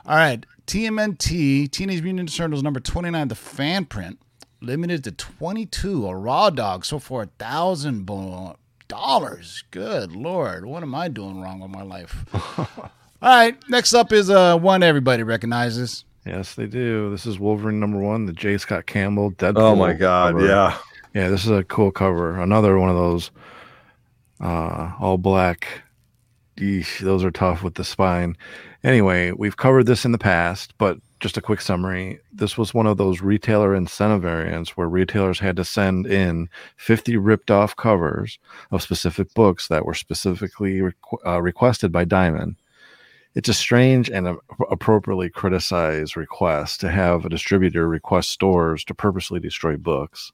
All 0.05 0.15
right. 0.15 0.45
TMNT, 0.67 1.71
Teenage 1.71 2.03
Mutant 2.03 2.29
Ninja 2.29 2.37
Turtles 2.37 2.61
number 2.61 2.79
29, 2.79 3.29
the 3.29 3.35
fan 3.35 3.85
print, 3.85 4.19
limited 4.61 5.03
to 5.05 5.11
22, 5.11 6.07
a 6.07 6.15
raw 6.15 6.49
dog, 6.49 6.85
so 6.85 6.99
for 6.99 7.23
a 7.23 7.29
thousand 7.39 8.05
dollars. 8.87 9.63
Good 9.71 10.11
Lord. 10.13 10.65
What 10.65 10.83
am 10.83 10.93
I 10.93 11.07
doing 11.07 11.41
wrong 11.41 11.61
with 11.61 11.71
my 11.71 11.83
life? 11.83 12.25
All 12.57 12.69
right. 13.21 13.57
Next 13.69 13.93
up 13.93 14.11
is 14.11 14.29
uh, 14.29 14.57
one 14.57 14.83
everybody 14.83 15.23
recognizes. 15.23 16.03
Yes, 16.27 16.55
they 16.55 16.67
do. 16.67 17.09
This 17.09 17.25
is 17.25 17.39
Wolverine 17.39 17.79
number 17.79 17.99
one, 17.99 18.25
the 18.25 18.33
J. 18.33 18.57
Scott 18.57 18.85
Campbell 18.85 19.31
Deadpool. 19.31 19.57
Oh 19.57 19.75
my 19.75 19.93
God. 19.93 20.33
cover. 20.33 20.45
Yeah. 20.45 20.77
Yeah, 21.13 21.29
this 21.29 21.45
is 21.45 21.51
a 21.51 21.63
cool 21.63 21.91
cover. 21.91 22.39
Another 22.39 22.77
one 22.77 22.89
of 22.89 22.95
those 22.95 23.31
uh, 24.41 24.91
all 24.99 25.17
black. 25.17 25.83
Eesh, 26.57 26.99
those 26.99 27.23
are 27.23 27.31
tough 27.31 27.63
with 27.63 27.75
the 27.75 27.83
spine. 27.83 28.35
Anyway, 28.83 29.31
we've 29.31 29.57
covered 29.57 29.85
this 29.85 30.05
in 30.05 30.11
the 30.11 30.17
past, 30.17 30.73
but 30.77 30.97
just 31.19 31.37
a 31.37 31.41
quick 31.41 31.61
summary. 31.61 32.19
This 32.31 32.57
was 32.57 32.73
one 32.73 32.87
of 32.87 32.97
those 32.97 33.21
retailer 33.21 33.73
incentive 33.75 34.21
variants 34.21 34.75
where 34.75 34.87
retailers 34.87 35.39
had 35.39 35.55
to 35.57 35.63
send 35.63 36.05
in 36.07 36.49
50 36.77 37.17
ripped 37.17 37.51
off 37.51 37.75
covers 37.75 38.37
of 38.71 38.81
specific 38.81 39.33
books 39.33 39.67
that 39.67 39.85
were 39.85 39.93
specifically 39.93 40.79
requ- 40.79 41.25
uh, 41.25 41.41
requested 41.41 41.91
by 41.91 42.05
Diamond. 42.05 42.55
It's 43.37 43.49
a 43.49 43.53
strange 43.53 44.09
and 44.09 44.27
a- 44.27 44.37
appropriately 44.71 45.29
criticized 45.29 46.17
request 46.17 46.79
to 46.79 46.89
have 46.89 47.23
a 47.23 47.29
distributor 47.29 47.87
request 47.87 48.31
stores 48.31 48.83
to 48.85 48.95
purposely 48.95 49.39
destroy 49.39 49.77
books. 49.77 50.31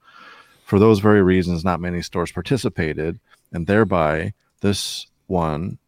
For 0.64 0.80
those 0.80 1.00
very 1.00 1.22
reasons, 1.22 1.66
not 1.66 1.82
many 1.82 2.02
stores 2.02 2.32
participated, 2.32 3.20
and 3.52 3.68
thereby 3.68 4.32
this 4.62 5.08
one 5.28 5.80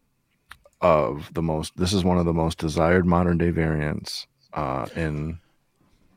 of 0.82 1.32
the 1.32 1.40
most 1.40 1.74
this 1.78 1.94
is 1.94 2.04
one 2.04 2.18
of 2.18 2.26
the 2.26 2.34
most 2.34 2.58
desired 2.58 3.06
modern 3.06 3.38
day 3.38 3.48
variants 3.48 4.26
uh, 4.52 4.84
in 4.94 5.38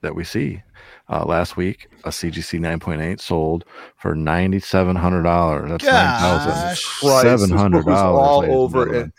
that 0.02 0.16
we 0.16 0.26
see. 0.26 0.62
Uh, 1.08 1.24
last 1.24 1.56
week, 1.56 1.88
a 2.04 2.10
CGC 2.10 2.60
9.8 2.60 3.22
sold 3.22 3.64
for 3.96 4.16
ninety 4.16 4.60
seven 4.60 4.98
hundred 4.98 5.24
dollars. 5.24 5.70
That's 5.70 5.86
nine 5.86 6.20
thousand 6.20 6.52
Gosh. 6.52 6.84
Christ, 7.00 7.24
this 7.24 7.40
seven 7.40 7.50
book 7.52 7.58
hundred 7.58 7.86
was 7.86 7.96
dollars. 7.96 8.50
all 8.50 8.62
over 8.64 8.94
it. 8.94 9.12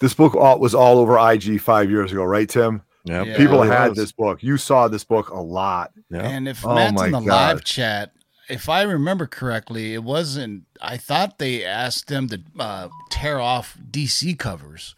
This 0.00 0.14
book 0.14 0.34
all, 0.34 0.58
was 0.58 0.74
all 0.74 0.98
over 0.98 1.18
IG 1.18 1.60
five 1.60 1.90
years 1.90 2.10
ago, 2.10 2.24
right, 2.24 2.48
Tim? 2.48 2.82
Yep. 3.04 3.26
Yeah. 3.26 3.36
People 3.36 3.62
had 3.62 3.94
this 3.94 4.12
book. 4.12 4.42
You 4.42 4.56
saw 4.56 4.88
this 4.88 5.04
book 5.04 5.30
a 5.30 5.40
lot. 5.40 5.92
Yep. 6.10 6.24
And 6.24 6.48
if 6.48 6.66
Oh 6.66 6.74
Matt's 6.74 7.02
in 7.02 7.12
the 7.12 7.20
God. 7.20 7.26
live 7.26 7.64
chat, 7.64 8.12
if 8.48 8.68
I 8.68 8.82
remember 8.82 9.26
correctly, 9.26 9.94
it 9.94 10.02
wasn't. 10.02 10.64
I 10.80 10.96
thought 10.96 11.38
they 11.38 11.64
asked 11.64 12.08
them 12.08 12.28
to 12.28 12.40
uh, 12.58 12.88
tear 13.10 13.40
off 13.40 13.78
DC 13.90 14.38
covers. 14.38 14.94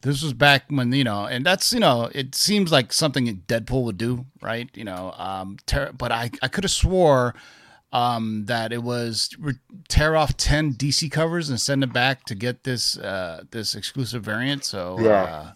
This 0.00 0.22
was 0.22 0.32
back 0.32 0.64
when 0.68 0.92
you 0.92 1.04
know, 1.04 1.26
and 1.26 1.44
that's 1.44 1.72
you 1.72 1.80
know, 1.80 2.10
it 2.14 2.34
seems 2.34 2.72
like 2.72 2.92
something 2.92 3.42
Deadpool 3.48 3.84
would 3.84 3.98
do, 3.98 4.26
right? 4.40 4.68
You 4.74 4.84
know, 4.84 5.14
um, 5.16 5.58
tear, 5.66 5.92
but 5.92 6.10
I 6.10 6.30
I 6.42 6.48
could 6.48 6.64
have 6.64 6.70
swore 6.70 7.34
um, 7.96 8.44
that 8.46 8.72
it 8.72 8.82
was 8.82 9.30
re- 9.38 9.54
tear 9.88 10.16
off 10.16 10.36
ten 10.36 10.74
DC 10.74 11.10
covers 11.10 11.48
and 11.48 11.60
send 11.60 11.82
it 11.82 11.92
back 11.92 12.24
to 12.24 12.34
get 12.34 12.64
this 12.64 12.98
uh, 12.98 13.44
this 13.50 13.74
exclusive 13.74 14.22
variant. 14.22 14.64
So 14.64 14.98
Yeah. 15.00 15.22
uh, 15.22 15.52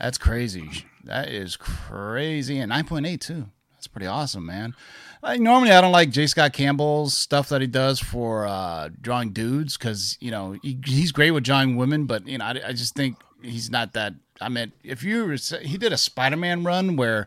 that's 0.00 0.18
crazy. 0.18 0.86
That 1.04 1.28
is 1.28 1.56
crazy, 1.56 2.58
and 2.58 2.70
nine 2.70 2.84
point 2.86 3.06
eight 3.06 3.20
too. 3.20 3.46
That's 3.74 3.86
pretty 3.86 4.06
awesome, 4.06 4.46
man. 4.46 4.74
Like 5.22 5.40
normally, 5.40 5.72
I 5.72 5.80
don't 5.80 5.92
like 5.92 6.10
J. 6.10 6.26
Scott 6.26 6.52
Campbell's 6.52 7.16
stuff 7.16 7.48
that 7.50 7.60
he 7.60 7.66
does 7.66 7.98
for 8.00 8.46
uh, 8.46 8.88
drawing 9.00 9.32
dudes 9.32 9.76
because 9.76 10.16
you 10.20 10.30
know 10.30 10.56
he, 10.62 10.78
he's 10.84 11.12
great 11.12 11.30
with 11.32 11.44
drawing 11.44 11.76
women, 11.76 12.06
but 12.06 12.26
you 12.26 12.38
know 12.38 12.44
I, 12.44 12.60
I 12.68 12.72
just 12.72 12.94
think 12.94 13.16
he's 13.42 13.70
not 13.70 13.92
that. 13.94 14.14
I 14.40 14.48
mean, 14.48 14.72
if 14.84 15.02
you 15.02 15.24
were, 15.26 15.36
he 15.62 15.78
did 15.78 15.92
a 15.92 15.96
Spider-Man 15.96 16.62
run 16.64 16.96
where 16.96 17.26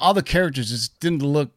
all 0.00 0.14
the 0.14 0.22
characters 0.22 0.70
just 0.70 0.98
didn't 1.00 1.22
look 1.22 1.50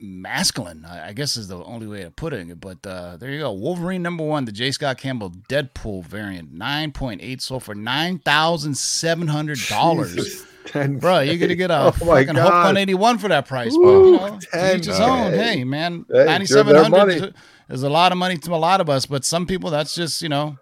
masculine. 0.00 0.84
I, 0.84 1.12
guess 1.12 1.36
is 1.36 1.48
the 1.48 1.62
only 1.64 1.86
way 1.86 2.02
of 2.02 2.14
putting 2.16 2.50
it. 2.50 2.60
But 2.60 2.86
uh, 2.86 3.16
there 3.16 3.30
you 3.30 3.40
go. 3.40 3.52
Wolverine 3.52 4.02
number 4.02 4.24
one, 4.24 4.44
the 4.44 4.52
J. 4.52 4.70
Scott 4.72 4.98
Campbell 4.98 5.30
Deadpool 5.48 6.04
variant, 6.04 6.52
nine 6.52 6.92
point 6.92 7.20
eight 7.22 7.42
sold 7.42 7.64
for 7.64 7.74
nine 7.74 8.18
thousand 8.18 8.76
seven 8.76 9.28
hundred 9.28 9.58
dollars. 9.68 10.44
Bro, 10.72 11.20
you're 11.20 11.36
gonna 11.38 11.54
get 11.54 11.70
a 11.70 11.78
Oh 11.86 11.90
fucking 11.92 12.34
Hulk 12.34 12.50
God. 12.50 12.74
181 12.74 13.18
for 13.18 13.28
that 13.28 13.48
price. 13.48 13.72
Ooh, 13.74 13.78
you 13.78 14.12
know, 14.18 14.38
10, 14.52 14.78
each 14.80 14.84
his 14.86 15.00
own. 15.00 15.32
Hey, 15.32 15.64
man, 15.64 16.04
Hey, 16.10 16.36
it's 16.42 16.50
your- 16.50 16.62
their 16.62 16.74
9,700 16.82 16.90
money. 17.20 17.32
is 17.70 17.82
a 17.82 17.88
lot 17.88 18.12
of 18.12 18.18
money 18.18 18.36
to 18.36 18.54
a 18.54 18.56
lot 18.56 18.82
of 18.82 18.90
us, 18.90 19.06
but 19.06 19.24
some 19.24 19.46
people 19.46 19.70
that's 19.70 19.94
just 19.94 20.20
you 20.20 20.28
know, 20.28 20.58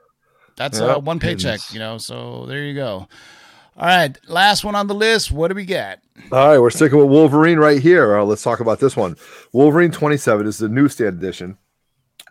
that's 0.57 0.79
uh, 0.81 0.99
one 1.01 1.18
paycheck. 1.18 1.61
You 1.72 1.81
know, 1.81 1.99
so 1.99 2.46
there 2.46 2.62
you 2.62 2.75
go. 2.75 3.09
All 3.77 3.87
right, 3.87 4.16
last 4.29 4.64
one 4.64 4.77
on 4.77 4.87
the 4.87 4.94
list. 4.94 5.33
What 5.33 5.49
do 5.49 5.55
we 5.57 5.64
get? 5.64 6.03
All 6.33 6.48
right, 6.48 6.59
we're 6.59 6.70
sticking 6.70 6.98
with 6.98 7.09
Wolverine 7.09 7.59
right 7.59 7.81
here. 7.81 8.18
Uh, 8.18 8.24
let's 8.24 8.42
talk 8.42 8.61
about 8.61 8.81
this 8.81 8.96
one. 8.96 9.16
Wolverine 9.52 9.92
27 9.92 10.46
is 10.46 10.59
the 10.59 10.68
newsstand 10.68 11.18
edition. 11.18 11.57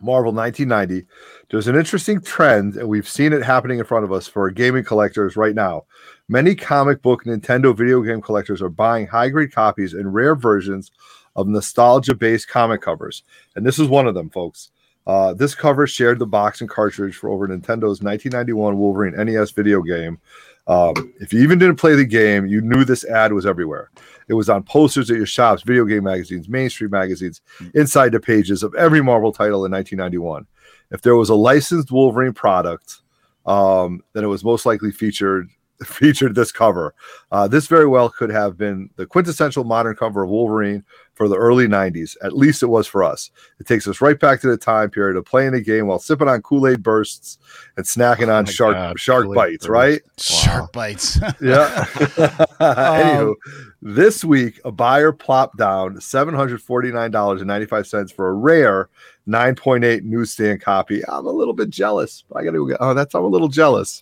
Marvel 0.02 0.34
1990. 0.34 1.08
There's 1.50 1.67
an 1.67 1.78
interesting 1.78 2.19
trend, 2.19 2.76
and 2.76 2.89
we've 2.89 3.08
seen 3.08 3.32
it 3.32 3.41
happening 3.41 3.80
in 3.80 3.86
front 3.86 4.04
of 4.04 4.12
us 4.12 4.28
for 4.28 4.52
gaming 4.52 4.84
collectors 4.84 5.38
right 5.38 5.56
now. 5.56 5.86
Many 6.28 6.56
comic 6.56 7.02
book 7.02 7.24
Nintendo 7.24 7.76
video 7.76 8.02
game 8.02 8.21
collectors 8.21 8.62
are 8.62 8.69
buying 8.69 9.08
high 9.08 9.30
grade 9.30 9.54
copies 9.54 9.93
and 9.93 10.13
rare 10.13 10.36
versions 10.36 10.91
of 11.38 11.48
nostalgia 11.48 12.15
based 12.15 12.50
comic 12.50 12.82
covers. 12.82 13.24
And 13.56 13.65
this 13.65 13.80
is 13.80 13.88
one 13.88 14.08
of 14.08 14.13
them, 14.13 14.30
folks. 14.30 14.71
Uh, 15.08 15.34
this 15.34 15.54
cover 15.54 15.86
shared 15.86 16.19
the 16.19 16.26
box 16.26 16.62
and 16.62 16.69
cartridge 16.69 17.15
for 17.15 17.30
over 17.30 17.48
Nintendo's 17.48 18.02
1991 18.02 18.78
Wolverine 18.78 19.15
NES 19.15 19.52
video 19.52 19.82
game. 19.82 20.19
Um, 20.67 21.13
if 21.19 21.32
you 21.32 21.41
even 21.41 21.60
didn't 21.60 21.75
play 21.75 21.95
the 21.95 22.06
game, 22.06 22.47
you 22.47 22.62
knew 22.62 22.84
this 22.84 23.06
ad 23.06 23.34
was 23.34 23.45
everywhere. 23.45 23.91
It 24.28 24.34
was 24.34 24.49
on 24.49 24.63
posters 24.63 25.12
at 25.12 25.17
your 25.17 25.25
shops, 25.25 25.62
video 25.62 25.86
game 25.86 26.04
magazines, 26.04 26.49
mainstream 26.49 26.89
magazines, 26.89 27.41
inside 27.75 28.12
the 28.12 28.19
pages 28.19 28.63
of 28.63 28.73
every 28.75 29.01
Marvel 29.01 29.32
title 29.32 29.65
in 29.65 29.71
1991. 29.71 30.47
If 30.91 31.01
there 31.01 31.15
was 31.15 31.30
a 31.30 31.36
licensed 31.36 31.91
Wolverine 31.91 32.34
product, 32.34 33.01
um, 33.45 34.01
then 34.13 34.23
it 34.23 34.28
was 34.28 34.43
most 34.43 34.65
likely 34.65 34.91
featured 34.91 35.49
featured 35.84 36.36
this 36.36 36.51
cover. 36.51 36.95
Uh, 37.32 37.47
this 37.47 37.67
very 37.67 37.86
well 37.86 38.10
could 38.10 38.30
have 38.30 38.58
been 38.58 38.89
the 38.95 39.06
quintessential 39.06 39.65
modern 39.65 39.95
cover 39.95 40.23
of 40.23 40.30
Wolverine 40.30 40.84
for 41.15 41.28
the 41.28 41.36
early 41.36 41.67
90s. 41.67 42.15
At 42.21 42.36
least 42.36 42.62
it 42.62 42.67
was 42.67 42.86
for 42.86 43.04
us. 43.04 43.32
It 43.60 43.65
takes 43.65 43.88
us 43.88 44.01
right 44.01 44.19
back 44.19 44.41
to 44.41 44.47
the 44.47 44.58
time 44.58 44.89
period 44.89 45.17
of 45.17 45.25
playing 45.25 45.54
the 45.54 45.62
game 45.62 45.88
while 45.88 45.97
sipping 45.97 46.28
on 46.28 46.41
Kool-Aid 46.41 46.84
bursts 46.84 47.38
and 47.78 47.86
snacking 47.86 48.28
on 48.28 48.45
my 48.45 48.51
shark 48.51 48.75
God, 48.75 48.99
shark 48.99 49.23
Kool-Aid 49.23 49.36
bites, 49.36 49.67
bursts. 49.67 49.69
right? 49.69 50.01
Shark 50.19 50.73
bites. 50.73 51.19
Yeah. 51.41 51.86
Anywho, 52.60 53.36
this 53.82 54.23
week 54.23 54.60
a 54.63 54.71
buyer 54.71 55.12
plopped 55.12 55.58
down 55.58 55.99
seven 55.99 56.34
hundred 56.34 56.62
forty 56.62 56.91
nine 56.91 57.12
dollars 57.12 57.41
and 57.41 57.47
ninety 57.47 57.65
five 57.65 57.88
cents 57.88 58.12
for 58.12 58.30
a 58.30 58.34
rare 58.34 58.89
nine 59.25 59.56
point 59.56 59.84
eight 59.84 60.04
newsstand 60.04 60.62
copy. 60.62 61.01
I'm 61.08 61.25
a 61.25 61.32
little 61.32 61.54
bit 61.54 61.69
jealous. 61.69 62.23
I 62.36 62.43
got 62.43 62.51
to. 62.51 62.78
Oh, 62.80 62.93
that's 62.93 63.13
I'm 63.15 63.23
a 63.23 63.28
little 63.28 63.47
jealous. 63.47 64.01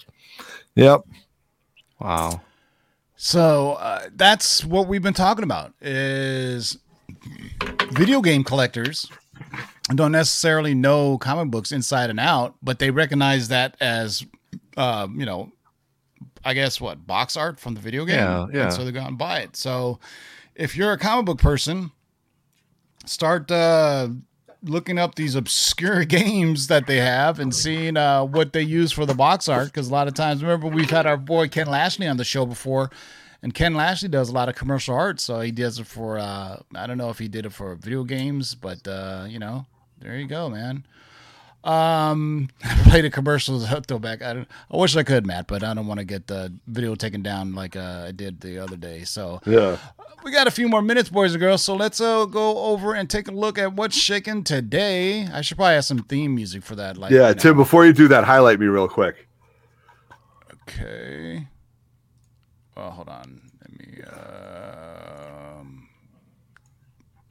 Yep. 0.76 1.02
Wow. 2.00 2.42
So 3.16 3.74
uh, 3.74 4.10
that's 4.16 4.66
what 4.66 4.88
we've 4.88 5.02
been 5.02 5.14
talking 5.14 5.44
about 5.44 5.74
is 5.82 6.78
video 7.92 8.22
game 8.22 8.44
collectors 8.44 9.10
don't 9.96 10.12
necessarily 10.12 10.74
know 10.74 11.18
comic 11.18 11.52
books 11.52 11.72
inside 11.72 12.10
and 12.10 12.20
out, 12.20 12.56
but 12.62 12.80
they 12.80 12.90
recognize 12.90 13.50
that 13.50 13.76
as, 13.82 14.26
uh, 14.78 15.08
you 15.16 15.26
know, 15.26 15.52
I 16.46 16.54
guess 16.54 16.80
what 16.80 17.06
box 17.06 17.36
art 17.36 17.60
from 17.60 17.74
the 17.74 17.82
video 17.82 18.06
game. 18.06 18.16
Yeah, 18.16 18.48
yeah. 18.54 18.64
And 18.64 18.74
so 18.74 18.86
they 18.86 18.92
go 18.92 19.02
out 19.02 19.10
and 19.10 19.18
buy 19.18 19.40
it. 19.40 19.56
So 19.56 20.00
if 20.56 20.76
you're 20.76 20.92
a 20.92 20.98
comic 20.98 21.26
book 21.26 21.40
person, 21.40 21.92
start 23.06 23.52
uh, 23.52 24.10
looking 24.64 24.98
up 24.98 25.16
these 25.16 25.36
obscure 25.36 26.06
games 26.06 26.68
that 26.68 26.88
they 26.88 26.98
have 26.98 27.40
and 27.40 27.54
seeing 27.54 27.98
uh, 27.98 28.24
what 28.24 28.54
they 28.54 28.62
use 28.62 28.92
for 28.92 29.06
the 29.06 29.14
box 29.14 29.48
art. 29.48 29.68
Because 29.68 29.90
a 29.90 29.92
lot 29.92 30.08
of 30.08 30.14
times, 30.14 30.42
remember 30.42 30.68
we've 30.68 30.90
had 30.90 31.06
our 31.06 31.18
boy 31.18 31.48
Ken 31.48 31.68
Lashley 31.68 32.08
on 32.08 32.18
the 32.18 32.24
show 32.24 32.46
before, 32.46 32.90
and 33.44 33.54
Ken 33.54 33.76
Lashley 33.76 34.10
does 34.10 34.30
a 34.30 34.34
lot 34.34 34.50
of 34.50 34.56
commercial 34.56 34.96
art. 34.96 35.20
So 35.20 35.40
he 35.42 35.52
does 35.52 35.78
it 35.78 35.86
for 35.86 36.18
uh, 36.18 36.62
I 36.74 36.88
don't 36.88 36.98
know 36.98 37.12
if 37.12 37.20
he 37.20 37.28
did 37.28 37.46
it 37.46 37.54
for 37.54 37.76
video 37.76 38.04
games, 38.04 38.56
but 38.56 38.88
uh, 38.88 39.26
you 39.30 39.38
know, 39.38 39.68
there 40.00 40.18
you 40.18 40.26
go, 40.28 40.50
man. 40.50 40.86
Um, 41.64 42.50
I 42.64 42.76
played 42.90 43.06
a 43.06 43.10
commercial 43.10 43.60
though 43.88 44.00
back. 44.00 44.22
I 44.22 44.34
don't. 44.34 44.48
I 44.72 44.78
wish 44.78 44.96
I 44.96 45.04
could, 45.04 45.26
Matt, 45.28 45.48
but 45.48 45.64
I 45.64 45.74
don't 45.74 45.88
want 45.88 46.00
to 46.00 46.06
get 46.06 46.28
the 46.28 46.52
video 46.68 46.96
taken 46.96 47.22
down 47.22 47.54
like 47.54 47.76
uh, 47.76 48.06
I 48.08 48.12
did 48.12 48.42
the 48.42 48.60
other 48.60 48.76
day. 48.76 49.04
So 49.04 49.40
Yeah. 49.46 49.78
we 50.26 50.32
got 50.32 50.48
a 50.48 50.52
few 50.52 50.68
more 50.68 50.82
minutes, 50.82 51.10
boys 51.10 51.34
and 51.34 51.40
girls. 51.40 51.64
So 51.64 51.76
let's 51.76 52.02
uh, 52.02 52.26
go 52.26 52.58
over 52.66 52.94
and 52.96 53.10
take 53.10 53.28
a 53.30 53.32
look 53.32 53.58
at 53.58 53.74
what's 53.74 53.96
shaking 53.98 54.44
today. 54.44 55.26
I 55.28 55.40
should 55.42 55.56
probably 55.58 55.76
have 55.76 55.86
some 55.86 56.00
theme 56.00 56.36
music 56.36 56.64
for 56.64 56.76
that. 56.76 56.98
Like, 56.98 57.12
Yeah, 57.12 57.30
you 57.30 57.36
know. 57.36 57.40
Tim. 57.42 57.56
Before 57.58 57.86
you 57.86 57.94
do 57.94 58.08
that, 58.10 58.24
highlight 58.26 58.60
me 58.60 58.66
real 58.68 58.88
quick. 58.90 59.28
Okay. 60.68 61.48
Oh, 62.76 62.90
hold 62.90 63.10
on. 63.10 63.42
Let 63.62 63.80
me. 63.80 64.02
Um, 64.04 65.88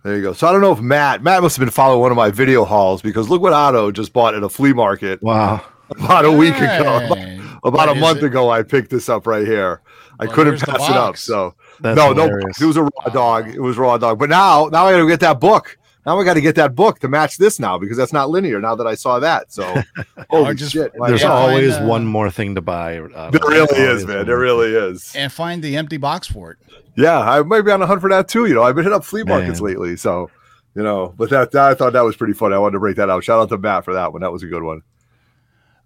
There 0.05 0.17
you 0.17 0.23
go. 0.23 0.33
So 0.33 0.47
I 0.47 0.53
don't 0.53 0.61
know 0.61 0.73
if 0.73 0.81
Matt 0.81 1.23
Matt 1.23 1.43
must 1.43 1.57
have 1.57 1.65
been 1.65 1.71
following 1.73 2.01
one 2.01 2.11
of 2.11 2.17
my 2.17 2.31
video 2.31 2.65
hauls 2.65 3.03
because 3.03 3.29
look 3.29 3.43
what 3.43 3.53
Otto 3.53 3.91
just 3.91 4.13
bought 4.13 4.35
at 4.35 4.43
a 4.43 4.49
flea 4.49 4.73
market 4.73 5.23
Wow. 5.23 5.65
about 5.91 6.25
a 6.25 6.33
week 6.33 6.57
ago. 6.57 7.15
Hey. 7.15 7.41
About 7.65 7.89
a 7.89 7.95
month 7.95 8.19
it? 8.19 8.25
ago, 8.25 8.51
I 8.51 8.63
picked 8.65 8.91
this 8.91 9.09
up 9.09 9.27
right 9.27 9.47
here. 9.47 9.83
I 10.19 10.27
couldn't 10.27 10.55
here's 10.55 10.61
the 10.63 10.67
pass 10.73 10.89
it 10.91 10.97
up. 10.97 11.17
So 11.17 11.55
That's 11.81 11.97
no, 11.97 12.13
no, 12.13 12.27
it 12.27 12.65
was 12.65 12.77
a 12.77 12.83
raw 12.83 13.13
dog. 13.13 13.49
It 13.49 13.61
was 13.61 13.77
raw 13.79 13.99
dog. 13.99 14.19
But 14.19 14.29
now, 14.31 14.67
now 14.67 14.87
I 14.87 14.93
got 14.93 14.99
to 14.99 15.09
get 15.09 15.21
that 15.21 15.39
book. 15.41 15.79
Now 16.05 16.19
I 16.19 16.25
got 16.25 16.35
to 16.35 16.41
get 16.41 16.57
that 16.57 16.75
book 16.75 16.99
to 17.01 17.09
match 17.09 17.37
this 17.37 17.61
now 17.61 17.79
because 17.79 17.97
that's 17.97 18.13
not 18.13 18.29
linear. 18.29 18.61
Now 18.61 18.75
that 18.75 18.87
I 18.87 18.95
saw 18.97 19.21
that, 19.21 19.53
so 19.53 19.83
holy 20.31 20.55
just- 20.55 20.73
shit! 20.73 20.93
There's 21.07 21.23
God. 21.23 21.51
always 21.51 21.75
find, 21.75 21.85
uh, 21.85 21.89
one 21.89 22.07
more 22.07 22.31
thing 22.31 22.55
to 22.57 22.61
buy. 22.61 22.99
Uh, 22.99 23.31
there 23.31 23.41
really 23.47 23.79
is, 23.79 24.05
man. 24.07 24.27
There 24.27 24.39
really 24.39 24.75
is. 24.75 25.15
And 25.15 25.33
find 25.33 25.63
the 25.63 25.77
empty 25.77 25.99
box 25.99 26.27
for 26.27 26.51
it. 26.51 26.59
Yeah, 26.97 27.21
I 27.21 27.43
might 27.43 27.63
be 27.63 27.71
on 27.71 27.81
a 27.83 27.87
hunt 27.87 28.01
for 28.01 28.11
that 28.11 28.29
too. 28.29 28.47
You 28.47 28.55
know, 28.55 28.63
I've 28.63 28.75
been 28.75 28.85
hitting 28.85 28.97
up 28.97 29.05
flea 29.05 29.23
markets 29.23 29.61
Man. 29.61 29.71
lately, 29.71 29.97
so 29.97 30.29
you 30.75 30.83
know. 30.83 31.15
But 31.17 31.31
that, 31.31 31.53
that 31.53 31.71
I 31.71 31.75
thought 31.75 31.93
that 31.93 32.05
was 32.05 32.17
pretty 32.17 32.35
funny. 32.35 32.55
I 32.55 32.59
wanted 32.59 32.73
to 32.75 32.81
break 32.81 32.97
that 32.97 33.09
out. 33.09 33.23
Shout 33.23 33.41
out 33.41 33.49
to 33.51 33.59
Matt 33.59 33.85
for 33.85 33.95
that 33.95 34.13
one. 34.13 34.23
That 34.23 34.33
was 34.33 34.43
a 34.43 34.47
good 34.47 34.63
one. 34.65 34.83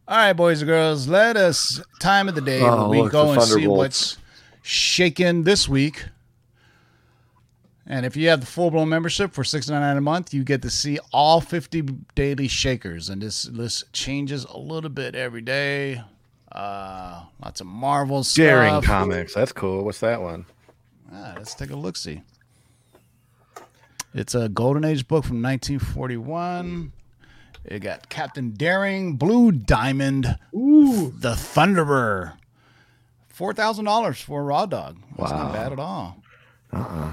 All 0.09 0.17
right, 0.17 0.33
boys 0.33 0.63
and 0.63 0.69
girls, 0.69 1.09
let 1.09 1.37
us 1.37 1.83
time 2.01 2.29
of 2.29 2.35
the 2.37 2.41
day 2.41 2.61
Oh, 2.63 2.83
where 2.83 2.89
we 2.89 3.03
look, 3.03 3.13
go 3.13 3.33
and 3.33 3.43
see 3.43 3.67
what's 3.67 4.17
shaking 4.63 5.43
this 5.45 5.69
week. 5.69 6.05
And 7.89 8.05
if 8.05 8.17
you 8.17 8.29
have 8.31 8.41
the 8.41 8.47
full 8.47 8.71
blown 8.73 8.89
membership 8.89 9.33
for 9.33 9.45
six 9.45 9.69
ninety 9.69 9.85
nine 9.87 9.97
a 9.97 10.01
month, 10.01 10.35
you 10.35 10.43
get 10.43 10.63
to 10.63 10.71
see 10.71 10.99
all 11.13 11.41
fifty 11.41 11.83
daily 12.17 12.49
shakers, 12.49 13.09
and 13.09 13.23
this 13.23 13.49
list 13.49 13.93
changes 13.93 14.45
a 14.45 14.59
little 14.59 14.91
bit 14.91 15.15
every 15.15 15.41
day. 15.41 16.03
Uh, 16.51 17.23
lots 17.43 17.61
of 17.61 17.67
Marvel 17.69 18.25
stuff. 18.25 18.37
Daring 18.43 18.83
Comics. 18.83 19.35
That's 19.35 19.53
cool. 19.53 19.85
What's 19.85 20.01
that 20.01 20.21
one? 20.21 20.47
Ah, 21.13 21.35
let's 21.37 21.55
take 21.55 21.71
a 21.71 21.77
look. 21.77 21.97
See, 21.97 22.23
it's 24.13 24.35
a 24.35 24.49
Golden 24.49 24.85
Age 24.85 25.07
book 25.07 25.25
from 25.25 25.41
1941. 25.43 26.93
It 27.67 27.81
got 27.81 28.09
Captain 28.09 28.51
Daring, 28.51 29.15
Blue 29.17 29.53
Diamond, 29.53 30.39
Ooh. 30.55 31.13
the 31.17 31.33
Thunderer. 31.35 32.35
Four 33.29 33.53
thousand 33.53 33.85
dollars 33.85 34.21
for 34.21 34.41
a 34.41 34.45
raw 34.45 34.67
dog. 34.67 34.99
That's 35.17 35.31
not 35.31 35.53
bad 35.53 35.73
at 35.73 35.79
all. 35.79 36.17
Uh-uh. 36.73 37.13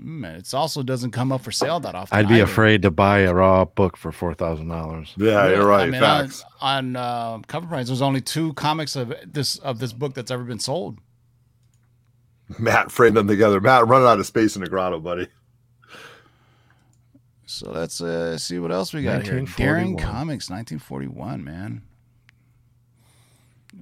It 0.00 0.54
also 0.54 0.82
doesn't 0.82 1.10
come 1.10 1.32
up 1.32 1.42
for 1.42 1.50
sale 1.50 1.80
that 1.80 1.94
often. 1.94 2.16
I'd 2.16 2.28
be 2.28 2.34
either. 2.34 2.44
afraid 2.44 2.82
to 2.82 2.90
buy 2.90 3.20
a 3.20 3.34
raw 3.34 3.64
book 3.64 3.96
for 3.96 4.12
four 4.12 4.34
thousand 4.34 4.68
dollars. 4.68 5.12
Yeah, 5.16 5.48
you're 5.48 5.66
right. 5.66 5.82
I 5.82 5.90
mean, 5.90 6.02
on, 6.02 6.24
Facts. 6.28 6.44
on 6.60 6.96
uh, 6.96 7.38
cover 7.46 7.66
price, 7.66 7.88
there's 7.88 8.02
only 8.02 8.20
two 8.20 8.52
comics 8.54 8.96
of 8.96 9.12
this 9.26 9.58
of 9.58 9.78
this 9.78 9.92
book 9.92 10.14
that's 10.14 10.30
ever 10.30 10.44
been 10.44 10.60
sold. 10.60 10.98
Matt 12.58 12.90
framed 12.90 13.16
them 13.16 13.28
together. 13.28 13.60
Matt 13.60 13.86
running 13.88 14.08
out 14.08 14.18
of 14.18 14.26
space 14.26 14.56
in 14.56 14.62
the 14.62 14.68
grotto, 14.68 15.00
buddy. 15.00 15.28
So 17.46 17.70
let's 17.70 18.00
uh, 18.00 18.36
see 18.36 18.58
what 18.58 18.70
else 18.70 18.92
we 18.92 19.02
got 19.02 19.26
here. 19.26 19.40
Daring 19.56 19.96
Comics, 19.96 20.50
1941, 20.50 21.42
man. 21.42 21.82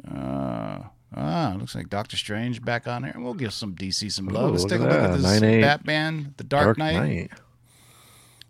Uh, 0.08 0.84
ah, 1.14 1.54
looks 1.58 1.74
like 1.74 1.88
Doctor 1.88 2.16
Strange 2.16 2.62
back 2.62 2.86
on 2.86 3.04
here. 3.04 3.14
We'll 3.16 3.34
give 3.34 3.52
some 3.52 3.74
DC 3.74 4.10
some 4.12 4.26
love. 4.26 4.50
Ooh, 4.50 4.52
Let's 4.52 4.64
take 4.64 4.80
a 4.80 4.84
look 4.84 4.92
at 4.92 5.16
this 5.16 5.24
9/8. 5.40 5.60
Batman, 5.62 6.34
The 6.36 6.44
Dark, 6.44 6.64
Dark 6.64 6.78
Knight. 6.78 6.96
Knight. 6.98 7.30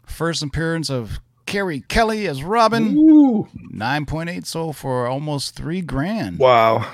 First 0.06 0.42
appearance 0.42 0.88
of 0.88 1.20
Carrie 1.46 1.80
Kelly 1.88 2.26
as 2.26 2.42
Robin. 2.42 2.96
Ooh. 2.96 3.48
9.8 3.72 4.46
sold 4.46 4.76
for 4.76 5.06
almost 5.06 5.54
three 5.54 5.80
grand. 5.80 6.38
Wow. 6.38 6.86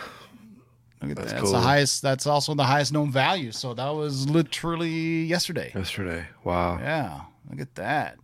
Look 1.00 1.10
at 1.10 1.16
that. 1.16 1.16
That's 1.16 1.32
That's 1.32 1.50
the 1.52 1.60
highest. 1.60 2.02
That's 2.02 2.26
also 2.26 2.54
the 2.54 2.64
highest 2.64 2.92
known 2.92 3.10
value. 3.10 3.50
So 3.52 3.74
that 3.74 3.90
was 3.90 4.28
literally 4.28 5.24
yesterday. 5.24 5.72
Yesterday. 5.74 6.26
Wow. 6.44 6.78
Yeah, 6.78 7.22
look 7.50 7.60
at 7.60 7.74
that. 7.74 8.18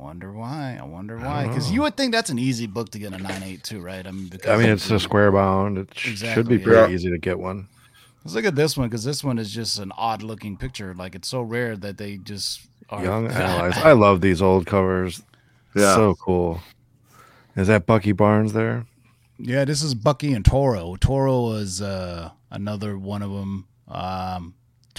I 0.00 0.02
wonder 0.02 0.32
why. 0.32 0.78
I 0.80 0.84
wonder 0.84 1.18
why. 1.18 1.46
Because 1.46 1.70
you 1.70 1.82
would 1.82 1.96
think 1.96 2.12
that's 2.12 2.30
an 2.30 2.38
easy 2.38 2.66
book 2.66 2.88
to 2.90 2.98
get 2.98 3.12
a 3.12 3.18
nine 3.18 3.42
eight 3.42 3.62
two, 3.62 3.80
right? 3.80 4.06
I 4.06 4.10
mean, 4.10 4.30
I 4.48 4.56
mean, 4.56 4.70
it's 4.70 4.90
a 4.90 4.98
square 4.98 5.30
bound. 5.30 5.76
It 5.76 5.88
sh- 5.94 6.08
Exactly, 6.08 6.34
should 6.34 6.48
be 6.48 6.56
yeah. 6.56 6.64
pretty 6.64 6.92
Yeah. 6.92 6.94
easy 6.96 7.10
to 7.10 7.18
get 7.18 7.38
one. 7.38 7.68
Let's 8.24 8.34
look 8.34 8.44
at 8.46 8.54
this 8.54 8.76
one 8.76 8.88
because 8.88 9.04
this 9.04 9.22
one 9.22 9.38
is 9.38 9.52
just 9.52 9.78
an 9.78 9.92
odd 9.96 10.22
looking 10.22 10.56
picture. 10.56 10.94
Like 10.94 11.14
it's 11.14 11.28
so 11.28 11.42
rare 11.42 11.76
that 11.76 11.98
they 11.98 12.16
just 12.16 12.62
are 12.88 13.02
Young 13.04 13.26
Allies. 13.30 13.76
I 13.78 13.92
love 13.92 14.20
these 14.22 14.40
old 14.40 14.66
covers. 14.66 15.22
Yeah. 15.74 15.94
So 15.94 16.14
cool. 16.14 16.60
Is 17.56 17.66
that 17.68 17.84
Bucky 17.86 18.12
Barnes 18.12 18.52
there? 18.54 18.86
Yeah, 19.38 19.64
this 19.64 19.82
is 19.82 19.94
Bucky 19.94 20.32
and 20.32 20.44
Toro. 20.44 20.96
Toro 20.96 21.42
was 21.42 21.82
uh, 21.82 22.30
another 22.50 22.96
one 22.98 23.22
of 23.22 23.30
them. 23.32 23.66
Um, 23.88 24.54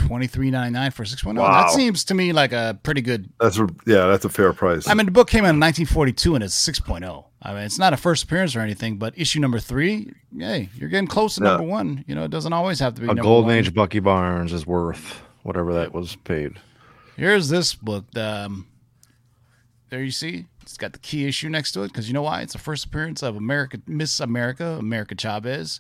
Twenty 0.08 0.28
three 0.28 0.52
ninety 0.52 0.74
nine 0.74 0.92
for 0.92 1.06
six 1.06 1.24
one 1.24 1.36
zero. 1.36 1.48
Wow. 1.48 1.62
That 1.64 1.72
seems 1.72 2.04
to 2.06 2.14
me 2.14 2.34
like 2.34 2.52
a 2.54 2.80
pretty 2.84 3.02
good. 3.02 3.30
That's 3.40 3.58
a, 3.58 3.68
yeah, 3.86 4.08
that's 4.08 4.26
a 4.26 4.30
fair 4.30 4.52
price. 4.54 4.88
I 4.88 4.94
mean, 4.94 5.06
the 5.06 5.12
book 5.12 5.30
came 5.30 5.46
out 5.46 5.52
in 5.52 5.60
nineteen 5.60 5.86
forty 5.86 6.12
two 6.12 6.36
and 6.36 6.44
it's 6.44 6.54
six 6.54 6.82
oh. 6.90 7.26
I 7.42 7.54
mean, 7.54 7.64
it's 7.64 7.80
not 7.80 7.94
a 7.94 7.98
first 7.98 8.24
appearance 8.24 8.56
or 8.56 8.60
anything, 8.60 8.98
but 8.98 9.18
issue 9.18 9.40
number 9.40 9.60
three, 9.60 10.14
hey, 10.38 10.70
you're 10.76 10.90
getting 10.90 11.08
close 11.08 11.36
to 11.36 11.44
Yeah. 11.44 11.52
number 11.52 11.64
one. 11.68 12.04
You 12.08 12.16
know, 12.16 12.24
it 12.24 12.32
doesn't 12.32 12.54
always 12.54 12.80
have 12.80 12.94
to 12.96 13.02
be 13.02 13.06
A 13.06 13.08
number 13.08 13.24
Golden 13.24 13.48
one. 13.50 13.58
Age 13.58 13.74
Bucky 13.74 14.00
Barnes 14.00 14.54
is 14.54 14.66
worth 14.68 15.22
whatever 15.44 15.74
that 15.74 15.94
was 15.94 16.16
paid. 16.18 16.54
Here's 17.18 17.50
this 17.50 17.74
book. 17.74 18.06
Um, 18.18 18.68
there 19.90 20.04
you 20.04 20.12
see, 20.12 20.46
it's 20.62 20.78
got 20.78 20.94
the 20.94 21.00
key 21.00 21.28
issue 21.28 21.50
next 21.50 21.72
to 21.74 21.84
it 21.84 21.88
because 21.88 22.08
you 22.08 22.14
know 22.14 22.22
why? 22.22 22.42
It's 22.42 22.54
the 22.54 22.60
first 22.60 22.86
appearance 22.86 23.22
of 23.24 23.36
America, 23.36 23.80
Miss 23.88 24.20
America, 24.20 24.78
America 24.80 25.16
Chavez. 25.16 25.80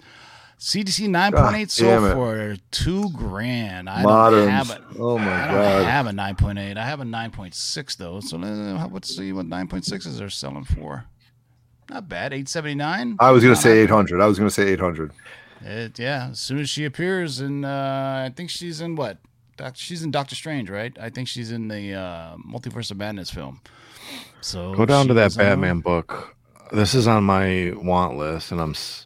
CGC 0.61 1.07
nine 1.09 1.31
point 1.33 1.55
eight 1.55 1.73
damn 1.75 2.01
sold 2.01 2.13
for 2.13 2.55
two 2.69 3.09
grand. 3.13 3.89
I 3.89 4.03
Moderns. 4.03 4.45
don't 4.45 4.49
have 4.51 4.69
it. 4.69 4.83
Oh 4.99 5.17
my 5.17 5.49
I 5.49 5.51
don't 5.51 5.85
have 5.85 6.05
a 6.05 6.13
nine 6.13 6.35
point 6.35 6.59
eight. 6.59 6.77
I 6.77 6.85
have 6.85 6.99
a 6.99 7.05
nine 7.05 7.31
point 7.31 7.55
six 7.55 7.95
though. 7.95 8.19
So 8.19 8.37
uh, 8.39 8.87
let's 8.91 9.15
see 9.15 9.33
what 9.33 9.47
nine 9.47 9.67
point 9.67 9.85
sixes 9.85 10.21
are 10.21 10.29
selling 10.29 10.65
for. 10.65 11.05
Not 11.89 12.07
bad. 12.07 12.31
Eight 12.31 12.47
seventy 12.47 12.75
nine. 12.75 13.17
I 13.19 13.31
was 13.31 13.41
gonna 13.43 13.55
say 13.55 13.79
eight 13.79 13.89
hundred. 13.89 14.21
I 14.21 14.27
was 14.27 14.37
gonna 14.37 14.51
say 14.51 14.67
eight 14.69 14.79
hundred. 14.79 15.11
It, 15.61 15.97
yeah, 15.97 16.29
as 16.29 16.39
soon 16.39 16.59
as 16.59 16.69
she 16.69 16.85
appears 16.85 17.39
and 17.39 17.65
uh, 17.65 18.23
I 18.27 18.31
think 18.35 18.51
she's 18.51 18.81
in 18.81 18.95
what? 18.95 19.17
Doc, 19.57 19.75
she's 19.75 20.03
in 20.03 20.11
Doctor 20.11 20.35
Strange, 20.35 20.69
right? 20.69 20.95
I 21.01 21.09
think 21.09 21.27
she's 21.27 21.51
in 21.51 21.69
the 21.69 21.93
uh, 21.95 22.35
Multiverse 22.37 22.91
of 22.91 22.97
Madness 22.97 23.31
film. 23.31 23.61
So 24.41 24.75
Go 24.75 24.85
down 24.85 25.07
to 25.07 25.13
that 25.15 25.31
she's, 25.31 25.37
uh, 25.39 25.41
Batman 25.41 25.79
book. 25.79 26.35
This 26.71 26.93
is 26.95 27.07
on 27.07 27.23
my 27.23 27.73
want 27.75 28.17
list, 28.17 28.51
and 28.51 28.61
I'm 28.61 28.71
s- 28.71 29.05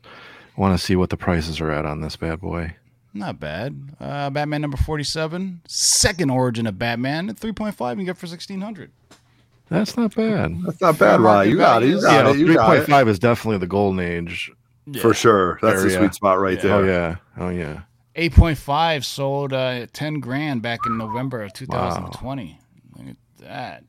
want 0.58 0.78
to 0.78 0.84
see 0.84 0.96
what 0.96 1.10
the 1.10 1.18
prices 1.18 1.60
are 1.62 1.72
at 1.72 1.86
on 1.86 2.02
this 2.02 2.16
bad 2.16 2.42
boy. 2.42 2.76
Not 3.14 3.40
bad. 3.40 3.96
Uh, 4.00 4.30
Batman 4.30 4.62
number 4.62 4.78
forty-seven, 4.78 5.62
second 5.68 6.30
origin 6.30 6.68
of 6.68 6.78
Batman, 6.78 7.30
at 7.30 7.38
three 7.38 7.54
point 7.54 7.76
five. 7.76 7.98
You 7.98 8.06
get 8.06 8.18
for 8.18 8.28
sixteen 8.28 8.62
hundred. 8.62 8.92
That's 9.70 9.98
not 9.98 10.14
bad. 10.14 10.62
That's 10.64 10.82
not 10.82 11.00
bad, 11.00 11.22
Ryan. 11.22 11.50
You 11.50 11.58
got 11.58 11.82
it. 11.82 11.90
You 11.90 12.02
got 12.02 12.26
Yeah, 12.26 12.32
it. 12.32 12.38
You 12.38 12.46
three 12.46 12.56
got 12.56 12.86
point 12.88 13.08
is 13.10 13.18
definitely 13.20 13.58
the 13.60 13.68
golden 13.68 14.00
age. 14.00 14.52
For 15.02 15.14
sure. 15.14 15.58
That's 15.62 15.82
the 15.82 15.90
sweet 15.90 16.14
spot 16.14 16.40
right 16.40 16.62
there. 16.62 16.76
Oh 16.76 16.84
yeah, 16.84 17.16
oh 17.38 17.50
yeah. 17.50 17.82
Eight 18.16 18.34
point 18.34 18.58
five 18.58 19.06
sold 19.06 19.54
uh, 19.54 19.70
at 19.70 19.94
ten 19.94 20.20
grand 20.20 20.62
back 20.62 20.80
in 20.86 20.98
November 20.98 21.42
of 21.42 21.54
two 21.54 21.66
thousand 21.66 22.12
twenty. 22.12 22.60
Look 22.98 23.08
at 23.08 23.16
that. 23.40 23.84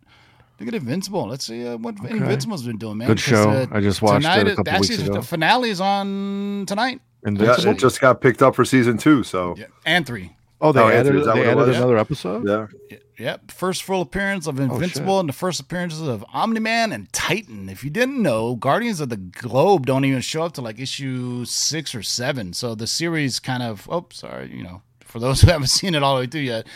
Look 0.58 0.68
at 0.68 0.74
Invincible. 0.74 1.26
Let's 1.28 1.44
see 1.46 1.66
uh, 1.66 1.76
what 1.76 1.96
Invincible's 2.04 2.62
been 2.62 2.78
doing, 2.78 2.98
man. 2.98 3.08
Good 3.08 3.20
show. 3.20 3.50
uh, 3.50 3.66
I 3.72 3.80
just 3.80 4.00
watched 4.00 4.22
tonight, 4.22 4.46
it 4.46 4.52
a 4.52 4.56
couple 4.56 4.72
actually, 4.72 4.96
weeks 4.96 5.08
ago. 5.08 5.14
the 5.14 5.22
finale 5.22 5.70
is 5.70 5.80
on 5.80 6.64
tonight. 6.66 7.00
Yeah, 7.22 7.28
Invincible. 7.28 7.72
it 7.72 7.78
just 7.78 8.00
got 8.00 8.20
picked 8.20 8.42
up 8.42 8.54
for 8.54 8.64
season 8.64 8.96
two. 8.98 9.22
So 9.22 9.54
Yeah, 9.58 9.66
and 9.84 10.06
three. 10.06 10.34
oh, 10.60 10.72
they 10.72 10.80
Oh, 10.80 10.88
added, 10.88 10.98
Anthony, 11.16 11.24
that 11.24 11.34
they 11.34 11.44
added 11.44 11.56
was? 11.56 11.76
another 11.76 11.98
episode. 11.98 12.46
yeah. 12.48 12.96
Yep. 13.18 13.50
First 13.50 13.82
full 13.82 14.02
appearance 14.02 14.46
Oh, 14.46 14.50
of 14.50 14.60
Invincible 14.60 15.20
and 15.20 15.28
the 15.28 15.32
first 15.32 15.58
appearances 15.60 16.02
of 16.02 16.24
Omni 16.34 16.60
Man 16.60 16.92
and 16.92 17.10
Titan. 17.12 17.68
If 17.70 17.82
you 17.82 17.88
didn't 17.90 18.20
know, 18.22 18.54
Guardians 18.56 19.00
of 19.00 19.08
the 19.08 19.16
Globe 19.16 19.86
don't 19.86 20.04
even 20.04 20.20
show 20.20 20.42
up 20.44 20.52
to 20.54 20.60
like 20.60 20.78
issue 20.78 21.44
six 21.46 21.94
or 21.94 22.02
seven. 22.02 22.52
So 22.52 22.74
the 22.74 22.86
series 22.86 23.40
kind 23.40 23.62
of, 23.62 23.88
oh, 23.90 24.06
sorry, 24.12 24.54
you 24.54 24.62
know, 24.62 24.82
for 25.16 25.20
those 25.20 25.40
who 25.42 25.48
haven't 25.50 25.68
seen 25.68 25.94
it 25.94 26.02
all 26.02 26.16
the 26.16 26.20
way 26.22 26.26
through 26.26 26.42
yet, 26.42 26.66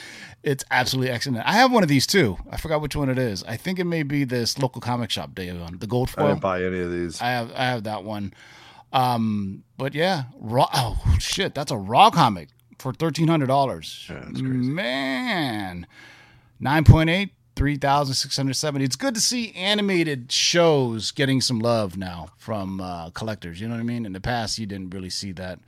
it's 0.43 0.65
absolutely 0.71 1.13
excellent. 1.13 1.47
I 1.47 1.53
have 1.53 1.71
one 1.71 1.83
of 1.83 1.91
these 1.91 2.07
too. 2.07 2.39
I 2.51 2.57
forgot 2.57 2.81
which 2.81 2.97
one 2.97 3.11
it 3.11 3.19
is. 3.19 3.45
I 3.45 3.57
think 3.59 3.79
it 3.79 3.85
may 3.85 4.03
be 4.03 4.25
this 4.25 4.59
local 4.59 4.81
comic 4.81 5.11
shop 5.11 5.35
day 5.35 5.53
one, 5.53 5.79
the 5.79 5.87
Gold 5.87 6.09
I 6.11 6.13
Foil. 6.13 6.29
didn't 6.29 6.41
buy 6.41 6.65
any 6.65 6.81
of 6.81 6.91
these. 6.91 7.21
I 7.21 7.27
have 7.27 7.53
I 7.53 7.65
have 7.65 7.85
that 7.85 8.03
one. 8.05 8.33
Um, 8.93 9.65
but 9.77 9.95
yeah, 9.95 10.25
raw. 10.39 10.69
Oh 10.73 11.17
shit, 11.19 11.55
that's 11.55 11.71
a 11.71 11.77
raw 11.77 12.09
comic 12.11 12.49
for 12.79 12.95
thirteen 12.95 13.29
hundred 13.29 13.49
dollars. 13.49 14.11
Man, 14.33 15.87
nine 16.59 16.85
point 16.85 17.11
eight, 17.11 17.35
three 17.55 17.77
thousand 17.77 18.15
six 18.15 18.37
hundred 18.39 18.55
seventy. 18.55 18.87
It's 18.87 18.97
good 18.97 19.15
to 19.15 19.21
see 19.21 19.53
animated 19.53 20.33
shows 20.33 21.11
getting 21.11 21.43
some 21.43 21.59
love 21.59 21.99
now 21.99 22.31
from 22.39 22.81
uh, 22.81 23.11
collectors. 23.11 23.61
You 23.61 23.69
know 23.69 23.75
what 23.75 23.81
I 23.81 23.85
mean? 23.85 24.07
In 24.07 24.15
the 24.15 24.21
past, 24.21 24.59
you 24.59 24.65
didn't 24.65 24.95
really 24.95 25.11
see 25.11 25.33
that. 25.33 25.59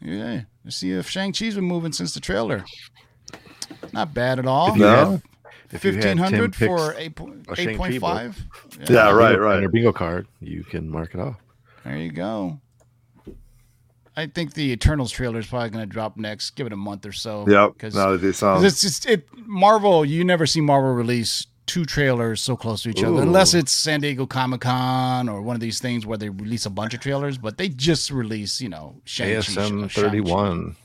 Yeah, 0.00 0.42
let's 0.64 0.76
see 0.76 0.90
if 0.92 1.08
Shang 1.08 1.32
Chi's 1.32 1.54
been 1.54 1.64
moving 1.64 1.92
since 1.92 2.14
the 2.14 2.20
trailer. 2.20 2.64
Not 3.92 4.14
bad 4.14 4.38
at 4.38 4.46
all. 4.46 4.76
No. 4.76 5.12
had- 5.12 5.22
if 5.72 5.84
you 5.84 5.92
had 5.92 6.02
Fifteen 6.02 6.18
hundred 6.18 6.54
for 6.54 6.92
Pick's- 6.92 7.00
eight 7.00 7.16
point 7.16 7.44
a 7.48 7.52
eight 7.52 7.56
Shang-Chi 7.56 7.76
point 7.76 8.00
five. 8.00 8.44
Yeah, 8.88 9.10
right, 9.10 9.30
bingo- 9.30 9.34
on 9.34 9.40
right. 9.40 9.60
your 9.60 9.68
bingo 9.70 9.92
card, 9.92 10.28
you 10.40 10.62
can 10.62 10.88
mark 10.88 11.12
it 11.14 11.20
off. 11.20 11.36
There 11.84 11.96
you 11.96 12.12
go. 12.12 12.60
I 14.16 14.26
think 14.28 14.54
the 14.54 14.70
Eternals 14.70 15.10
trailer 15.10 15.40
is 15.40 15.46
probably 15.46 15.70
going 15.70 15.82
to 15.86 15.92
drop 15.92 16.16
next. 16.16 16.50
Give 16.52 16.66
it 16.66 16.72
a 16.72 16.76
month 16.76 17.04
or 17.04 17.12
so. 17.12 17.44
Yep. 17.48 17.72
because 17.74 17.94
Now 17.96 18.12
that 18.12 18.18
they 18.18 18.32
it's 18.64 18.80
just 18.80 19.06
it 19.06 19.26
Marvel. 19.36 20.04
You 20.04 20.24
never 20.24 20.46
see 20.46 20.60
Marvel 20.60 20.92
release 20.94 21.46
two 21.66 21.84
trailers 21.84 22.40
so 22.40 22.56
close 22.56 22.82
to 22.84 22.90
each 22.90 23.02
other, 23.02 23.20
unless 23.22 23.52
it's 23.54 23.72
San 23.72 24.00
Diego 24.00 24.26
Comic 24.26 24.60
Con 24.62 25.28
or 25.28 25.42
one 25.42 25.54
of 25.56 25.60
these 25.60 25.80
things 25.80 26.06
where 26.06 26.16
they 26.18 26.28
release 26.28 26.64
a 26.66 26.70
bunch 26.70 26.94
of 26.94 27.00
trailers. 27.00 27.38
But 27.38 27.58
they 27.58 27.68
just 27.68 28.10
release, 28.10 28.60
you 28.60 28.68
know, 28.68 29.00
Shang-Chi, 29.04 29.40
ASM 29.40 29.54
Shang-Chi. 29.54 29.88
thirty 29.88 30.20
one. 30.20 30.76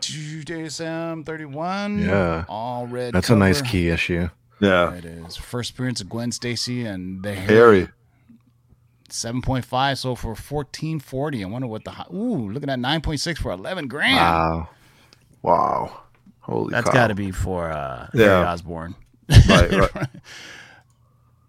ASM 0.00 1.24
thirty 1.26 1.44
one. 1.44 1.98
Yeah. 2.00 2.44
all 2.48 2.86
red. 2.86 3.12
That's 3.14 3.30
a 3.30 3.36
nice 3.36 3.62
key 3.62 3.88
issue. 3.88 4.28
yeah. 4.60 4.92
It 4.94 5.04
is 5.04 5.36
first 5.36 5.72
appearance 5.72 6.00
of 6.00 6.08
Gwen 6.08 6.32
Stacy 6.32 6.84
and 6.86 7.22
the 7.22 7.34
Harry. 7.34 7.88
Seven 9.08 9.40
point 9.40 9.64
five, 9.64 9.98
so 9.98 10.14
for 10.16 10.34
fourteen 10.34 10.98
forty. 10.98 11.44
I 11.44 11.46
wonder 11.48 11.68
what 11.68 11.84
the 11.84 11.92
ooh, 12.12 12.50
look 12.50 12.62
at 12.62 12.66
that 12.68 12.78
nine 12.80 13.00
point 13.00 13.20
six 13.20 13.40
for 13.40 13.52
eleven 13.52 13.86
grand. 13.86 14.16
Wow. 14.16 14.68
Wow. 15.42 16.00
Holy 16.40 16.70
That's 16.70 16.90
got 16.90 17.08
to 17.08 17.14
be 17.14 17.30
for 17.32 17.70
uh, 17.70 18.08
Yeah. 18.14 18.26
Harry 18.26 18.46
Osborn. 18.46 18.94
Right, 19.48 19.70
right. 19.72 20.08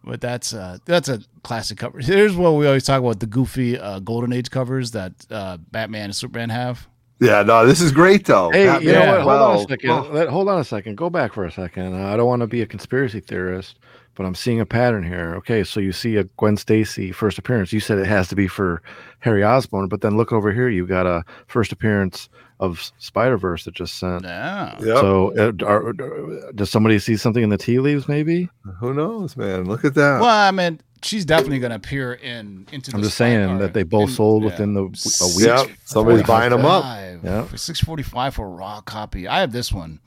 But 0.04 0.22
that's 0.22 0.54
uh, 0.54 0.78
that's 0.86 1.10
a 1.10 1.20
classic 1.44 1.78
cover. 1.80 2.00
Here's 2.00 2.36
what 2.36 2.52
we 2.52 2.66
always 2.66 2.86
talk 2.86 3.00
about: 3.02 3.20
the 3.20 3.26
goofy 3.26 3.78
uh, 3.78 4.00
Golden 4.00 4.32
Age 4.32 4.50
covers 4.50 4.92
that 4.92 5.12
uh, 5.30 5.58
Batman 5.58 6.06
and 6.06 6.16
Superman 6.16 6.50
have. 6.50 6.88
Yeah, 7.20 7.42
no, 7.44 7.66
this 7.66 7.82
is 7.82 7.92
great 7.92 8.26
though. 8.26 8.52
Hey, 8.52 8.66
Batman 8.66 8.84
you 8.88 8.94
know 8.94 9.12
what? 9.12 9.22
Hold 9.22 9.42
on 9.42 9.56
a 9.58 9.68
second. 9.68 9.90
Oh, 9.90 10.10
Let- 10.12 10.30
hold 10.30 10.50
on 10.50 10.60
a 10.60 10.64
second. 10.64 10.96
Go 10.98 11.10
back 11.10 11.34
for 11.34 11.46
a 11.46 11.52
second. 11.52 11.94
Uh, 12.00 12.08
I 12.14 12.18
don't 12.18 12.28
want 12.28 12.42
to 12.42 12.48
be 12.48 12.62
a 12.62 12.66
conspiracy 12.68 13.20
theorist, 13.22 13.80
but 14.16 14.26
I'm 14.26 14.36
seeing 14.36 14.60
a 14.60 14.66
pattern 14.66 15.04
here. 15.04 15.34
Okay, 15.38 15.64
so 15.64 15.80
you 15.80 15.92
see 15.92 16.16
a 16.18 16.24
Gwen 16.38 16.58
Stacy 16.58 17.12
first 17.12 17.38
appearance. 17.40 17.74
You 17.74 17.80
said 17.80 17.98
it 17.98 18.06
has 18.08 18.28
to 18.30 18.36
be 18.36 18.48
for 18.48 18.82
Harry 19.20 19.44
Osborn, 19.44 19.88
but 19.88 20.02
then 20.02 20.16
look 20.16 20.32
over 20.32 20.52
here. 20.52 20.70
You 20.70 20.86
got 20.86 21.08
a 21.08 21.24
first 21.48 21.72
appearance 21.72 22.30
of 22.60 22.92
Spider 22.98 23.38
Verse 23.38 23.66
that 23.66 23.74
just 23.76 24.00
sent. 24.00 24.24
Yeah. 24.24 24.76
Yep. 24.80 24.98
So, 24.98 25.34
uh, 25.38 25.52
are, 25.66 25.90
are- 25.90 26.52
does 26.54 26.70
somebody 26.70 27.00
see 27.00 27.16
something 27.18 27.44
in 27.44 27.50
the 27.50 27.58
tea 27.58 27.80
leaves? 27.80 28.08
Maybe. 28.08 28.50
Who 28.80 28.94
knows, 28.94 29.36
man? 29.38 29.66
Look 29.66 29.86
at 29.86 29.94
that. 29.96 30.22
Well, 30.22 30.30
I 30.30 30.52
mean, 30.52 30.80
she's 31.02 31.26
definitely 31.26 31.60
going 31.60 31.70
to 31.72 31.76
appear 31.78 32.14
in 32.14 32.68
into. 32.72 32.92
I'm 32.94 33.02
the 33.02 33.08
just 33.08 33.18
saying 33.18 33.44
Spider- 33.46 33.60
that 33.60 33.74
they 33.74 33.84
both 33.84 34.10
in- 34.10 34.16
sold 34.16 34.44
yeah. 34.44 34.50
within 34.50 34.74
the 34.74 34.82
a 34.84 35.28
week. 35.38 35.46
Yeah, 35.48 35.66
somebody's 35.86 36.24
buying 36.24 36.52
them 36.52 36.66
up. 36.66 36.84
Yeah. 37.24 37.44
For 37.46 37.58
six 37.58 37.80
forty 37.80 38.04
five 38.04 38.36
for 38.36 38.46
a 38.46 38.50
raw 38.50 38.82
copy. 38.82 39.28
I 39.28 39.40
have 39.40 39.52
this 39.52 39.72
one. 39.72 40.00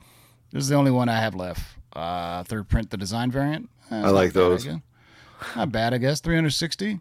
This 0.51 0.63
is 0.63 0.69
the 0.69 0.75
only 0.75 0.91
one 0.91 1.09
I 1.09 1.17
have 1.19 1.35
left. 1.35 1.63
Uh, 1.93 2.43
third 2.43 2.69
print, 2.69 2.89
the 2.89 2.97
design 2.97 3.31
variant. 3.31 3.69
It's 3.85 3.91
I 4.05 4.09
like 4.09 4.27
not 4.27 4.33
bad, 4.33 4.33
those. 4.33 4.67
Not 5.55 5.71
bad, 5.71 5.93
I 5.93 5.97
guess. 5.97 6.21
Three 6.21 6.35
hundred 6.35 6.51
sixty. 6.51 6.99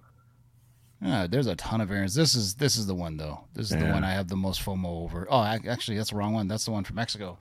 Yeah, 1.03 1.27
there's 1.27 1.47
a 1.47 1.57
ton 1.57 1.81
of 1.81 1.89
variants. 1.89 2.15
This 2.15 2.35
is 2.35 2.55
this 2.55 2.77
is 2.77 2.87
the 2.87 2.95
one 2.95 3.17
though. 3.17 3.45
This 3.55 3.71
is 3.71 3.79
the 3.79 3.87
one 3.87 4.05
I 4.05 4.11
have 4.13 4.29
the 4.29 4.37
most 4.37 4.63
FOMO 4.65 4.85
over. 5.05 5.27
Oh, 5.31 5.43
ac- 5.45 5.67
actually, 5.69 5.97
that's 5.97 6.11
the 6.11 6.17
wrong 6.17 6.35
one. 6.35 6.47
That's 6.49 6.65
the 6.65 6.73
one 6.73 6.85
from 6.85 6.97
Mexico. 6.97 7.39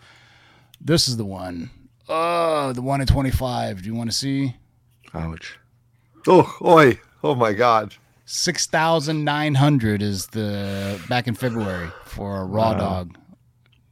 This 0.80 1.08
is 1.10 1.18
the 1.18 1.26
one. 1.26 1.70
Oh, 2.08 2.72
the 2.72 2.82
one 2.82 3.02
in 3.02 3.08
twenty 3.08 3.32
five. 3.32 3.82
Do 3.82 3.88
you 3.88 3.96
want 3.96 4.10
to 4.10 4.16
see? 4.16 4.56
Ouch. 5.14 5.58
Oh, 6.28 6.58
oi. 6.62 7.00
Oh 7.24 7.36
my 7.36 7.54
God. 7.54 7.96
Six 8.26 8.68
thousand 8.68 9.24
nine 9.24 9.56
hundred 9.56 10.02
is 10.02 10.28
the 10.28 11.02
back 11.10 11.28
in 11.28 11.34
February 11.34 11.96
for 12.04 12.42
a 12.42 12.46
raw 12.46 12.72
Wow. 12.74 12.78
dog. 12.78 13.18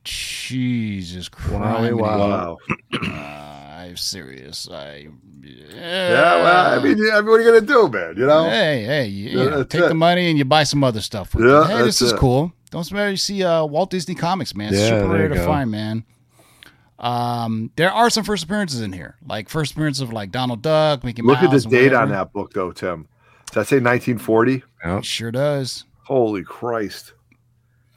Jesus 0.03 1.27
Christ! 1.27 1.93
Wowie 1.93 1.99
wow. 1.99 2.57
Wow. 3.01 3.77
I'm 3.87 3.97
serious. 3.97 4.69
I 4.71 5.07
Yeah, 5.43 6.43
well, 6.43 6.79
I 6.79 6.83
mean, 6.83 6.97
yeah, 6.97 7.19
what 7.21 7.39
are 7.39 7.41
you 7.41 7.47
gonna 7.53 7.61
do, 7.65 7.87
man? 7.89 8.15
You 8.15 8.25
know? 8.25 8.49
hey, 8.49 8.83
hey, 8.85 9.05
you, 9.07 9.29
you 9.29 9.37
Yeah, 9.37 9.43
know, 9.49 9.57
that's 9.57 9.69
take 9.75 9.87
the 9.87 9.93
money 9.95 10.29
and 10.29 10.37
you 10.37 10.45
buy 10.45 10.63
some 10.63 10.83
other 10.83 11.01
stuff. 11.01 11.35
With 11.35 11.45
Yeah, 11.45 11.63
it. 11.63 11.67
Hey, 11.67 11.75
this 11.77 11.85
that's 11.85 12.01
is 12.01 12.13
it. 12.13 12.19
cool. 12.19 12.53
Don't 12.69 12.83
spare 12.83 13.09
you 13.09 13.17
see 13.17 13.43
uh, 13.43 13.65
Walt 13.65 13.89
Disney 13.89 14.15
Comics, 14.15 14.53
man. 14.55 14.69
It's 14.73 14.81
Yeah, 14.81 14.99
super 14.99 15.13
rare 15.13 15.27
to 15.29 15.35
go. 15.35 15.45
find, 15.45 15.71
man. 15.71 16.03
Um, 16.99 17.71
there 17.75 17.91
are 17.91 18.09
some 18.09 18.23
first 18.23 18.43
appearances 18.43 18.81
in 18.81 18.91
here, 18.91 19.15
like 19.27 19.49
first 19.49 19.73
appearance 19.73 20.01
of 20.01 20.11
like 20.11 20.31
Donald 20.31 20.61
Duck, 20.61 21.03
Mickey 21.03 21.21
Look 21.21 21.37
at 21.37 21.51
Mouse. 21.51 21.63
the 21.63 21.69
and 21.69 21.71
date 21.71 21.93
on 21.93 22.09
that 22.09 22.33
book, 22.33 22.53
though, 22.53 22.71
Tim. 22.71 23.07
Does 23.47 23.53
that 23.53 23.67
say 23.67 23.75
1940? 23.77 24.63
Yep. 24.85 24.99
It 24.99 25.05
sure 25.05 25.31
does. 25.31 25.85
Holy 26.03 26.43
Christ. 26.43 27.13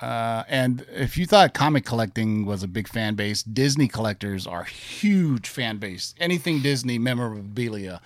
Uh, 0.01 0.45
and 0.49 0.87
if 0.95 1.19
you 1.19 1.27
thought 1.27 1.53
comic 1.53 1.85
collecting 1.85 2.47
was 2.47 2.63
a 2.63 2.69
big 2.69 2.89
fan 2.89 3.15
base, 3.15 3.43
Disney 3.43 3.87
collectors 3.87 4.47
are 4.47 4.65
huge 4.65 5.49
fan 5.49 5.77
base. 5.79 6.15
Anything 6.19 6.61
Disney 6.63 6.99
memorabilia. 6.99 8.01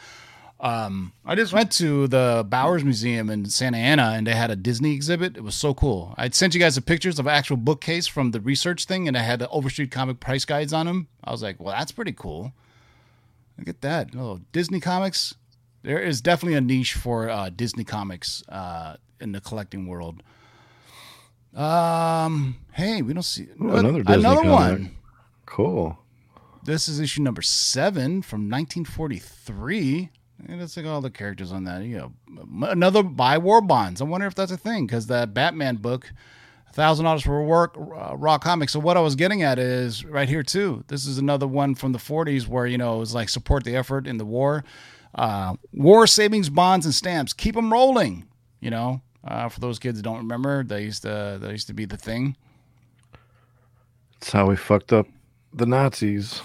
Um, 0.65 1.13
I 1.27 1.35
just 1.35 1.53
went 1.53 1.71
to 1.73 2.09
the 2.09 2.43
Bowers 2.49 2.85
Museum 2.85 3.29
in 3.29 3.45
Santa 3.51 3.77
Ana 3.77 4.15
and 4.17 4.27
they 4.27 4.33
had 4.35 4.51
a 4.51 4.57
Disney 4.57 4.95
exhibit. 4.95 5.37
It 5.37 5.45
was 5.45 5.55
so 5.55 5.75
cool. 5.75 6.15
I 6.17 6.31
sent 6.31 6.55
you 6.55 6.61
guys 6.61 6.75
the 6.77 6.81
pictures 6.81 7.19
of 7.19 7.27
actual 7.27 7.59
bookcase 7.59 8.07
from 8.07 8.31
the 8.31 8.41
research 8.41 8.87
thing, 8.87 9.07
and 9.07 9.15
I 9.15 9.21
had 9.21 9.41
the 9.41 9.49
Overstreet 9.51 9.91
comic 9.91 10.21
price 10.21 10.47
guides 10.47 10.73
on 10.73 10.87
them. 10.87 11.09
I 11.23 11.33
was 11.33 11.43
like, 11.43 11.61
well, 11.61 11.75
that's 11.77 11.93
pretty 11.93 12.13
cool. 12.13 12.55
Look 13.59 13.69
at 13.69 13.83
that. 13.83 14.17
Oh, 14.17 14.41
Disney 14.53 14.81
comics. 14.81 15.35
There 15.83 15.99
is 15.99 16.23
definitely 16.23 16.57
a 16.57 16.63
niche 16.63 16.95
for 16.95 17.29
uh, 17.29 17.51
Disney 17.51 17.85
comics 17.85 18.43
uh, 18.49 18.97
in 19.21 19.33
the 19.33 19.43
collecting 19.43 19.87
world. 19.87 20.23
Um, 21.55 22.57
hey, 22.73 23.03
we 23.03 23.13
don't 23.13 23.23
see 23.23 23.49
Ooh, 23.63 23.77
another 23.77 24.03
Disney 24.03 24.15
another 24.15 24.43
comic. 24.43 24.51
one. 24.51 24.97
Cool. 25.45 25.99
This 26.65 26.89
is 26.89 27.01
issue 27.01 27.21
number 27.23 27.43
seven 27.43 28.23
from 28.23 28.49
1943. 28.49 30.09
And 30.49 30.61
let's 30.61 30.77
look 30.77 30.87
at 30.87 30.93
all 30.93 31.01
the 31.01 31.11
characters 31.11 31.53
on 31.53 31.65
that. 31.65 31.83
You 31.85 31.97
know, 31.97 32.69
another 32.69 33.03
buy 33.03 33.39
war 33.39 33.61
bonds. 33.61 34.01
I 34.01 34.05
wonder 34.05 34.27
if 34.27 34.35
that's 34.35 34.53
a 34.53 34.57
thing 34.57 34.87
because 34.87 35.07
that 35.07 35.33
Batman 35.33 35.77
book, 35.77 36.13
thousand 36.73 37.05
dollars 37.05 37.23
for 37.23 37.43
work, 37.45 37.77
uh, 37.77 38.17
raw 38.17 38.39
comics. 38.39 38.73
So 38.73 38.81
what 38.81 38.97
I 38.97 39.01
was 39.01 39.15
getting 39.15 39.43
at 39.43 39.59
is 39.59 40.05
right 40.05 40.29
here 40.29 40.43
too. 40.43 40.85
This 40.89 41.07
is 41.07 41.19
another 41.19 41.47
one 41.47 41.75
from 41.75 41.93
the 41.93 41.99
40s 41.99 42.47
where 42.47 42.67
you 42.67 42.79
know 42.79 42.97
it 42.97 42.99
was 42.99 43.15
like 43.15 43.29
support 43.29 43.65
the 43.65 43.77
effort 43.77 44.07
in 44.07 44.19
the 44.19 44.25
war, 44.25 44.65
uh, 45.15 45.55
war 45.73 46.07
savings 46.07 46.49
bonds 46.49 46.85
and 46.85 46.95
stamps. 46.95 47.33
Keep 47.33 47.55
them 47.55 47.73
rolling. 47.73 48.27
You 48.61 48.71
know, 48.71 49.01
uh, 49.27 49.49
for 49.49 49.61
those 49.61 49.79
kids 49.79 49.99
that 49.99 50.05
don't 50.05 50.19
remember, 50.19 50.65
they 50.65 50.83
used 50.83 51.03
to 51.03 51.39
they 51.41 51.51
used 51.51 51.69
to 51.69 51.75
be 51.75 51.85
the 51.85 51.97
thing. 51.97 52.37
That's 54.21 54.33
how 54.33 54.47
we 54.47 54.57
fucked 54.57 54.93
up 54.93 55.07
the 55.53 55.67
Nazis. 55.67 56.41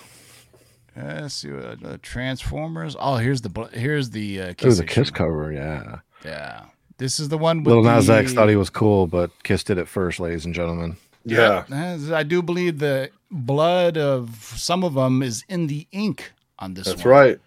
Uh, 1.00 1.20
let's 1.22 1.36
see 1.36 1.50
what 1.52 1.86
uh, 1.86 1.98
Transformers. 2.02 2.96
Oh, 3.00 3.16
here's 3.16 3.42
the 3.42 3.70
here's 3.74 4.10
the 4.10 4.42
uh, 4.42 4.46
It 4.48 4.58
kiss. 4.58 4.66
was 4.66 4.80
a. 4.80 4.86
Kiss 4.86 5.10
cover, 5.12 5.52
yeah. 5.52 6.00
Yeah, 6.26 6.66
this 6.98 7.20
is 7.20 7.30
the 7.30 7.38
one 7.38 7.60
with 7.64 7.68
Little 7.76 7.84
Nas 7.84 8.08
the, 8.08 8.16
X 8.16 8.34
thought 8.34 8.50
he 8.50 8.56
was 8.58 8.70
cool, 8.70 9.08
but 9.08 9.32
Kiss 9.44 9.64
did 9.64 9.78
it 9.78 9.88
first, 9.88 10.20
ladies 10.20 10.44
and 10.46 10.54
gentlemen. 10.54 10.98
Yeah. 11.24 11.64
As 11.72 12.12
I 12.12 12.24
do 12.24 12.42
believe 12.42 12.80
the 12.80 13.12
blood 13.32 13.98
of 13.98 14.36
some 14.58 14.84
of 14.84 14.96
them 14.96 15.22
is 15.22 15.46
in 15.48 15.68
the 15.68 15.88
ink 15.92 16.32
on 16.58 16.74
this. 16.74 16.88
That's 16.88 17.06
one. 17.06 17.14
right. 17.14 17.40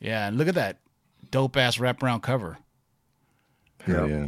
Yeah, 0.00 0.26
and 0.28 0.36
look 0.38 0.48
at 0.48 0.54
that 0.56 0.78
dope 1.30 1.56
ass 1.56 1.76
wraparound 1.78 2.22
cover. 2.22 2.58
Hell 3.84 4.08
Yeah. 4.08 4.16
yeah. 4.16 4.26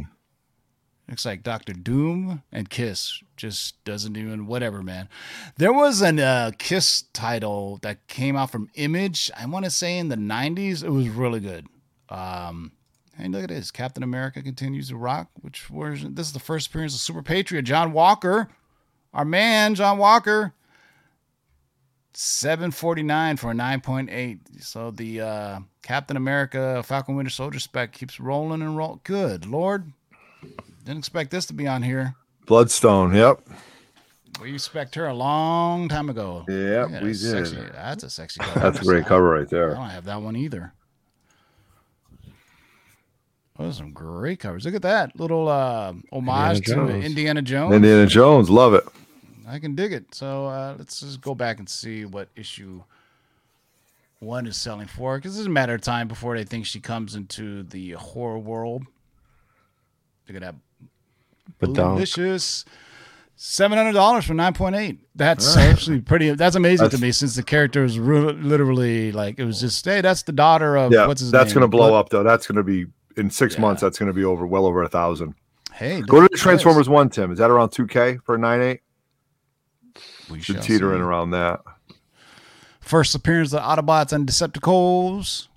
Looks 1.09 1.25
like 1.25 1.41
Doctor 1.41 1.73
Doom 1.73 2.43
and 2.51 2.69
Kiss 2.69 3.23
just 3.35 3.83
doesn't 3.83 4.15
even 4.15 4.45
whatever, 4.45 4.83
man. 4.83 5.09
There 5.57 5.73
was 5.73 6.01
an 6.01 6.19
uh, 6.19 6.51
Kiss 6.59 7.05
title 7.13 7.79
that 7.81 8.05
came 8.05 8.35
out 8.35 8.51
from 8.51 8.69
Image. 8.75 9.31
I 9.35 9.47
want 9.47 9.65
to 9.65 9.71
say 9.71 9.97
in 9.97 10.09
the 10.09 10.15
'90s. 10.15 10.83
It 10.83 10.91
was 10.91 11.09
really 11.09 11.39
good. 11.39 11.65
Um, 12.09 12.73
and 13.17 13.33
look 13.33 13.43
at 13.43 13.49
this, 13.49 13.71
Captain 13.71 14.03
America 14.03 14.43
continues 14.43 14.89
to 14.89 14.97
rock. 14.97 15.29
Which? 15.41 15.65
This 15.71 16.27
is 16.27 16.33
the 16.33 16.39
first 16.39 16.67
appearance 16.67 16.93
of 16.93 17.01
Super 17.01 17.23
Patriot 17.23 17.63
John 17.63 17.91
Walker, 17.91 18.49
our 19.11 19.25
man 19.25 19.73
John 19.73 19.97
Walker. 19.97 20.53
749 22.13 23.37
for 23.37 23.51
a 23.51 23.53
9.8. 23.53 24.63
So 24.63 24.91
the 24.91 25.21
uh, 25.21 25.59
Captain 25.81 26.17
America 26.17 26.83
Falcon 26.83 27.15
Winter 27.15 27.29
Soldier 27.29 27.59
spec 27.59 27.93
keeps 27.93 28.19
rolling 28.19 28.61
and 28.61 28.75
roll. 28.75 28.99
Good 29.03 29.45
Lord. 29.45 29.93
Didn't 30.89 31.01
expect 31.01 31.29
this 31.29 31.45
to 31.45 31.53
be 31.53 31.67
on 31.67 31.83
here. 31.83 32.15
Bloodstone. 32.47 33.13
Yep. 33.13 33.41
We 34.41 34.55
expect 34.55 34.95
her 34.95 35.05
a 35.05 35.13
long 35.13 35.87
time 35.87 36.09
ago. 36.09 36.45
Yep, 36.47 36.89
Yeah, 36.89 37.01
we 37.03 37.09
that's 37.09 37.21
did. 37.21 37.47
Sexy. 37.47 37.69
That's 37.73 38.03
a 38.03 38.09
sexy 38.09 38.39
cover. 38.43 38.59
That's 38.59 38.81
a 38.81 38.83
great 38.83 39.05
cover 39.05 39.29
right 39.29 39.47
there. 39.47 39.73
I 39.73 39.81
don't 39.81 39.89
have 39.91 40.05
that 40.05 40.19
one 40.23 40.35
either. 40.35 40.73
Those 43.59 43.75
are 43.75 43.77
some 43.77 43.91
great 43.91 44.39
covers. 44.39 44.65
Look 44.65 44.73
at 44.73 44.81
that 44.81 45.15
little 45.15 45.47
uh, 45.47 45.93
homage 46.11 46.67
Indiana 46.67 46.81
to 46.81 46.87
Jones. 46.89 47.05
Indiana 47.05 47.41
Jones. 47.43 47.75
Indiana 47.75 48.07
Jones. 48.07 48.49
Love 48.49 48.73
it. 48.73 48.83
I 49.47 49.59
can 49.59 49.75
dig 49.75 49.93
it. 49.93 50.15
So 50.15 50.47
uh, 50.47 50.73
let's 50.79 51.01
just 51.01 51.21
go 51.21 51.35
back 51.35 51.59
and 51.59 51.69
see 51.69 52.05
what 52.05 52.29
issue 52.35 52.81
one 54.17 54.47
is 54.47 54.57
selling 54.57 54.87
for, 54.87 55.19
because 55.19 55.37
it's 55.37 55.45
a 55.45 55.51
matter 55.51 55.75
of 55.75 55.81
time 55.81 56.07
before 56.07 56.35
they 56.35 56.45
think 56.45 56.65
she 56.65 56.79
comes 56.79 57.13
into 57.13 57.61
the 57.61 57.91
horror 57.91 58.39
world. 58.39 58.87
Look 60.27 60.35
at 60.35 60.41
that. 60.41 60.55
Delicious. 61.61 62.65
Seven 63.41 63.77
hundred 63.77 63.93
dollars 63.93 64.25
for 64.25 64.33
nine 64.33 64.53
point 64.53 64.75
eight. 64.75 64.99
That's 65.15 65.55
actually 65.55 66.01
pretty. 66.01 66.31
That's 66.31 66.57
amazing 66.57 66.89
to 66.89 66.97
me, 66.97 67.13
since 67.13 67.35
the 67.37 67.43
character 67.43 67.85
is 67.85 67.97
re- 67.97 68.33
literally 68.33 69.13
like 69.13 69.39
it 69.39 69.45
was 69.45 69.61
just. 69.61 69.85
Hey, 69.85 70.01
that's 70.01 70.23
the 70.23 70.33
daughter 70.33 70.75
of 70.75 70.91
Yeah. 70.91 71.07
what's 71.07 71.21
his 71.21 71.31
That's 71.31 71.55
name? 71.55 71.61
to 71.61 71.67
blow 71.69 71.93
up, 71.95 72.09
though. 72.09 72.23
That's 72.23 72.45
going 72.47 72.57
to 72.57 72.63
be 72.63 72.87
in 73.15 73.29
six 73.29 73.55
Yeah. 73.55 73.61
months. 73.61 73.81
That's 73.81 73.97
going 73.97 74.07
to 74.07 74.13
be 74.13 74.25
over 74.25 74.45
well 74.45 74.65
over 74.65 74.83
a 74.83 74.89
thousand. 74.89 75.35
Hey, 75.73 76.01
Go 76.01 76.19
to 76.19 76.27
the. 76.29 76.37
Transformers 76.37 76.89
One, 76.89 77.09
Tim. 77.09 77.31
Is 77.31 77.37
that 77.37 77.49
around 77.49 77.69
two 77.69 77.87
K 77.87 78.17
for 78.25 78.37
nine 78.37 78.61
eight? 78.61 78.81
We 80.29 80.41
Should 80.41 80.61
teetering 80.61 81.01
around 81.01 81.31
that. 81.31 81.61
First 82.81 83.15
appearance 83.15 83.53
of 83.53 83.61
Autobots 83.61 84.11
and 84.11 84.27
Decepticons. 84.27 85.47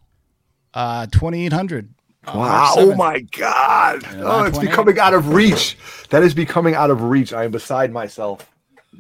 Uh, 0.72 1.07
twenty 1.11 1.45
eight 1.47 1.53
hundred. 1.53 1.93
Wow! 2.26 2.74
Oh 2.76 2.94
my 2.94 3.20
God! 3.20 4.02
oh, 4.16 4.44
it's 4.44 4.58
becoming 4.58 4.98
out 4.98 5.12
of 5.14 5.30
reach. 5.30 5.76
That 6.10 6.22
is 6.22 6.34
becoming 6.34 6.74
out 6.74 6.90
of 6.90 7.02
reach. 7.02 7.32
I 7.32 7.44
am 7.44 7.50
beside 7.50 7.92
myself. 7.92 8.48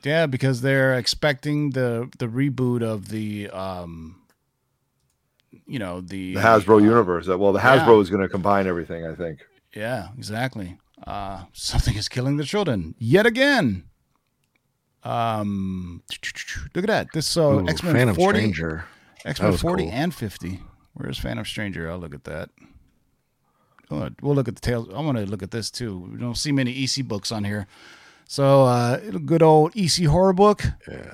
Yeah, 0.02 0.26
because 0.26 0.60
they're 0.60 0.94
expecting 0.94 1.70
the 1.70 2.10
the 2.18 2.26
reboot 2.26 2.82
of 2.82 3.08
the 3.08 3.48
um, 3.50 4.20
you 5.66 5.78
know 5.78 6.00
the 6.00 6.34
The 6.34 6.40
Hasbro 6.40 6.82
universe. 6.82 7.28
Well, 7.28 7.52
the 7.52 7.60
yeah. 7.60 7.86
Hasbro 7.86 8.02
is 8.02 8.10
going 8.10 8.22
to 8.22 8.28
combine 8.28 8.66
everything. 8.66 9.06
I 9.06 9.14
think. 9.14 9.40
Yeah, 9.74 10.08
exactly. 10.18 10.78
Uh, 11.06 11.44
something 11.52 11.96
is 11.96 12.08
killing 12.08 12.36
the 12.36 12.44
children 12.44 12.94
yet 12.98 13.26
again. 13.26 13.84
Um, 15.04 16.02
look 16.74 16.84
at 16.84 16.88
that. 16.88 17.08
This 17.12 17.26
so 17.26 17.60
Ooh, 17.60 17.68
X 17.68 17.82
Men 17.82 17.94
Phantom 17.94 18.14
forty, 18.16 18.38
Stranger. 18.38 18.84
X-Men 19.24 19.56
forty 19.56 19.84
cool. 19.84 19.92
and 19.92 20.14
fifty. 20.14 20.60
Where's 20.94 21.18
Phantom 21.18 21.44
Stranger? 21.44 21.90
I'll 21.90 21.98
look 21.98 22.14
at 22.14 22.24
that. 22.24 22.50
We'll 24.20 24.34
look 24.34 24.48
at 24.48 24.54
the 24.54 24.60
tails. 24.60 24.88
I 24.94 25.00
want 25.00 25.18
to 25.18 25.26
look 25.26 25.42
at 25.42 25.50
this 25.50 25.70
too. 25.70 25.98
We 26.12 26.18
don't 26.18 26.36
see 26.36 26.52
many 26.52 26.72
EC 26.84 27.06
books 27.06 27.30
on 27.32 27.44
here. 27.44 27.66
So, 28.28 28.64
uh, 28.64 28.98
good 29.26 29.42
old 29.42 29.76
EC 29.76 30.04
horror 30.06 30.32
book, 30.32 30.64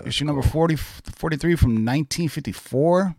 issue 0.06 0.24
number 0.24 0.42
40, 0.42 0.76
43 0.76 1.56
from 1.56 1.70
1954. 1.84 3.16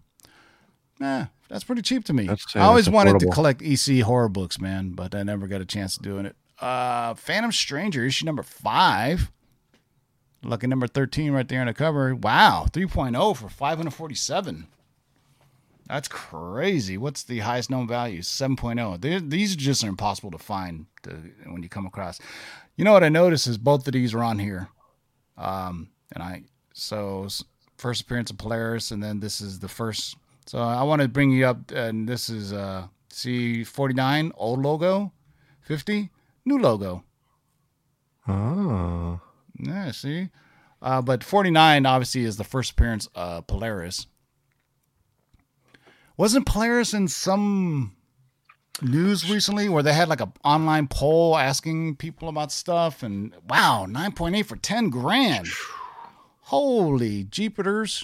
Nah, 1.02 1.26
that's 1.50 1.64
pretty 1.66 1.82
cheap 1.82 2.06
to 2.06 2.14
me. 2.14 2.28
That's- 2.28 2.46
I 2.56 2.60
always 2.62 2.90
wanted 2.90 3.20
to 3.20 3.26
collect 3.34 3.62
EC 3.62 4.00
horror 4.02 4.30
books, 4.30 4.60
man, 4.60 4.92
but 4.92 5.14
I 5.16 5.24
never 5.24 5.48
got 5.48 5.60
a 5.62 5.66
chance 5.66 5.96
to 5.98 6.02
doing 6.02 6.26
it. 6.26 6.36
Uh, 6.62 7.14
Phantom 7.16 7.52
Stranger, 7.52 8.06
issue 8.06 8.26
number 8.26 8.44
five. 8.44 9.32
Lucky 10.44 10.68
number 10.68 10.88
13 10.88 11.32
right 11.34 11.48
there 11.48 11.60
on 11.62 11.68
the 11.68 11.74
cover. 11.74 12.16
Wow, 12.16 12.68
3.0 12.72 13.34
for 13.36 13.50
547. 13.50 14.68
That's 15.90 16.08
crazy. 16.08 16.98
What's 16.98 17.24
the 17.24 17.40
highest 17.40 17.72
known 17.72 17.88
value? 17.88 18.22
7.0. 18.22 19.02
They- 19.02 19.18
These 19.20 19.56
just 19.56 19.84
are 19.84 19.88
impossible 19.90 20.30
to 20.32 20.38
find 20.38 20.86
to, 21.04 21.10
when 21.48 21.64
you 21.64 21.70
come 21.70 21.88
across. 21.88 22.20
You 22.76 22.86
know 22.86 22.94
what 22.94 23.04
I 23.04 23.10
noticed 23.10 23.48
is 23.48 23.58
both 23.58 23.88
of 23.88 23.94
these 23.94 24.14
are 24.14 24.24
on 24.24 24.38
here. 24.40 24.70
Um, 25.38 25.90
and 26.14 26.22
I, 26.24 26.44
so 26.74 27.28
first 27.78 28.02
appearance 28.02 28.30
of 28.30 28.38
Polaris, 28.38 28.92
and 28.92 29.02
then 29.02 29.20
this 29.20 29.42
is 29.42 29.60
the 29.60 29.68
first. 29.68 30.16
So 30.46 30.60
I 30.60 30.84
want 30.84 31.02
to 31.02 31.08
bring 31.08 31.32
you 31.32 31.46
up, 31.48 31.72
and 31.72 32.08
this 32.08 32.30
is, 32.30 32.54
uh, 32.54 32.88
see 33.10 33.64
49, 33.64 34.32
old 34.36 34.62
logo, 34.62 35.12
50, 35.62 36.10
new 36.46 36.60
logo. 36.60 37.04
Oh. 38.28 39.20
Yeah, 39.58 39.92
see? 39.92 40.30
Uh, 40.82 41.02
but 41.02 41.24
49 41.24 41.86
obviously 41.86 42.24
is 42.24 42.38
the 42.38 42.44
first 42.44 42.72
appearance 42.72 43.08
of 43.16 43.48
Polaris. 43.48 44.08
Wasn't 46.20 46.46
Polaris 46.46 46.94
in 46.94 47.08
some 47.08 47.96
news 48.82 49.32
recently 49.32 49.70
where 49.70 49.82
they 49.82 49.94
had 49.94 50.10
like 50.10 50.20
a 50.20 50.30
online 50.44 50.90
poll 50.90 51.38
asking 51.38 51.96
people 51.96 52.28
about 52.28 52.52
stuff 52.52 53.04
and 53.04 53.34
wow, 53.48 53.86
9.8 53.88 54.46
for 54.46 54.58
10 54.58 54.90
grand. 54.90 55.48
Holy 56.42 57.24
Jupiters. 57.24 58.04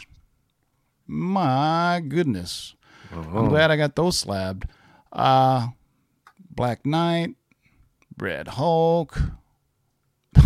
My 1.06 2.02
goodness. 2.08 2.76
I'm 3.12 3.50
glad 3.50 3.70
I 3.70 3.76
got 3.76 3.98
those 3.98 4.18
slabbed. 4.18 4.64
Uh 5.12 5.68
Black 6.50 6.86
Knight, 6.86 7.36
Red 8.18 8.48
Hulk. 8.48 9.20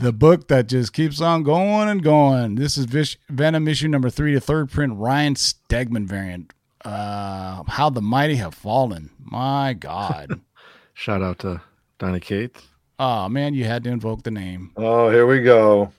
the 0.00 0.12
book 0.12 0.48
that 0.48 0.66
just 0.66 0.92
keeps 0.92 1.20
on 1.20 1.42
going 1.42 1.88
and 1.88 2.02
going. 2.02 2.54
This 2.54 2.76
is 2.78 2.86
Vish- 2.86 3.18
Venom 3.28 3.68
issue 3.68 3.86
number 3.88 4.08
three, 4.10 4.34
the 4.34 4.40
third 4.40 4.70
print, 4.70 4.94
Ryan 4.96 5.34
Stegman 5.34 6.06
variant. 6.06 6.52
Uh, 6.84 7.62
How 7.64 7.90
the 7.90 8.00
Mighty 8.00 8.36
Have 8.36 8.54
Fallen. 8.54 9.10
My 9.22 9.74
God. 9.74 10.40
Shout 10.94 11.22
out 11.22 11.38
to 11.40 11.60
Donny 11.98 12.20
Cates. 12.20 12.62
Oh 12.98 13.28
man, 13.28 13.54
you 13.54 13.64
had 13.64 13.84
to 13.84 13.90
invoke 13.90 14.22
the 14.22 14.30
name. 14.30 14.72
Oh, 14.76 15.08
here 15.10 15.26
we 15.26 15.42
go. 15.42 15.92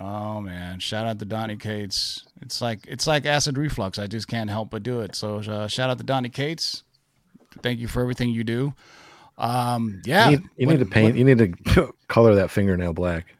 Oh 0.00 0.40
man, 0.40 0.78
shout 0.80 1.06
out 1.06 1.18
to 1.18 1.26
Donny 1.26 1.56
Cates. 1.56 2.24
It's 2.40 2.62
like 2.62 2.86
it's 2.86 3.06
like 3.06 3.26
acid 3.26 3.58
reflux. 3.58 3.98
I 3.98 4.06
just 4.06 4.28
can't 4.28 4.48
help 4.48 4.70
but 4.70 4.82
do 4.82 5.00
it. 5.00 5.14
So 5.14 5.38
uh, 5.40 5.66
shout 5.66 5.90
out 5.90 5.98
to 5.98 6.04
Donny 6.04 6.30
Cates. 6.30 6.84
Thank 7.62 7.80
you 7.80 7.88
for 7.88 8.00
everything 8.00 8.30
you 8.30 8.44
do. 8.44 8.72
Um, 9.36 10.00
yeah. 10.06 10.30
You 10.30 10.36
need, 10.38 10.48
you 10.56 10.66
need 10.66 10.78
to 10.78 10.86
paint. 10.86 11.16
you 11.16 11.24
need 11.24 11.38
to 11.74 11.92
color 12.08 12.34
that 12.36 12.50
fingernail 12.50 12.92
black. 12.94 13.34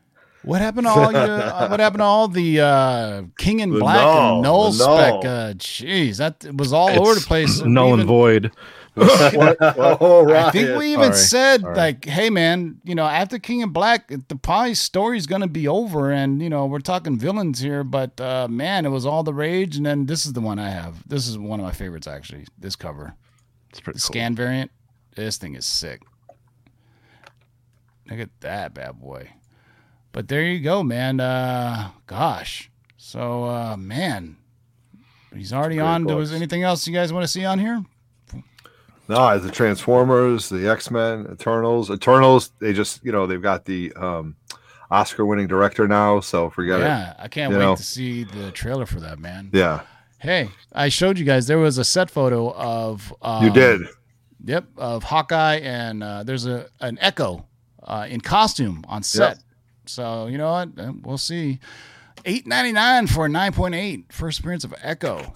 What 0.49 0.61
happened 0.63 0.87
to 0.87 0.91
all 0.91 1.13
your? 1.13 1.21
uh, 1.21 1.69
what 1.69 1.79
happened 1.79 2.01
to 2.01 2.05
all 2.05 2.27
the 2.29 2.61
uh, 2.61 3.23
King 3.37 3.61
in 3.61 3.71
The 3.71 3.81
Black 3.81 3.97
Knull, 3.97 4.33
and 4.35 4.43
Knull 4.45 4.73
the 4.73 4.79
Knull. 4.87 4.99
spec? 4.99 5.15
Uh, 5.31 5.53
Jeez, 5.55 6.17
that 6.17 6.55
was 6.57 6.73
all 6.73 6.89
over 6.89 7.15
the 7.15 7.21
place. 7.21 7.61
Knull 7.65 7.87
We 7.89 7.93
and 7.93 8.01
even- 8.01 8.07
void. 8.09 8.53
oh, 8.97 10.25
right. 10.27 10.47
I 10.47 10.51
think 10.51 10.77
we 10.79 10.93
even 10.93 11.13
Sorry. 11.13 11.17
said 11.17 11.61
Sorry. 11.61 11.77
like, 11.77 12.05
"Hey, 12.05 12.31
man, 12.31 12.81
you 12.83 12.95
know, 12.95 13.05
after 13.05 13.39
King 13.39 13.61
in 13.61 13.69
Black, 13.71 14.09
the 14.29 14.37
pie 14.37 14.73
story's 14.73 15.27
gonna 15.27 15.47
be 15.47 15.69
over, 15.69 16.11
and 16.11 16.43
you 16.43 16.49
know, 16.49 16.67
we're 16.67 16.81
talking 16.81 17.17
villains 17.19 17.61
here, 17.61 17.85
but 17.85 18.19
uh, 18.21 18.49
man, 18.49 18.87
it 18.87 18.89
was 18.89 19.05
all 19.07 19.23
the 19.23 19.35
rage." 19.35 19.77
And 19.77 19.85
then 19.87 20.07
this 20.07 20.25
is 20.27 20.33
the 20.33 20.41
one 20.41 20.59
I 20.59 20.71
have. 20.71 21.07
This 21.07 21.29
is 21.29 21.39
one 21.39 21.61
of 21.61 21.65
my 21.67 21.73
favorites, 21.73 22.07
actually. 22.09 22.47
This 22.59 22.75
cover, 22.75 23.15
It's 23.71 23.81
pretty 23.81 23.99
the 23.99 24.01
cool. 24.03 24.13
scan 24.15 24.35
variant. 24.35 24.71
This 25.15 25.37
thing 25.37 25.55
is 25.55 25.67
sick. 25.67 26.01
Look 28.11 28.19
at 28.19 28.31
that 28.41 28.73
bad 28.75 28.99
boy. 28.99 29.29
But 30.13 30.29
there 30.29 30.43
you 30.43 30.61
go, 30.61 30.83
man. 30.83 31.21
Uh, 31.21 31.91
gosh. 32.07 32.71
So, 32.97 33.45
uh, 33.45 33.77
man, 33.77 34.37
he's 35.35 35.53
already 35.53 35.79
on. 35.81 36.05
books. 36.05 36.17
Was 36.17 36.33
anything 36.33 36.63
else 36.63 36.87
you 36.87 36.93
guys 36.93 37.13
want 37.13 37.25
to 37.25 37.29
see 37.29 37.45
on 37.45 37.59
here? 37.59 37.83
No, 39.09 39.39
the 39.39 39.51
Transformers, 39.51 40.51
the 40.51 40.69
X 40.69 40.91
Men, 40.91 41.27
Eternals, 41.33 41.91
Eternals. 41.91 42.51
They 42.59 42.75
just, 42.75 43.03
you 43.05 43.11
know, 43.13 43.27
they've 43.27 43.41
got 43.41 43.65
the 43.65 43.91
um, 43.95 44.37
Oscar-winning 44.91 45.47
director 45.47 45.89
now, 45.89 46.21
so 46.21 46.51
forget 46.51 46.81
it. 46.81 46.85
yeah, 46.85 47.15
I 47.19 47.29
can't 47.29 47.53
You 47.53 47.59
wait 47.59 47.65
know. 47.65 47.77
to 47.77 47.83
see 47.83 48.25
the 48.25 48.51
trailer 48.53 48.85
for 48.85 49.01
that, 49.01 49.19
man. 49.19 49.51
Yeah, 49.53 49.81
Hey, 50.19 50.51
I 50.73 50.89
showed 50.89 51.17
you 51.19 51.25
guys 51.25 51.47
there 51.47 51.59
was 51.59 51.79
a 51.79 51.85
set 51.85 52.11
photo 52.11 52.53
of 52.53 53.15
um, 53.23 53.45
you 53.45 53.51
did. 53.51 53.83
Yep, 54.45 54.65
of 54.77 55.05
Hawkeye 55.05 55.57
and 55.57 56.03
uh, 56.03 56.23
there's 56.25 56.45
a 56.47 56.67
an 56.81 56.99
Echo 57.01 57.47
uh, 57.85 58.07
in 58.11 58.21
costume 58.21 58.85
on 58.89 59.03
set. 59.03 59.37
Yep. 59.37 59.45
So 59.89 60.27
you 60.27 60.39
know 60.39 60.51
what? 60.53 60.69
Uh, 60.79 60.93
We'll 61.03 61.19
see. 61.19 61.59
Eight 62.25 62.47
ninety 62.47 62.73
nine 62.73 63.07
for 63.07 63.27
a 63.27 63.29
nine 63.29 63.53
point 63.53 63.75
eight 63.75 64.13
first 64.13 64.41
appearance 64.41 64.65
of 64.65 64.75
Echo, 64.83 65.33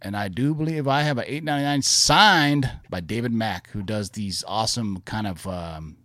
and 0.00 0.16
I 0.16 0.28
do 0.28 0.54
believe 0.54 0.88
I 0.88 1.02
have 1.02 1.18
an 1.18 1.24
eight 1.26 1.44
ninety 1.44 1.64
nine 1.64 1.82
signed 1.82 2.70
by 2.88 3.00
David 3.00 3.32
Mack, 3.32 3.68
who 3.70 3.82
does 3.82 4.10
these 4.10 4.42
awesome 4.48 5.02
kind 5.04 5.26
of 5.26 5.46
um, 5.46 5.98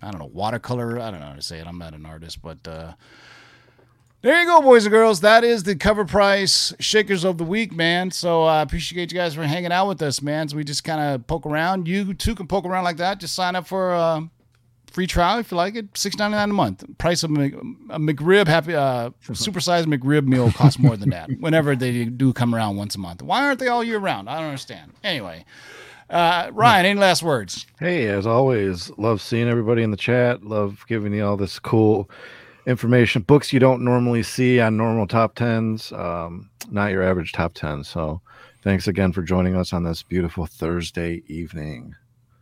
I 0.00 0.10
don't 0.10 0.20
know 0.20 0.30
watercolor. 0.32 1.00
I 1.00 1.10
don't 1.10 1.20
know 1.20 1.26
how 1.26 1.34
to 1.34 1.42
say 1.42 1.58
it. 1.58 1.66
I'm 1.66 1.78
not 1.78 1.92
an 1.92 2.06
artist, 2.06 2.40
but 2.40 2.66
uh, 2.68 2.92
there 4.22 4.40
you 4.40 4.46
go, 4.46 4.60
boys 4.62 4.84
and 4.86 4.92
girls. 4.92 5.20
That 5.20 5.42
is 5.44 5.64
the 5.64 5.74
cover 5.74 6.04
price 6.04 6.72
shakers 6.78 7.24
of 7.24 7.36
the 7.36 7.44
week, 7.44 7.72
man. 7.72 8.10
So 8.12 8.44
I 8.44 8.62
appreciate 8.62 9.12
you 9.12 9.18
guys 9.18 9.34
for 9.34 9.42
hanging 9.42 9.72
out 9.72 9.88
with 9.88 10.00
us, 10.02 10.22
man. 10.22 10.48
So 10.48 10.56
we 10.56 10.62
just 10.64 10.84
kind 10.84 11.00
of 11.00 11.26
poke 11.26 11.46
around. 11.46 11.88
You 11.88 12.14
too 12.14 12.34
can 12.36 12.46
poke 12.46 12.64
around 12.64 12.84
like 12.84 12.96
that. 12.98 13.18
Just 13.18 13.34
sign 13.34 13.56
up 13.56 13.66
for 13.66 13.92
a 13.92 14.28
free 14.98 15.06
trial 15.06 15.38
if 15.38 15.52
you 15.52 15.56
like 15.56 15.76
it. 15.76 15.96
Six 15.96 16.18
ninety 16.18 16.34
nine 16.34 16.50
a 16.50 16.52
month. 16.52 16.84
Price 16.98 17.22
of 17.22 17.30
a 17.30 17.50
McRib 18.00 18.48
happy 18.48 18.74
uh, 18.74 19.10
supersized 19.28 19.84
McRib 19.84 20.26
meal 20.26 20.50
costs 20.50 20.76
more 20.76 20.96
than 20.96 21.10
that. 21.10 21.30
Whenever 21.38 21.76
they 21.76 22.06
do 22.06 22.32
come 22.32 22.52
around 22.52 22.74
once 22.74 22.96
a 22.96 22.98
month. 22.98 23.22
Why 23.22 23.44
aren't 23.44 23.60
they 23.60 23.68
all 23.68 23.84
year 23.84 24.00
round? 24.00 24.28
I 24.28 24.38
don't 24.38 24.46
understand. 24.46 24.94
Anyway, 25.04 25.44
uh, 26.10 26.50
Ryan, 26.52 26.84
any 26.84 26.98
last 26.98 27.22
words? 27.22 27.64
Hey, 27.78 28.08
as 28.08 28.26
always, 28.26 28.90
love 28.98 29.22
seeing 29.22 29.46
everybody 29.46 29.84
in 29.84 29.92
the 29.92 29.96
chat. 29.96 30.42
Love 30.42 30.84
giving 30.88 31.14
you 31.14 31.24
all 31.24 31.36
this 31.36 31.60
cool 31.60 32.10
information. 32.66 33.22
Books 33.22 33.52
you 33.52 33.60
don't 33.60 33.84
normally 33.84 34.24
see 34.24 34.58
on 34.58 34.76
normal 34.76 35.06
top 35.06 35.36
tens, 35.36 35.92
um, 35.92 36.50
not 36.72 36.90
your 36.90 37.04
average 37.04 37.30
top 37.30 37.54
ten. 37.54 37.84
So, 37.84 38.20
thanks 38.64 38.88
again 38.88 39.12
for 39.12 39.22
joining 39.22 39.54
us 39.54 39.72
on 39.72 39.84
this 39.84 40.02
beautiful 40.02 40.46
Thursday 40.46 41.22
evening. 41.28 41.94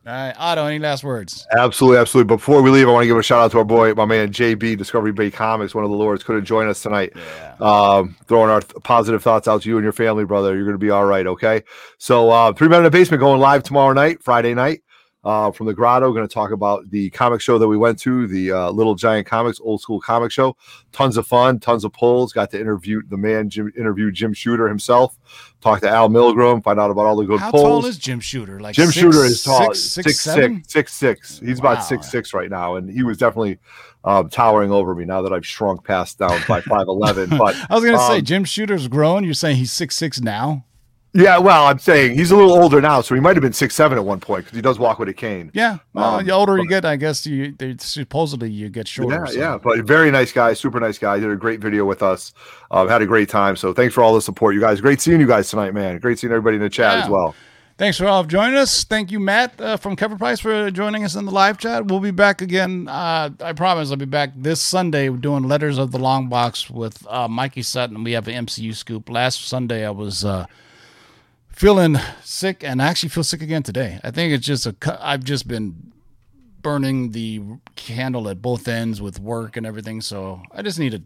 All 0.06 0.12
right, 0.12 0.36
Otto, 0.38 0.66
any 0.66 0.78
last 0.78 1.02
words? 1.02 1.48
Absolutely, 1.58 1.98
absolutely. 1.98 2.32
Before 2.32 2.62
we 2.62 2.70
leave, 2.70 2.88
I 2.88 2.92
want 2.92 3.02
to 3.02 3.08
give 3.08 3.16
a 3.16 3.24
shout 3.24 3.40
out 3.40 3.50
to 3.50 3.58
our 3.58 3.64
boy, 3.64 3.92
my 3.94 4.04
man 4.04 4.30
JB, 4.30 4.78
Discovery 4.78 5.10
Bay 5.10 5.32
Comics, 5.32 5.74
one 5.74 5.82
of 5.82 5.90
the 5.90 5.96
lords, 5.96 6.22
couldn't 6.22 6.44
join 6.44 6.68
us 6.68 6.80
tonight. 6.80 7.12
Yeah. 7.16 7.56
Um, 7.60 8.14
throwing 8.28 8.48
our 8.48 8.60
th- 8.60 8.84
positive 8.84 9.20
thoughts 9.20 9.48
out 9.48 9.62
to 9.62 9.68
you 9.68 9.78
and 9.78 9.82
your 9.82 9.92
family, 9.92 10.24
brother. 10.24 10.54
You're 10.54 10.62
going 10.64 10.74
to 10.74 10.78
be 10.78 10.90
all 10.90 11.04
right, 11.04 11.26
okay? 11.26 11.64
So, 11.98 12.30
uh, 12.30 12.52
Three 12.52 12.68
Men 12.68 12.78
in 12.78 12.84
the 12.84 12.90
Basement 12.92 13.20
going 13.20 13.40
live 13.40 13.64
tomorrow 13.64 13.92
night, 13.94 14.22
Friday 14.22 14.54
night, 14.54 14.82
uh, 15.26 15.50
from 15.50 15.66
the 15.66 15.74
Grotto. 15.74 16.12
Going 16.12 16.26
to 16.26 16.32
talk 16.32 16.52
about 16.52 16.88
the 16.90 17.10
comic 17.10 17.40
show 17.40 17.58
that 17.58 17.66
we 17.66 17.76
went 17.76 17.98
to, 18.00 18.26
the 18.28 18.52
uh, 18.52 18.70
Little 18.70 18.94
Giant 18.94 19.26
Comics, 19.26 19.60
old 19.60 19.80
school 19.82 20.00
comic 20.00 20.30
show. 20.30 20.56
Tons 20.92 21.16
of 21.16 21.26
fun, 21.26 21.58
tons 21.58 21.84
of 21.84 21.92
pulls. 21.92 22.32
Got 22.32 22.50
to 22.52 22.60
interview 22.60 23.02
the 23.08 23.16
man, 23.16 23.50
Jim, 23.50 23.72
interview 23.76 24.10
Jim 24.12 24.32
Shooter 24.32 24.68
himself. 24.68 25.18
Talk 25.60 25.80
to 25.80 25.88
Al 25.88 26.08
Milgrom, 26.08 26.62
find 26.62 26.78
out 26.78 26.90
about 26.90 27.06
all 27.06 27.16
the 27.16 27.24
good 27.24 27.40
polls. 27.40 27.40
How 27.40 27.50
pulls. 27.50 27.82
tall 27.82 27.86
is 27.86 27.98
Jim 27.98 28.20
Shooter? 28.20 28.60
Like 28.60 28.74
Jim 28.76 28.86
six- 28.86 28.98
Shooter 28.98 29.24
is 29.24 29.42
tall, 29.42 29.74
six, 29.74 30.20
six, 30.20 30.20
six, 30.20 30.68
six, 30.68 30.94
six. 30.94 31.38
He's 31.40 31.60
Wow. 31.60 31.72
about 31.72 31.84
six 31.84 32.08
six 32.10 32.32
right 32.32 32.48
now, 32.48 32.76
and 32.76 32.88
he 32.88 33.02
was 33.02 33.18
definitely 33.18 33.58
um, 34.04 34.28
towering 34.28 34.70
over 34.70 34.94
me. 34.94 35.04
Now 35.04 35.22
that 35.22 35.32
I've 35.32 35.46
shrunk 35.46 35.82
past 35.82 36.18
down 36.18 36.40
by 36.46 36.60
five 36.60 36.86
eleven, 36.86 37.30
but 37.38 37.56
I 37.68 37.74
was 37.74 37.84
gonna 37.84 37.98
say 37.98 38.18
um, 38.18 38.24
Jim 38.24 38.44
Shooter's 38.44 38.86
grown. 38.86 39.24
You're 39.24 39.34
saying 39.34 39.56
he's 39.56 39.72
six 39.72 39.96
six 39.96 40.20
now? 40.20 40.65
Yeah, 41.16 41.38
well, 41.38 41.66
I'm 41.66 41.78
saying 41.78 42.14
he's 42.16 42.30
a 42.30 42.36
little 42.36 42.52
older 42.52 42.80
now, 42.80 43.00
so 43.00 43.14
he 43.14 43.20
might 43.20 43.34
have 43.36 43.42
been 43.42 43.52
six 43.52 43.74
seven 43.74 43.98
at 43.98 44.04
one 44.04 44.20
point 44.20 44.44
because 44.44 44.56
he 44.56 44.62
does 44.62 44.78
walk 44.78 44.98
with 44.98 45.08
a 45.08 45.12
cane. 45.14 45.50
Yeah. 45.54 45.78
Well, 45.92 46.16
Um, 46.16 46.26
the 46.26 46.32
older 46.32 46.58
you 46.58 46.68
get, 46.68 46.84
I 46.84 46.96
guess 46.96 47.26
you 47.26 47.52
they, 47.58 47.76
supposedly 47.78 48.50
you 48.50 48.68
get 48.68 48.86
shorter. 48.88 49.16
Yeah, 49.26 49.32
so- 49.32 49.38
yeah, 49.38 49.58
but 49.62 49.84
very 49.84 50.10
nice 50.10 50.32
guy, 50.32 50.52
super 50.54 50.78
nice 50.80 50.98
guy. 50.98 51.18
Did 51.18 51.30
a 51.30 51.36
great 51.36 51.60
video 51.60 51.84
with 51.84 52.02
us. 52.02 52.32
Um, 52.70 52.88
had 52.88 53.02
a 53.02 53.06
great 53.06 53.28
time. 53.28 53.56
So 53.56 53.72
thanks 53.72 53.94
for 53.94 54.02
all 54.02 54.14
the 54.14 54.20
support, 54.22 54.54
you 54.54 54.60
guys. 54.60 54.80
Great 54.80 55.00
seeing 55.00 55.20
you 55.20 55.26
guys 55.26 55.50
tonight, 55.50 55.74
man. 55.74 55.98
Great 55.98 56.18
seeing 56.18 56.32
everybody 56.32 56.56
in 56.56 56.62
the 56.62 56.70
chat 56.70 56.98
Yeah. 56.98 57.04
as 57.04 57.10
well. 57.10 57.34
Thanks 57.78 57.98
for 57.98 58.06
all 58.06 58.24
joining 58.24 58.56
us. 58.56 58.84
Thank 58.84 59.10
you, 59.10 59.20
Matt 59.20 59.60
uh, 59.60 59.76
from 59.76 59.96
Cover 59.96 60.16
Price, 60.16 60.40
for 60.40 60.70
joining 60.70 61.04
us 61.04 61.14
in 61.14 61.26
the 61.26 61.30
live 61.30 61.58
chat. 61.58 61.84
We'll 61.86 62.00
be 62.00 62.10
back 62.10 62.40
again. 62.40 62.88
Uh, 62.88 63.28
I 63.38 63.52
promise 63.52 63.90
I'll 63.90 63.98
be 63.98 64.06
back 64.06 64.30
this 64.34 64.62
Sunday 64.62 65.10
doing 65.10 65.42
Letters 65.42 65.76
of 65.76 65.92
the 65.92 65.98
Long 65.98 66.28
Box 66.30 66.70
with 66.70 67.06
uh, 67.06 67.28
Mikey 67.28 67.60
Sutton. 67.60 68.02
We 68.02 68.12
have 68.12 68.28
an 68.28 68.46
MCU 68.46 68.74
scoop. 68.74 69.10
Last 69.10 69.44
Sunday 69.46 69.84
I 69.86 69.90
was 69.90 70.24
uh, 70.24 70.46
feeling 71.56 71.96
sick, 72.22 72.62
and 72.62 72.80
I 72.80 72.86
actually 72.86 73.08
feel 73.08 73.24
sick 73.24 73.42
again 73.42 73.62
today. 73.62 73.98
I 74.04 74.10
think 74.10 74.32
it's 74.32 74.46
just 74.46 74.66
a. 74.66 74.72
cu- 74.72 74.92
I've 75.00 75.24
just 75.24 75.48
been 75.48 75.92
burning 76.62 77.10
the 77.12 77.42
candle 77.76 78.28
at 78.28 78.42
both 78.42 78.68
ends 78.68 79.00
with 79.00 79.18
work 79.20 79.56
and 79.56 79.66
everything, 79.66 80.00
so 80.00 80.42
I 80.52 80.62
just 80.62 80.78
need 80.78 80.92
to. 80.92 81.02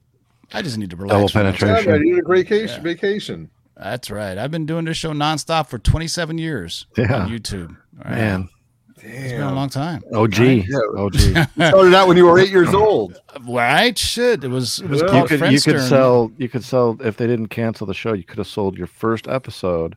I 0.52 0.62
just 0.62 0.78
need 0.78 0.90
to 0.90 0.96
relax. 0.96 1.14
Double 1.14 1.28
penetration. 1.28 1.90
man, 1.92 2.00
you 2.06 2.14
did 2.16 2.18
a 2.20 2.26
great 2.26 2.48
vacation. 2.48 2.82
vacation. 2.82 3.50
That's 3.76 4.10
right. 4.10 4.36
I've 4.36 4.50
been 4.50 4.66
doing 4.66 4.84
this 4.84 4.96
show 4.96 5.12
nonstop 5.12 5.68
for 5.68 5.78
27 5.78 6.36
years 6.38 6.86
Yeah. 6.98 7.22
on 7.22 7.30
YouTube. 7.30 7.68
All 8.04 8.10
right. 8.10 8.16
Man, 8.16 8.48
It's 8.96 9.32
been 9.32 9.40
a 9.42 9.54
long 9.54 9.70
time. 9.70 10.02
OG, 10.12 10.38
Yeah. 10.68 10.78
OG. 10.98 11.14
Started 11.54 11.94
out 11.94 12.06
when 12.08 12.16
you 12.18 12.26
were 12.26 12.38
eight 12.38 12.50
years 12.50 12.74
old. 12.74 13.18
Right? 13.48 13.96
Shit. 13.96 14.44
It 14.44 14.48
was 14.48 14.80
it 14.80 14.88
was 14.90 15.00
Yeah. 15.00 15.06
you 15.06 15.12
called 15.12 15.28
could 15.28 15.52
you 15.52 15.60
could 15.60 15.80
sell 15.80 16.30
you 16.36 16.48
could 16.50 16.64
sell 16.64 16.98
if 17.02 17.16
they 17.16 17.26
didn't 17.26 17.46
cancel 17.48 17.86
the 17.86 17.94
show. 17.94 18.12
You 18.12 18.24
could 18.24 18.38
have 18.38 18.46
sold 18.48 18.76
your 18.76 18.86
first 18.88 19.26
episode 19.28 19.96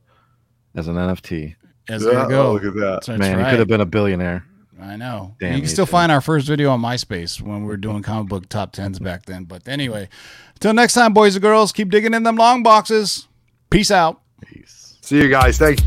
as 0.75 0.87
an 0.87 0.95
NFT. 0.95 1.55
As 1.89 2.03
there 2.03 2.13
Yeah, 2.13 2.23
you 2.23 2.29
go. 2.29 2.47
oh, 2.49 2.53
look 2.53 2.63
at 2.65 2.73
that. 2.75 3.03
That's 3.05 3.19
Man, 3.19 3.37
right. 3.37 3.45
you 3.45 3.49
could 3.51 3.59
have 3.59 3.67
been 3.67 3.81
a 3.81 3.85
billionaire. 3.85 4.45
I 4.81 4.95
know. 4.97 5.35
Damn 5.39 5.53
you 5.53 5.59
can 5.61 5.69
still 5.69 5.85
too. 5.85 5.91
find 5.91 6.11
our 6.11 6.19
first 6.21 6.47
video 6.47 6.69
on 6.71 6.81
MySpace 6.81 7.39
when 7.41 7.61
we 7.61 7.67
were 7.67 7.77
doing 7.77 8.01
comic 8.03 8.27
book 8.29 8.49
top 8.49 8.73
tens 8.73 8.99
back 8.99 9.25
then. 9.25 9.45
But 9.45 9.67
anyway, 9.67 10.09
until 10.55 10.73
next 10.73 10.93
time, 10.93 11.13
boys 11.13 11.35
and 11.35 11.41
girls, 11.41 11.71
keep 11.71 11.89
digging 11.89 12.13
in 12.13 12.23
them 12.23 12.35
long 12.35 12.63
boxes. 12.63 13.27
Peace 13.69 13.91
out. 13.91 14.21
Peace. 14.45 14.97
See 15.01 15.17
you 15.21 15.29
guys. 15.29 15.57
Thank 15.57 15.79